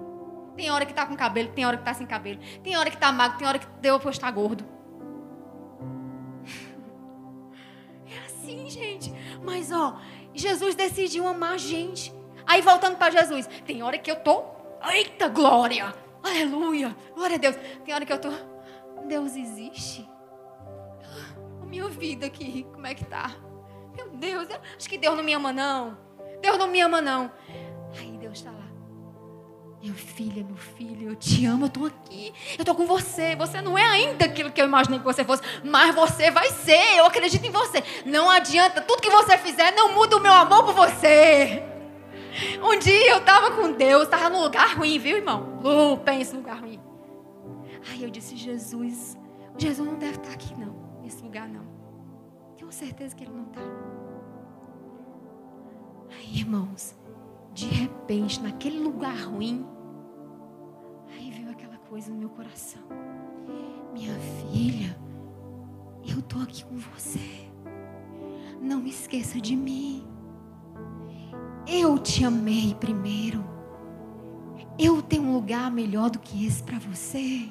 Tem 0.55 0.70
hora 0.70 0.86
que 0.86 0.91
está 0.91 1.05
com 1.05 1.16
cabelo, 1.16 1.49
tem 1.49 1.66
hora 1.66 1.78
que 1.78 1.82
está 1.82 1.93
sem 1.93 2.05
cabelo. 2.05 2.39
Tem 2.64 2.78
hora 2.78 2.89
que 2.89 2.95
está 2.95 3.11
magro, 3.11 3.38
tem 3.38 3.47
hora 3.47 3.59
que 3.59 3.68
deu 3.82 3.99
para 3.99 4.11
estar 4.11 4.32
gordo. 4.32 4.66
É 8.05 8.26
assim, 8.26 8.70
gente. 8.70 9.14
Mas, 9.43 9.72
ó, 9.72 9.97
Jesus 10.34 10.76
decidiu 10.76 11.26
amar 11.26 11.53
a 11.53 11.57
gente. 11.57 12.14
Aí 12.45 12.61
voltando 12.61 12.97
para 12.97 13.11
Jesus, 13.11 13.47
tem 13.65 13.83
hora 13.83 13.97
que 13.97 14.11
eu 14.11 14.15
tô, 14.17 14.43
eita 14.91 15.27
glória, 15.27 15.93
aleluia, 16.21 16.95
glória 17.15 17.35
a 17.35 17.39
Deus. 17.39 17.55
Tem 17.85 17.93
hora 17.93 18.05
que 18.05 18.13
eu 18.13 18.19
tô, 18.19 18.29
Deus 19.05 19.35
existe? 19.35 20.09
A 21.61 21.65
minha 21.65 21.87
vida 21.87 22.25
aqui, 22.25 22.65
como 22.71 22.85
é 22.87 22.93
que 22.93 23.05
tá? 23.05 23.31
Meu 23.95 24.09
Deus, 24.09 24.47
acho 24.77 24.89
que 24.89 24.97
Deus 24.97 25.15
não 25.15 25.23
me 25.23 25.33
ama 25.33 25.53
não. 25.53 25.97
Deus 26.41 26.57
não 26.57 26.67
me 26.67 26.81
ama 26.81 27.01
não. 27.01 27.31
Aí 27.97 28.17
Deus 28.17 28.39
está 28.39 28.51
lá. 28.51 28.63
Meu 29.81 29.93
filho, 29.93 30.45
meu 30.45 30.55
filho, 30.55 31.09
eu 31.09 31.15
te 31.15 31.45
amo, 31.45 31.65
eu 31.65 31.67
estou 31.67 31.85
aqui, 31.87 32.33
eu 32.57 32.61
estou 32.61 32.73
com 32.73 32.85
você. 32.85 33.35
Você 33.35 33.61
não 33.61 33.77
é 33.77 33.83
ainda 33.83 34.25
aquilo 34.25 34.51
que 34.51 34.61
eu 34.61 34.65
imaginei 34.65 34.97
que 34.97 35.05
você 35.05 35.25
fosse, 35.25 35.43
mas 35.63 35.93
você 35.93 36.31
vai 36.31 36.49
ser. 36.49 36.97
Eu 36.97 37.05
acredito 37.05 37.45
em 37.45 37.51
você. 37.51 37.83
Não 38.05 38.29
adianta, 38.29 38.81
tudo 38.81 39.01
que 39.01 39.09
você 39.09 39.37
fizer 39.37 39.71
não 39.71 39.93
muda 39.93 40.15
o 40.15 40.21
meu 40.21 40.31
amor 40.33 40.63
por 40.63 40.73
você. 40.73 41.61
Um 42.61 42.77
dia 42.79 43.11
eu 43.11 43.17
estava 43.19 43.51
com 43.51 43.71
Deus, 43.73 44.03
estava 44.03 44.29
num 44.29 44.43
lugar 44.43 44.77
ruim, 44.77 44.97
viu, 44.99 45.17
irmão? 45.17 45.59
Uh, 45.63 45.97
pensa 45.97 46.36
lugar 46.36 46.59
ruim. 46.59 46.79
Aí 47.89 48.03
eu 48.03 48.09
disse, 48.09 48.36
Jesus, 48.36 49.17
Jesus 49.57 49.88
não 49.88 49.97
deve 49.97 50.17
estar 50.17 50.29
tá 50.29 50.34
aqui, 50.34 50.57
não. 50.59 50.75
Nesse 51.01 51.21
lugar, 51.21 51.47
não. 51.47 51.65
Tenho 52.57 52.71
certeza 52.71 53.15
que 53.15 53.23
ele 53.23 53.34
não 53.34 53.43
está. 53.43 53.61
Aí, 56.17 56.39
irmãos, 56.39 56.95
de 57.53 57.67
repente, 57.67 58.41
naquele 58.41 58.79
lugar 58.79 59.15
ruim, 59.25 59.65
aí 61.09 61.29
veio 61.31 61.49
aquela 61.49 61.77
coisa 61.77 62.11
no 62.11 62.17
meu 62.17 62.29
coração. 62.29 62.81
Minha 63.93 64.17
filha, 64.51 64.97
eu 66.07 66.19
estou 66.19 66.41
aqui 66.41 66.63
com 66.65 66.77
você. 66.77 67.19
Não 68.61 68.79
me 68.79 68.89
esqueça 68.89 69.41
de 69.41 69.55
mim. 69.55 70.12
Eu 71.66 71.97
te 71.97 72.26
amei 72.26 72.76
primeiro. 72.76 73.43
Eu 74.78 75.01
tenho 75.01 75.24
um 75.24 75.34
lugar 75.34 75.72
melhor 75.72 76.09
do 76.09 76.20
que 76.20 76.45
esse 76.45 76.61
para 76.61 76.80
você. 76.80 77.49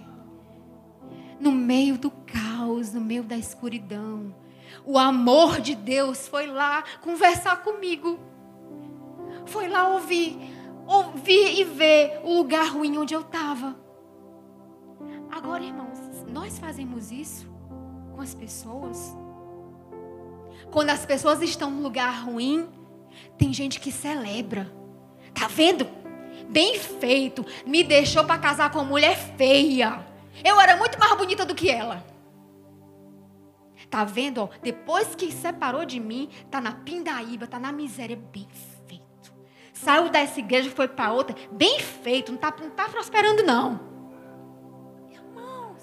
No 1.41 1.51
meio 1.51 1.97
do 1.97 2.11
caos, 2.11 2.93
no 2.93 3.01
meio 3.01 3.23
da 3.23 3.37
escuridão, 3.37 4.35
o 4.85 4.99
amor 4.99 5.61
de 5.61 5.75
Deus 5.75 6.29
foi 6.29 6.47
lá 6.47 6.85
conversar 7.01 7.63
comigo. 7.63 8.19
Foi 9.47 9.69
lá 9.69 9.89
ouvir, 9.89 10.39
ouvir 10.87 11.61
e 11.61 11.65
ver 11.65 12.21
o 12.23 12.35
lugar 12.35 12.69
ruim 12.69 12.99
onde 12.99 13.15
eu 13.15 13.21
estava. 13.21 13.77
Agora, 15.31 15.65
irmãos, 15.65 15.99
nós 16.31 16.59
fazemos 16.59 17.11
isso 17.11 17.51
com 18.15 18.21
as 18.21 18.35
pessoas. 18.35 19.17
Quando 20.71 20.91
as 20.91 21.05
pessoas 21.05 21.41
estão 21.43 21.71
no 21.71 21.83
lugar 21.83 22.25
ruim, 22.25 22.69
tem 23.39 23.53
gente 23.53 23.81
que 23.81 23.91
celebra. 23.91 24.73
Tá 25.35 25.49
vendo? 25.49 25.87
Bem 26.49 26.79
feito. 26.79 27.45
Me 27.67 27.83
deixou 27.83 28.25
para 28.25 28.39
casar 28.39 28.71
com 28.71 28.79
uma 28.79 28.85
mulher 28.85 29.17
feia. 29.37 30.07
Eu 30.45 30.61
era 30.61 30.77
muito 30.77 30.99
mais 30.99 31.17
bonita 31.17 31.45
do 31.45 31.55
que 31.55 31.71
ela. 31.71 32.05
Tá 33.91 34.05
vendo? 34.05 34.43
Ó, 34.43 34.49
depois 34.63 35.15
que 35.15 35.31
separou 35.31 35.85
de 35.85 36.01
mim, 36.01 36.31
tá 36.51 36.61
na 36.61 36.73
pindaíba, 36.73 37.47
tá 37.47 37.59
na 37.59 37.73
miséria. 37.73 38.17
Bem 38.17 38.49
feito. 38.87 39.33
Saiu 39.73 40.09
dessa 40.09 40.41
igreja, 40.41 40.71
foi 40.71 40.89
para 40.89 41.13
outra. 41.13 41.37
Bem 41.51 41.79
feito. 41.81 42.33
Não 42.33 42.39
tá, 42.39 42.55
não 42.59 42.71
tá 42.71 42.89
prosperando, 42.89 43.43
não. 43.43 43.81
Irmãos, 45.11 45.83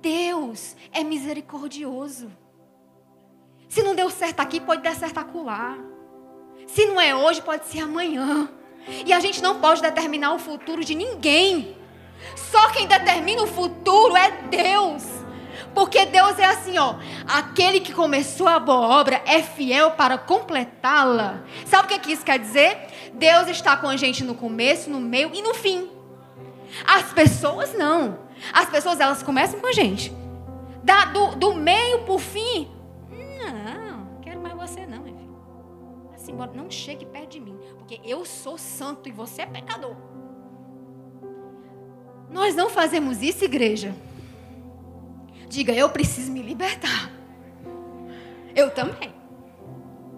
Deus 0.00 0.76
é 0.92 1.02
misericordioso. 1.02 2.30
Se 3.68 3.82
não 3.82 3.94
deu 3.94 4.10
certo 4.10 4.40
aqui, 4.40 4.60
pode 4.60 4.82
dar 4.82 4.94
certo 4.94 5.18
acolá. 5.18 5.78
Se 6.68 6.86
não 6.86 7.00
é 7.00 7.16
hoje, 7.16 7.42
pode 7.42 7.66
ser 7.66 7.80
amanhã. 7.80 8.48
E 9.04 9.12
a 9.12 9.20
gente 9.20 9.42
não 9.42 9.58
pode 9.58 9.82
determinar 9.82 10.34
o 10.34 10.38
futuro 10.38 10.84
de 10.84 10.94
ninguém. 10.94 11.76
Só 12.36 12.68
quem 12.70 12.86
determina 12.86 13.42
o 13.42 13.46
futuro 13.46 14.16
é 14.16 14.30
Deus. 14.48 15.02
Porque 15.74 16.06
Deus 16.06 16.38
é 16.38 16.44
assim, 16.44 16.78
ó. 16.78 16.96
Aquele 17.26 17.80
que 17.80 17.92
começou 17.92 18.46
a 18.46 18.58
boa 18.58 19.00
obra 19.00 19.22
é 19.26 19.42
fiel 19.42 19.92
para 19.92 20.18
completá-la. 20.18 21.40
Sabe 21.66 21.94
o 21.94 22.00
que, 22.00 22.12
isso 22.12 22.24
quer 22.24 22.38
dizer? 22.38 22.78
Deus 23.14 23.48
está 23.48 23.76
com 23.76 23.88
a 23.88 23.96
gente 23.96 24.22
no 24.22 24.34
começo, 24.34 24.90
no 24.90 25.00
meio 25.00 25.30
e 25.34 25.42
no 25.42 25.54
fim. 25.54 25.88
As 26.86 27.12
pessoas 27.12 27.74
não. 27.74 28.18
As 28.52 28.68
pessoas 28.68 29.00
elas 29.00 29.22
começam 29.22 29.58
com 29.58 29.66
a 29.66 29.72
gente. 29.72 30.12
Da, 30.82 31.06
do, 31.06 31.34
do 31.36 31.54
meio 31.54 32.00
para 32.00 32.14
o 32.14 32.18
fim, 32.18 32.68
embora, 36.30 36.52
não 36.52 36.70
chegue 36.70 37.06
perto 37.06 37.32
de 37.32 37.40
mim, 37.40 37.58
porque 37.76 38.00
eu 38.04 38.24
sou 38.24 38.56
santo 38.58 39.08
e 39.08 39.12
você 39.12 39.42
é 39.42 39.46
pecador. 39.46 39.96
Nós 42.30 42.54
não 42.54 42.68
fazemos 42.68 43.22
isso, 43.22 43.44
igreja. 43.44 43.94
Diga, 45.48 45.72
eu 45.72 45.88
preciso 45.88 46.30
me 46.30 46.42
libertar. 46.42 47.10
Eu 48.54 48.70
também. 48.70 49.14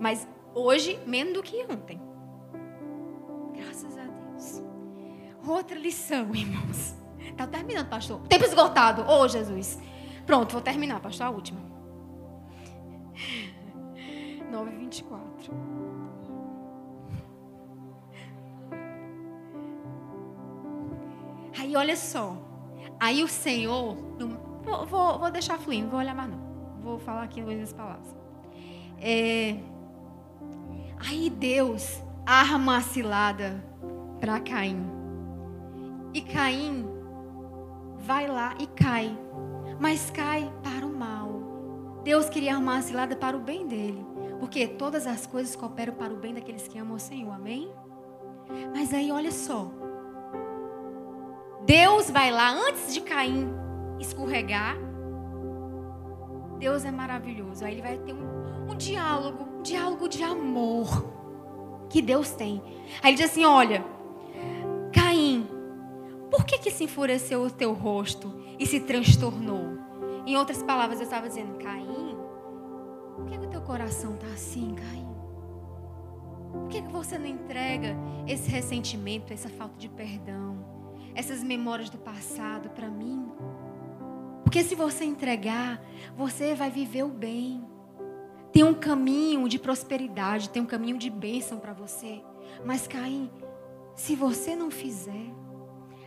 Mas 0.01 0.27
hoje, 0.55 0.99
menos 1.07 1.35
do 1.35 1.43
que 1.43 1.65
ontem. 1.71 2.01
Graças 3.55 3.97
a 3.97 4.05
Deus. 4.05 4.63
Outra 5.47 5.79
lição, 5.79 6.35
irmãos. 6.35 6.95
Está 7.19 7.47
terminando, 7.47 7.89
pastor. 7.89 8.21
Tempo 8.27 8.45
esgotado. 8.45 9.03
Ô, 9.03 9.21
oh, 9.21 9.29
Jesus. 9.29 9.79
Pronto, 10.27 10.53
vou 10.53 10.61
terminar, 10.61 11.01
pastor. 11.01 11.27
A 11.27 11.31
última. 11.31 11.61
9 14.51 14.71
24. 14.77 15.90
Aí 21.71 21.77
olha 21.77 21.95
só. 21.95 22.37
Aí 22.99 23.23
o 23.23 23.29
Senhor. 23.29 23.97
Vou, 24.65 24.87
vou, 24.87 25.19
vou 25.21 25.31
deixar 25.31 25.57
fluindo, 25.57 25.85
não 25.85 25.91
vou 25.91 26.01
olhar 26.01 26.17
mais 26.17 26.29
não. 26.29 26.41
Vou 26.83 26.99
falar 26.99 27.23
aqui 27.23 27.41
as 27.41 27.73
palavras. 27.73 28.13
É, 28.99 29.57
aí 30.99 31.31
Deus 31.31 32.03
arma 32.27 32.79
a 32.79 32.81
cilada 32.81 33.65
para 34.19 34.41
Caim. 34.41 34.85
E 36.13 36.21
Caim 36.23 36.85
vai 37.99 38.27
lá 38.27 38.57
e 38.59 38.67
cai. 38.67 39.17
Mas 39.79 40.11
cai 40.11 40.53
para 40.65 40.85
o 40.85 40.93
mal. 40.93 42.01
Deus 42.03 42.29
queria 42.29 42.57
armar 42.57 42.79
a 42.79 42.83
cilada 42.83 43.15
para 43.15 43.37
o 43.37 43.41
bem 43.41 43.69
dele. 43.69 44.05
Porque 44.41 44.67
todas 44.67 45.07
as 45.07 45.25
coisas 45.25 45.55
cooperam 45.55 45.95
para 45.95 46.13
o 46.13 46.17
bem 46.17 46.35
daqueles 46.35 46.67
que 46.67 46.77
amam 46.77 46.97
o 46.97 47.01
Senhor. 47.01 47.33
Amém? 47.33 47.71
Mas 48.75 48.93
aí 48.93 49.13
olha 49.13 49.31
só. 49.31 49.80
Deus 51.71 52.11
vai 52.11 52.33
lá 52.33 52.51
antes 52.51 52.93
de 52.93 53.01
Caim 53.01 53.49
escorregar. 54.01 54.77
Deus 56.59 56.85
é 56.85 56.91
maravilhoso. 56.91 57.65
Aí 57.65 57.75
ele 57.75 57.81
vai 57.81 57.97
ter 57.97 58.13
um, 58.13 58.73
um 58.73 58.75
diálogo, 58.75 59.59
um 59.59 59.63
diálogo 59.63 60.09
de 60.09 60.21
amor 60.25 61.87
que 61.89 62.03
Deus 62.03 62.33
tem. 62.33 62.61
Aí 63.01 63.13
ele 63.13 63.19
diz 63.19 63.31
assim: 63.31 63.45
Olha, 63.45 63.85
Caim, 64.93 65.49
por 66.29 66.45
que, 66.45 66.59
que 66.59 66.73
se 66.73 66.83
enfureceu 66.83 67.43
o 67.43 67.51
teu 67.53 67.73
rosto 67.73 68.35
e 68.59 68.67
se 68.67 68.81
transtornou? 68.81 69.79
Em 70.27 70.37
outras 70.37 70.65
palavras, 70.65 70.99
eu 70.99 71.05
estava 71.05 71.29
dizendo: 71.29 71.57
Caim, 71.59 72.17
por 73.15 73.27
que, 73.27 73.39
que 73.39 73.47
o 73.47 73.49
teu 73.49 73.63
coração 73.63 74.15
está 74.15 74.27
assim, 74.27 74.75
Caim? 74.75 75.07
Por 76.51 76.69
que, 76.69 76.83
que 76.83 76.89
você 76.89 77.17
não 77.17 77.27
entrega 77.27 77.97
esse 78.27 78.51
ressentimento, 78.51 79.33
essa 79.33 79.49
falta 79.49 79.77
de 79.79 79.89
perdão, 79.89 80.80
essas 81.15 81.43
memórias 81.43 81.91
do 81.91 81.99
passado 81.99 82.71
para 82.71 82.89
mim? 82.89 83.31
Porque 84.43 84.63
se 84.63 84.75
você 84.75 85.05
entregar, 85.05 85.81
você 86.17 86.55
vai 86.55 86.71
viver 86.71 87.05
o 87.05 87.09
bem. 87.09 87.65
Tem 88.53 88.65
um 88.65 88.75
caminho 88.75 89.49
de 89.49 89.59
prosperidade, 89.59 90.51
tem 90.51 90.63
um 90.63 90.67
caminho 90.67 90.99
de 90.99 91.09
bênção 91.09 91.59
para 91.59 91.73
você. 91.73 92.21
Mas 92.65 92.87
Caim, 92.87 93.31
se 93.95 94.17
você 94.17 94.57
não 94.57 94.71
fizer, 94.71 95.33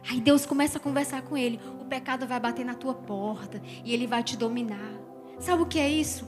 aí 0.10 0.20
Deus 0.20 0.46
começa 0.46 0.78
a 0.78 0.82
conversar 0.82 1.22
com 1.22 1.38
ele. 1.38 1.60
O 1.80 1.86
pecado 1.86 2.28
vai 2.28 2.40
bater 2.40 2.66
na 2.66 2.76
tua 2.76 2.94
porta 2.94 3.62
e 3.86 3.94
ele 3.94 4.08
vai 4.08 4.24
te 4.24 4.36
dominar. 4.36 4.94
Sabe 5.40 5.64
o 5.64 5.66
que 5.66 5.80
é 5.80 5.90
isso? 5.90 6.28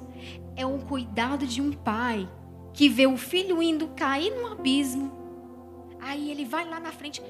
É 0.56 0.66
um 0.66 0.80
cuidado 0.80 1.46
de 1.46 1.62
um 1.62 1.74
pai 1.74 2.30
que 2.74 2.88
vê 2.88 3.08
o 3.08 3.18
filho 3.18 3.62
indo 3.62 3.90
cair 3.90 4.34
no 4.34 4.54
abismo. 4.54 5.12
Aí 6.00 6.30
ele 6.30 6.46
vai 6.46 6.64
lá 6.70 6.80
na 6.80 6.92
frente. 6.92 7.22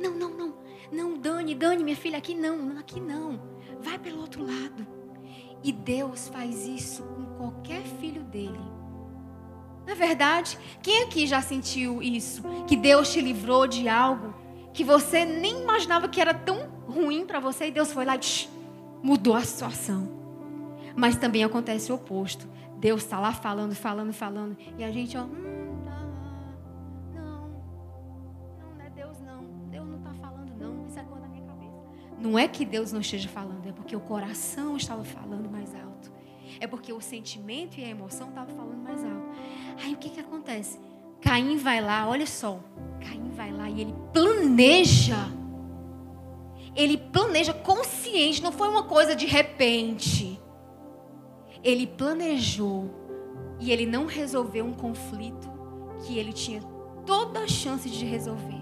Não, 0.00 0.12
não, 0.12 0.30
não. 0.30 0.54
Não, 0.90 1.18
Dani, 1.18 1.54
Dani, 1.54 1.84
minha 1.84 1.96
filha, 1.96 2.18
aqui 2.18 2.34
não, 2.34 2.78
aqui 2.78 3.00
não. 3.00 3.40
Vai 3.80 3.98
pelo 3.98 4.20
outro 4.20 4.42
lado. 4.42 4.86
E 5.62 5.70
Deus 5.72 6.28
faz 6.28 6.66
isso 6.66 7.02
com 7.02 7.24
qualquer 7.36 7.82
filho 7.82 8.22
dele. 8.24 8.60
Na 9.86 9.94
verdade, 9.94 10.58
quem 10.82 11.02
aqui 11.02 11.26
já 11.26 11.42
sentiu 11.42 12.02
isso? 12.02 12.42
Que 12.66 12.76
Deus 12.76 13.12
te 13.12 13.20
livrou 13.20 13.66
de 13.66 13.88
algo 13.88 14.34
que 14.72 14.84
você 14.84 15.24
nem 15.24 15.62
imaginava 15.62 16.08
que 16.08 16.20
era 16.20 16.32
tão 16.32 16.68
ruim 16.88 17.26
para 17.26 17.40
você 17.40 17.66
e 17.66 17.70
Deus 17.70 17.92
foi 17.92 18.04
lá 18.04 18.16
e 18.16 18.20
mudou 19.02 19.34
a 19.34 19.42
situação. 19.42 20.08
Mas 20.96 21.16
também 21.16 21.44
acontece 21.44 21.92
o 21.92 21.96
oposto. 21.96 22.48
Deus 22.78 23.02
está 23.02 23.20
lá 23.20 23.32
falando, 23.32 23.74
falando, 23.74 24.12
falando 24.12 24.56
e 24.78 24.84
a 24.84 24.90
gente, 24.90 25.16
ó, 25.16 25.22
hum, 25.22 25.49
Não 32.20 32.38
é 32.38 32.46
que 32.46 32.66
Deus 32.66 32.92
não 32.92 33.00
esteja 33.00 33.28
falando, 33.28 33.66
é 33.66 33.72
porque 33.72 33.96
o 33.96 34.00
coração 34.00 34.76
estava 34.76 35.02
falando 35.04 35.50
mais 35.50 35.74
alto. 35.74 36.12
É 36.60 36.66
porque 36.66 36.92
o 36.92 37.00
sentimento 37.00 37.78
e 37.80 37.84
a 37.84 37.88
emoção 37.88 38.28
estavam 38.28 38.54
falando 38.54 38.82
mais 38.82 39.02
alto. 39.02 39.30
Aí 39.82 39.94
o 39.94 39.96
que, 39.96 40.10
que 40.10 40.20
acontece? 40.20 40.78
Caim 41.22 41.56
vai 41.56 41.80
lá, 41.80 42.06
olha 42.06 42.26
só. 42.26 42.60
Caim 43.00 43.30
vai 43.30 43.50
lá 43.50 43.70
e 43.70 43.80
ele 43.80 43.94
planeja. 44.12 45.28
Ele 46.76 46.98
planeja 46.98 47.54
consciente, 47.54 48.42
não 48.42 48.52
foi 48.52 48.68
uma 48.68 48.82
coisa 48.82 49.16
de 49.16 49.26
repente. 49.26 50.38
Ele 51.64 51.86
planejou 51.86 52.90
e 53.58 53.70
ele 53.70 53.86
não 53.86 54.04
resolveu 54.06 54.64
um 54.64 54.72
conflito 54.74 55.50
que 56.04 56.18
ele 56.18 56.32
tinha 56.32 56.60
toda 57.06 57.40
a 57.40 57.48
chance 57.48 57.88
de 57.88 58.04
resolver. 58.04 58.60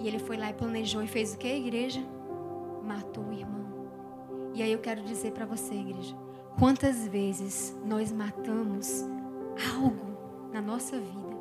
E 0.00 0.08
ele 0.08 0.18
foi 0.18 0.36
lá 0.36 0.50
e 0.50 0.54
planejou 0.54 1.02
e 1.02 1.06
fez 1.06 1.34
o 1.34 1.38
que, 1.38 1.46
igreja? 1.46 2.02
Matou 2.84 3.24
o 3.24 3.32
irmão. 3.32 3.62
E 4.54 4.62
aí 4.62 4.72
eu 4.72 4.78
quero 4.78 5.02
dizer 5.02 5.32
para 5.32 5.46
você, 5.46 5.74
igreja, 5.74 6.14
quantas 6.58 7.06
vezes 7.08 7.76
nós 7.84 8.12
matamos 8.12 9.04
algo 9.74 10.12
na 10.52 10.60
nossa 10.60 10.98
vida. 10.98 11.36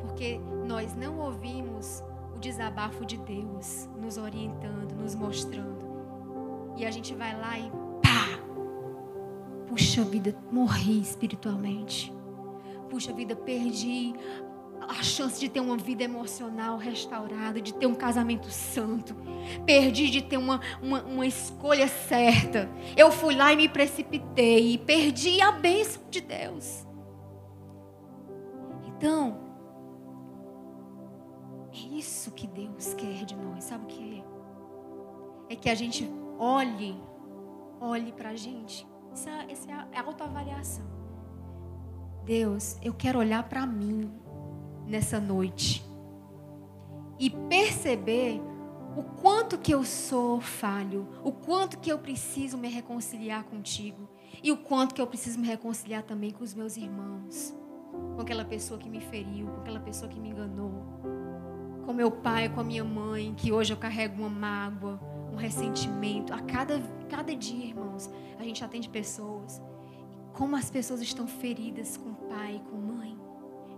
Porque 0.00 0.40
nós 0.66 0.94
não 0.94 1.18
ouvimos 1.18 2.02
o 2.34 2.38
desabafo 2.38 3.04
de 3.04 3.16
Deus 3.16 3.88
nos 4.00 4.16
orientando, 4.16 4.92
nos 4.92 5.14
mostrando. 5.14 5.88
E 6.76 6.86
a 6.86 6.90
gente 6.90 7.14
vai 7.14 7.36
lá 7.36 7.58
e 7.58 7.70
pá! 8.02 8.40
Puxa 9.66 10.04
vida, 10.04 10.34
morri 10.50 11.00
espiritualmente. 11.00 12.14
Puxa 12.88 13.12
vida, 13.12 13.34
perdi 13.34 14.14
a 14.86 15.02
chance 15.02 15.38
de 15.38 15.48
ter 15.48 15.60
uma 15.60 15.76
vida 15.76 16.02
emocional 16.02 16.76
restaurada, 16.76 17.60
de 17.60 17.74
ter 17.74 17.86
um 17.86 17.94
casamento 17.94 18.50
santo. 18.50 19.14
Perdi 19.64 20.10
de 20.10 20.22
ter 20.22 20.36
uma, 20.36 20.60
uma, 20.82 21.02
uma, 21.02 21.26
escolha 21.26 21.88
certa. 21.88 22.70
Eu 22.96 23.10
fui 23.10 23.34
lá 23.34 23.52
e 23.52 23.56
me 23.56 23.68
precipitei 23.68 24.74
e 24.74 24.78
perdi 24.78 25.40
a 25.40 25.52
bênção 25.52 26.02
de 26.10 26.20
Deus. 26.20 26.86
Então, 28.86 29.38
é 31.72 31.96
isso 31.96 32.30
que 32.32 32.46
Deus 32.46 32.94
quer 32.94 33.24
de 33.24 33.36
nós. 33.36 33.64
Sabe 33.64 33.84
o 33.84 33.86
que 33.86 34.24
é? 35.48 35.54
É 35.54 35.56
que 35.56 35.70
a 35.70 35.74
gente 35.74 36.10
olhe, 36.38 37.00
olhe 37.80 38.12
para 38.12 38.30
a 38.30 38.36
gente. 38.36 38.86
Essa, 39.12 39.30
essa 39.48 39.70
é 39.92 39.98
a 39.98 40.02
autoavaliação. 40.02 40.84
Deus, 42.24 42.76
eu 42.82 42.92
quero 42.92 43.18
olhar 43.18 43.42
para 43.48 43.66
mim 43.66 44.12
nessa 44.88 45.20
noite 45.20 45.84
e 47.18 47.30
perceber 47.30 48.40
o 48.96 49.02
quanto 49.02 49.58
que 49.58 49.72
eu 49.72 49.84
sou 49.84 50.40
falho, 50.40 51.06
o 51.22 51.30
quanto 51.30 51.78
que 51.78 51.90
eu 51.90 51.98
preciso 51.98 52.56
me 52.56 52.68
reconciliar 52.68 53.44
contigo 53.44 54.08
e 54.42 54.50
o 54.50 54.56
quanto 54.56 54.94
que 54.94 55.00
eu 55.00 55.06
preciso 55.06 55.38
me 55.38 55.46
reconciliar 55.46 56.02
também 56.02 56.30
com 56.30 56.42
os 56.42 56.54
meus 56.54 56.76
irmãos, 56.76 57.54
com 58.14 58.20
aquela 58.20 58.44
pessoa 58.44 58.78
que 58.78 58.88
me 58.88 59.00
feriu, 59.00 59.46
com 59.46 59.60
aquela 59.60 59.80
pessoa 59.80 60.08
que 60.10 60.18
me 60.18 60.30
enganou, 60.30 60.72
com 61.84 61.92
meu 61.92 62.10
pai, 62.10 62.48
com 62.48 62.60
a 62.60 62.64
minha 62.64 62.84
mãe, 62.84 63.34
que 63.36 63.52
hoje 63.52 63.72
eu 63.72 63.76
carrego 63.76 64.20
uma 64.20 64.28
mágoa, 64.28 65.00
um 65.32 65.36
ressentimento. 65.36 66.34
A 66.34 66.40
cada, 66.40 66.80
cada 67.08 67.34
dia, 67.34 67.66
irmãos, 67.66 68.10
a 68.38 68.42
gente 68.42 68.62
atende 68.64 68.88
pessoas. 68.88 69.60
Como 70.34 70.54
as 70.54 70.70
pessoas 70.70 71.00
estão 71.00 71.26
feridas 71.26 71.96
com 71.96 72.12
pai, 72.28 72.60
com 72.70 72.76
mãe. 72.76 73.16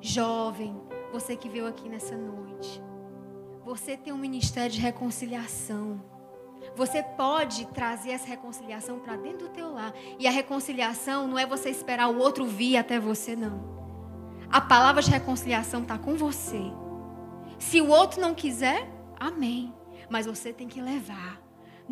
Jovem, 0.00 0.74
você 1.12 1.36
que 1.36 1.48
veio 1.48 1.66
aqui 1.66 1.88
nessa 1.88 2.16
noite. 2.16 2.82
Você 3.64 3.96
tem 3.96 4.12
um 4.12 4.18
ministério 4.18 4.70
de 4.70 4.80
reconciliação. 4.80 6.02
Você 6.76 7.02
pode 7.02 7.66
trazer 7.66 8.10
essa 8.10 8.26
reconciliação 8.26 8.98
para 8.98 9.16
dentro 9.16 9.48
do 9.48 9.48
teu 9.48 9.72
lar. 9.72 9.92
E 10.18 10.26
a 10.26 10.30
reconciliação 10.30 11.26
não 11.26 11.38
é 11.38 11.46
você 11.46 11.70
esperar 11.70 12.08
o 12.08 12.18
outro 12.18 12.44
vir 12.44 12.76
até 12.76 12.98
você, 12.98 13.34
não. 13.34 13.80
A 14.50 14.60
palavra 14.60 15.02
de 15.02 15.10
reconciliação 15.10 15.82
está 15.82 15.98
com 15.98 16.16
você. 16.16 16.60
Se 17.58 17.80
o 17.80 17.88
outro 17.88 18.20
não 18.20 18.34
quiser, 18.34 18.88
amém. 19.18 19.72
Mas 20.08 20.26
você 20.26 20.52
tem 20.52 20.66
que 20.66 20.80
levar. 20.80 21.40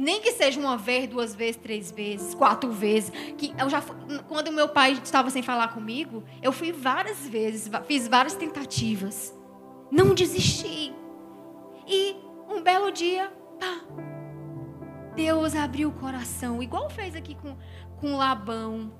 Nem 0.00 0.20
que 0.20 0.30
seja 0.30 0.60
uma 0.60 0.76
vez, 0.76 1.08
duas 1.08 1.34
vezes, 1.34 1.56
três 1.56 1.90
vezes, 1.90 2.32
quatro 2.32 2.70
vezes. 2.70 3.10
Que 3.36 3.52
eu 3.58 3.68
já, 3.68 3.82
quando 4.28 4.52
meu 4.52 4.68
pai 4.68 4.92
estava 4.92 5.28
sem 5.28 5.42
falar 5.42 5.74
comigo, 5.74 6.22
eu 6.40 6.52
fui 6.52 6.70
várias 6.70 7.28
vezes, 7.28 7.68
fiz 7.84 8.06
várias 8.06 8.34
tentativas. 8.34 9.34
Não 9.90 10.14
desisti. 10.14 10.94
E 11.84 12.14
um 12.48 12.62
belo 12.62 12.92
dia, 12.92 13.32
pá, 13.58 13.80
Deus 15.16 15.56
abriu 15.56 15.88
o 15.88 15.92
coração, 15.92 16.62
igual 16.62 16.88
fez 16.88 17.16
aqui 17.16 17.34
com, 17.34 17.56
com 18.00 18.16
Labão 18.16 18.92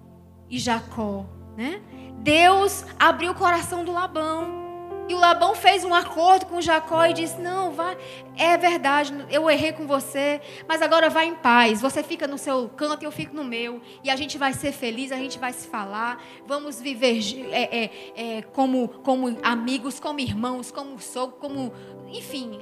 e 0.51 0.59
Jacó, 0.59 1.27
né? 1.57 1.81
Deus 2.19 2.85
abriu 2.99 3.31
o 3.31 3.35
coração 3.37 3.85
do 3.85 3.93
Labão. 3.93 4.68
E 5.09 5.15
o 5.15 5.19
Labão 5.19 5.55
fez 5.55 5.85
um 5.85 5.95
acordo 5.95 6.47
com 6.47 6.61
Jacó 6.61 7.07
e 7.07 7.15
disse: 7.15 7.41
Não, 7.41 7.73
vai, 7.73 7.97
é 8.37 8.57
verdade, 8.57 9.15
eu 9.31 9.51
errei 9.51 9.73
com 9.73 9.87
você, 9.87 10.41
mas 10.69 10.83
agora 10.83 11.09
vai 11.09 11.27
em 11.27 11.35
paz. 11.35 11.81
Você 11.81 12.03
fica 12.03 12.27
no 12.27 12.37
seu 12.37 12.69
canto 12.69 13.03
e 13.03 13.07
eu 13.07 13.13
fico 13.13 13.35
no 13.35 13.45
meu. 13.45 13.81
E 14.05 14.11
a 14.11 14.17
gente 14.17 14.37
vai 14.37 14.53
ser 14.53 14.73
feliz, 14.73 15.11
a 15.11 15.17
gente 15.17 15.39
vai 15.39 15.53
se 15.53 15.67
falar. 15.67 16.23
Vamos 16.47 16.81
viver 16.81 17.21
é, 17.51 17.85
é, 17.85 17.91
é, 18.15 18.43
como, 18.43 18.89
como 18.89 19.39
amigos, 19.43 19.99
como 19.99 20.21
irmãos, 20.21 20.71
como 20.71 21.01
sogro, 21.01 21.37
como. 21.39 21.73
Enfim, 22.09 22.61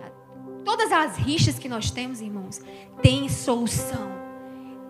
Todas 0.67 0.91
as 0.91 1.17
rixas 1.17 1.61
que 1.61 1.69
nós 1.69 1.93
temos, 1.93 2.21
irmãos, 2.21 2.61
tem 3.01 3.29
solução. 3.29 4.11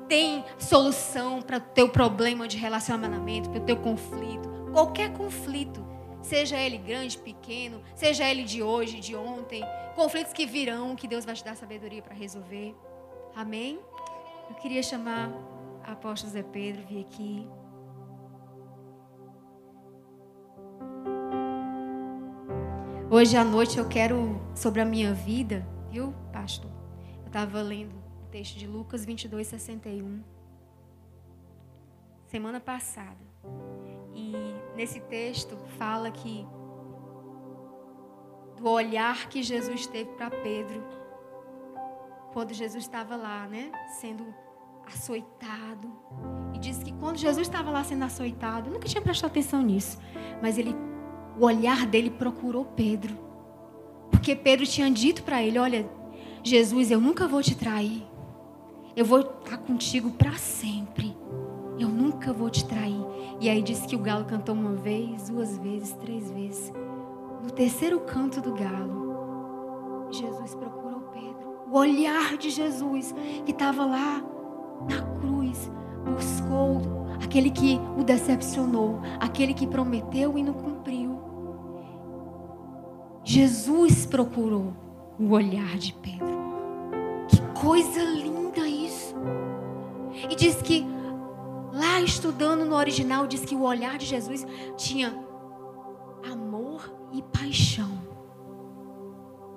Tem 0.09 0.43
solução 0.59 1.43
para 1.43 1.59
o 1.59 1.61
teu 1.61 1.87
problema 1.87 2.49
de 2.49 2.57
relacionamento, 2.57 3.51
para 3.51 3.61
o 3.61 3.63
teu 3.63 3.77
conflito. 3.77 4.49
Qualquer 4.73 5.13
conflito, 5.13 5.87
seja 6.27 6.59
ele 6.59 6.77
grande, 6.77 7.17
pequeno, 7.17 7.81
seja 7.95 8.29
ele 8.29 8.43
de 8.43 8.61
hoje, 8.63 8.99
de 8.99 9.15
ontem, 9.15 9.63
conflitos 9.95 10.33
que 10.33 10.45
virão, 10.45 10.97
que 10.97 11.07
Deus 11.07 11.25
vai 11.25 11.35
te 11.37 11.45
dar 11.45 11.57
sabedoria 11.57 12.03
para 12.03 12.15
resolver. 12.15 12.75
Amém? 13.35 13.79
Eu 14.51 14.57
queria 14.57 14.83
chamar 14.83 15.31
a 15.85 15.93
apóstolo 15.93 16.33
Zé 16.33 16.43
Pedro, 16.43 16.85
vir 16.87 17.01
aqui. 17.03 17.49
Hoje 23.09 23.37
à 23.37 23.45
noite 23.45 23.79
eu 23.79 23.89
quero, 23.89 24.41
sobre 24.53 24.81
a 24.81 24.85
minha 24.85 25.15
vida, 25.15 25.65
viu, 25.91 26.13
pastor? 26.33 26.73
Eu 27.21 27.29
estava 27.29 27.63
lendo 27.63 27.95
o 28.25 28.27
texto 28.33 28.59
de 28.59 28.67
Lucas 28.67 29.05
22, 29.05 29.47
61. 29.47 30.25
Semana 32.27 32.59
passada. 32.59 33.25
E 34.13 34.56
nesse 34.77 35.01
texto 35.01 35.57
fala 35.79 36.11
que 36.11 36.47
do 38.57 38.69
olhar 38.69 39.29
que 39.29 39.43
Jesus 39.43 39.87
teve 39.87 40.11
para 40.13 40.31
Pedro 40.31 40.83
quando 42.33 42.53
Jesus 42.53 42.85
estava 42.85 43.17
lá, 43.17 43.47
né, 43.47 43.73
sendo 44.01 44.27
açoitado. 44.87 45.91
E 46.55 46.59
diz 46.59 46.83
que 46.83 46.93
quando 46.93 47.17
Jesus 47.17 47.49
estava 47.49 47.71
lá 47.71 47.83
sendo 47.83 48.05
açoitado, 48.05 48.71
nunca 48.71 48.87
tinha 48.87 49.03
prestado 49.03 49.31
atenção 49.31 49.63
nisso, 49.63 49.99
mas 50.43 50.59
ele 50.59 50.75
o 51.39 51.45
olhar 51.45 51.87
dele 51.87 52.11
procurou 52.11 52.65
Pedro. 52.65 53.17
Porque 54.11 54.35
Pedro 54.35 54.67
tinha 54.67 54.91
dito 54.91 55.23
para 55.23 55.43
ele: 55.43 55.59
Olha, 55.59 55.89
Jesus, 56.43 56.91
eu 56.91 57.01
nunca 57.01 57.27
vou 57.27 57.43
te 57.43 57.55
trair. 57.55 58.07
Eu 58.95 59.05
vou 59.05 59.21
estar 59.21 59.59
contigo 59.59 60.11
para 60.11 60.33
sempre. 60.35 61.17
Eu 61.79 61.89
nunca 61.89 62.33
vou 62.33 62.49
te 62.49 62.65
trair. 62.65 63.05
E 63.41 63.49
aí 63.51 63.63
disse 63.63 63.87
que 63.87 63.97
o 63.97 63.99
galo 63.99 64.25
cantou 64.25 64.55
uma 64.55 64.73
vez, 64.73 65.29
duas 65.29 65.59
vezes, 65.59 65.93
três 65.95 66.31
vezes. 66.31 66.73
No 67.43 67.51
terceiro 67.51 68.01
canto 68.01 68.41
do 68.41 68.55
galo, 68.55 70.09
Jesus 70.11 70.55
procurou 70.55 71.01
Pedro. 71.13 71.57
O 71.71 71.79
olhar 71.79 72.37
de 72.39 72.51
Jesus, 72.51 73.15
que 73.45 73.53
estava 73.53 73.85
lá 73.85 74.23
na 74.89 75.03
cruz, 75.21 75.71
buscou 76.05 76.81
aquele 77.23 77.51
que 77.51 77.79
o 77.99 78.03
decepcionou, 78.03 79.01
aquele 79.21 79.53
que 79.53 79.67
prometeu 79.67 80.39
e 80.39 80.43
não 80.43 80.55
cumpriu. 80.55 81.21
Jesus 83.23 84.07
procurou 84.07 84.73
o 85.19 85.31
olhar 85.33 85.77
de 85.77 85.93
Pedro. 85.95 86.37
Que 87.29 87.61
coisa 87.61 88.03
linda 88.03 88.67
isso. 88.67 89.15
E 90.31 90.35
diz 90.35 90.63
que 90.63 90.96
lá 91.77 92.01
estudando 92.01 92.65
no 92.65 92.75
original 92.75 93.27
diz 93.27 93.45
que 93.45 93.55
o 93.55 93.63
olhar 93.63 93.99
de 93.99 94.07
Jesus 94.07 94.47
tinha 94.77 95.15
amor 96.25 96.91
e 97.13 97.23
paixão. 97.23 97.91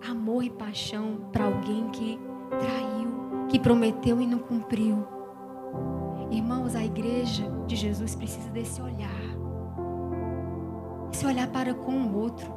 Amor 0.08 0.44
e 0.44 0.50
paixão 0.50 1.30
para 1.32 1.46
alguém 1.46 1.90
que 1.90 2.20
traiu, 2.50 3.48
que 3.48 3.58
prometeu 3.58 4.20
e 4.20 4.28
não 4.28 4.40
cumpriu. 4.40 5.08
Irmãos, 6.30 6.76
a 6.76 6.84
igreja 6.84 7.50
de 7.66 7.76
Jesus 7.76 8.16
precisa 8.16 8.50
desse 8.50 8.82
olhar. 8.82 9.10
Esse 11.12 11.26
olhar 11.26 11.48
para 11.48 11.74
com 11.74 11.92
o 11.92 12.18
outro. 12.18 12.54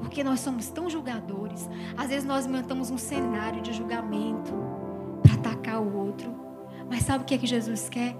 Porque 0.00 0.24
nós 0.24 0.40
somos 0.40 0.68
tão 0.70 0.88
julgadores. 0.88 1.68
Às 1.96 2.08
vezes 2.08 2.24
nós 2.24 2.46
montamos 2.46 2.90
um 2.90 2.96
cenário 2.96 3.60
de 3.60 3.72
julgamento 3.72 4.52
para 5.22 5.34
atacar 5.34 5.80
o 5.80 5.96
outro. 5.96 6.34
Mas 6.88 7.02
sabe 7.02 7.24
o 7.24 7.26
que 7.26 7.34
é 7.34 7.38
que 7.38 7.46
Jesus 7.46 7.88
quer? 7.88 8.16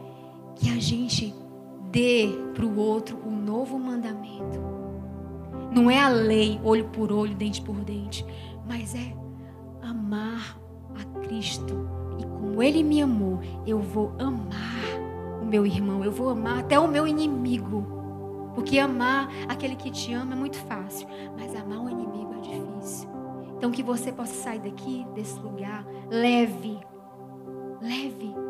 Que 0.61 0.69
a 0.69 0.79
gente 0.79 1.35
dê 1.91 2.29
para 2.55 2.67
o 2.67 2.79
outro 2.79 3.19
um 3.27 3.35
novo 3.35 3.79
mandamento. 3.79 4.61
Não 5.75 5.91
é 5.91 5.99
a 5.99 6.09
lei, 6.11 6.61
olho 6.63 6.85
por 6.89 7.11
olho, 7.11 7.35
dente 7.35 7.63
por 7.63 7.77
dente, 7.77 8.27
mas 8.69 8.95
é 8.95 9.15
amar 9.83 10.61
a 10.95 11.21
Cristo. 11.21 11.89
E 12.19 12.25
como 12.25 12.63
Ele 12.63 12.83
me 12.83 13.01
amou, 13.01 13.41
eu 13.67 13.79
vou 13.79 14.13
amar 14.19 15.41
o 15.41 15.47
meu 15.47 15.65
irmão, 15.65 16.05
eu 16.05 16.13
vou 16.13 16.29
amar 16.29 16.59
até 16.59 16.79
o 16.79 16.87
meu 16.87 17.07
inimigo. 17.07 17.87
Porque 18.55 18.79
amar 18.79 19.31
aquele 19.49 19.77
que 19.77 19.91
te 19.91 20.13
ama 20.13 20.35
é 20.35 20.37
muito 20.37 20.59
fácil, 20.59 21.09
mas 21.39 21.55
amar 21.55 21.81
o 21.81 21.89
inimigo 21.89 22.35
é 22.35 22.41
difícil. 22.41 23.09
Então 23.57 23.71
que 23.71 23.83
você 23.83 24.13
possa 24.13 24.35
sair 24.35 24.59
daqui, 24.59 25.07
desse 25.15 25.39
lugar, 25.41 25.87
leve, 26.11 26.79
leve. 27.81 28.50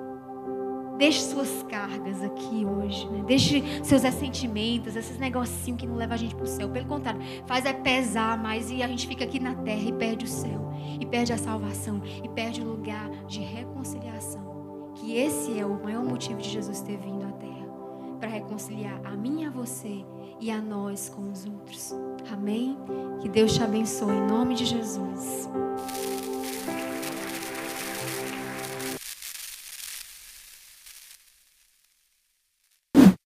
Deixe 1.00 1.22
suas 1.22 1.62
cargas 1.62 2.22
aqui 2.22 2.62
hoje, 2.62 3.08
né? 3.08 3.24
Deixe 3.26 3.64
seus 3.82 4.02
ressentimentos, 4.02 4.94
esses 4.94 5.16
negocinhos 5.16 5.80
que 5.80 5.86
não 5.86 5.96
levam 5.96 6.14
a 6.14 6.18
gente 6.18 6.34
para 6.34 6.44
o 6.44 6.46
céu. 6.46 6.68
Pelo 6.68 6.84
contrário, 6.84 7.22
faz 7.46 7.64
é 7.64 7.72
pesar 7.72 8.36
mais 8.36 8.70
e 8.70 8.82
a 8.82 8.86
gente 8.86 9.08
fica 9.08 9.24
aqui 9.24 9.40
na 9.40 9.54
terra 9.54 9.80
e 9.80 9.94
perde 9.94 10.26
o 10.26 10.28
céu, 10.28 10.70
e 11.00 11.06
perde 11.06 11.32
a 11.32 11.38
salvação, 11.38 12.02
e 12.22 12.28
perde 12.28 12.60
o 12.60 12.66
lugar 12.66 13.08
de 13.26 13.40
reconciliação. 13.40 14.92
Que 14.96 15.16
esse 15.16 15.58
é 15.58 15.64
o 15.64 15.82
maior 15.82 16.04
motivo 16.04 16.38
de 16.38 16.50
Jesus 16.50 16.82
ter 16.82 16.98
vindo 16.98 17.24
à 17.24 17.32
terra 17.32 17.66
para 18.20 18.28
reconciliar 18.28 19.00
a 19.02 19.16
mim 19.16 19.46
a 19.46 19.50
você 19.50 20.04
e 20.38 20.50
a 20.50 20.60
nós 20.60 21.08
com 21.08 21.30
os 21.30 21.46
outros. 21.46 21.94
Amém? 22.30 22.76
Que 23.22 23.28
Deus 23.30 23.54
te 23.54 23.62
abençoe 23.62 24.12
em 24.12 24.26
nome 24.26 24.54
de 24.54 24.66
Jesus. 24.66 25.48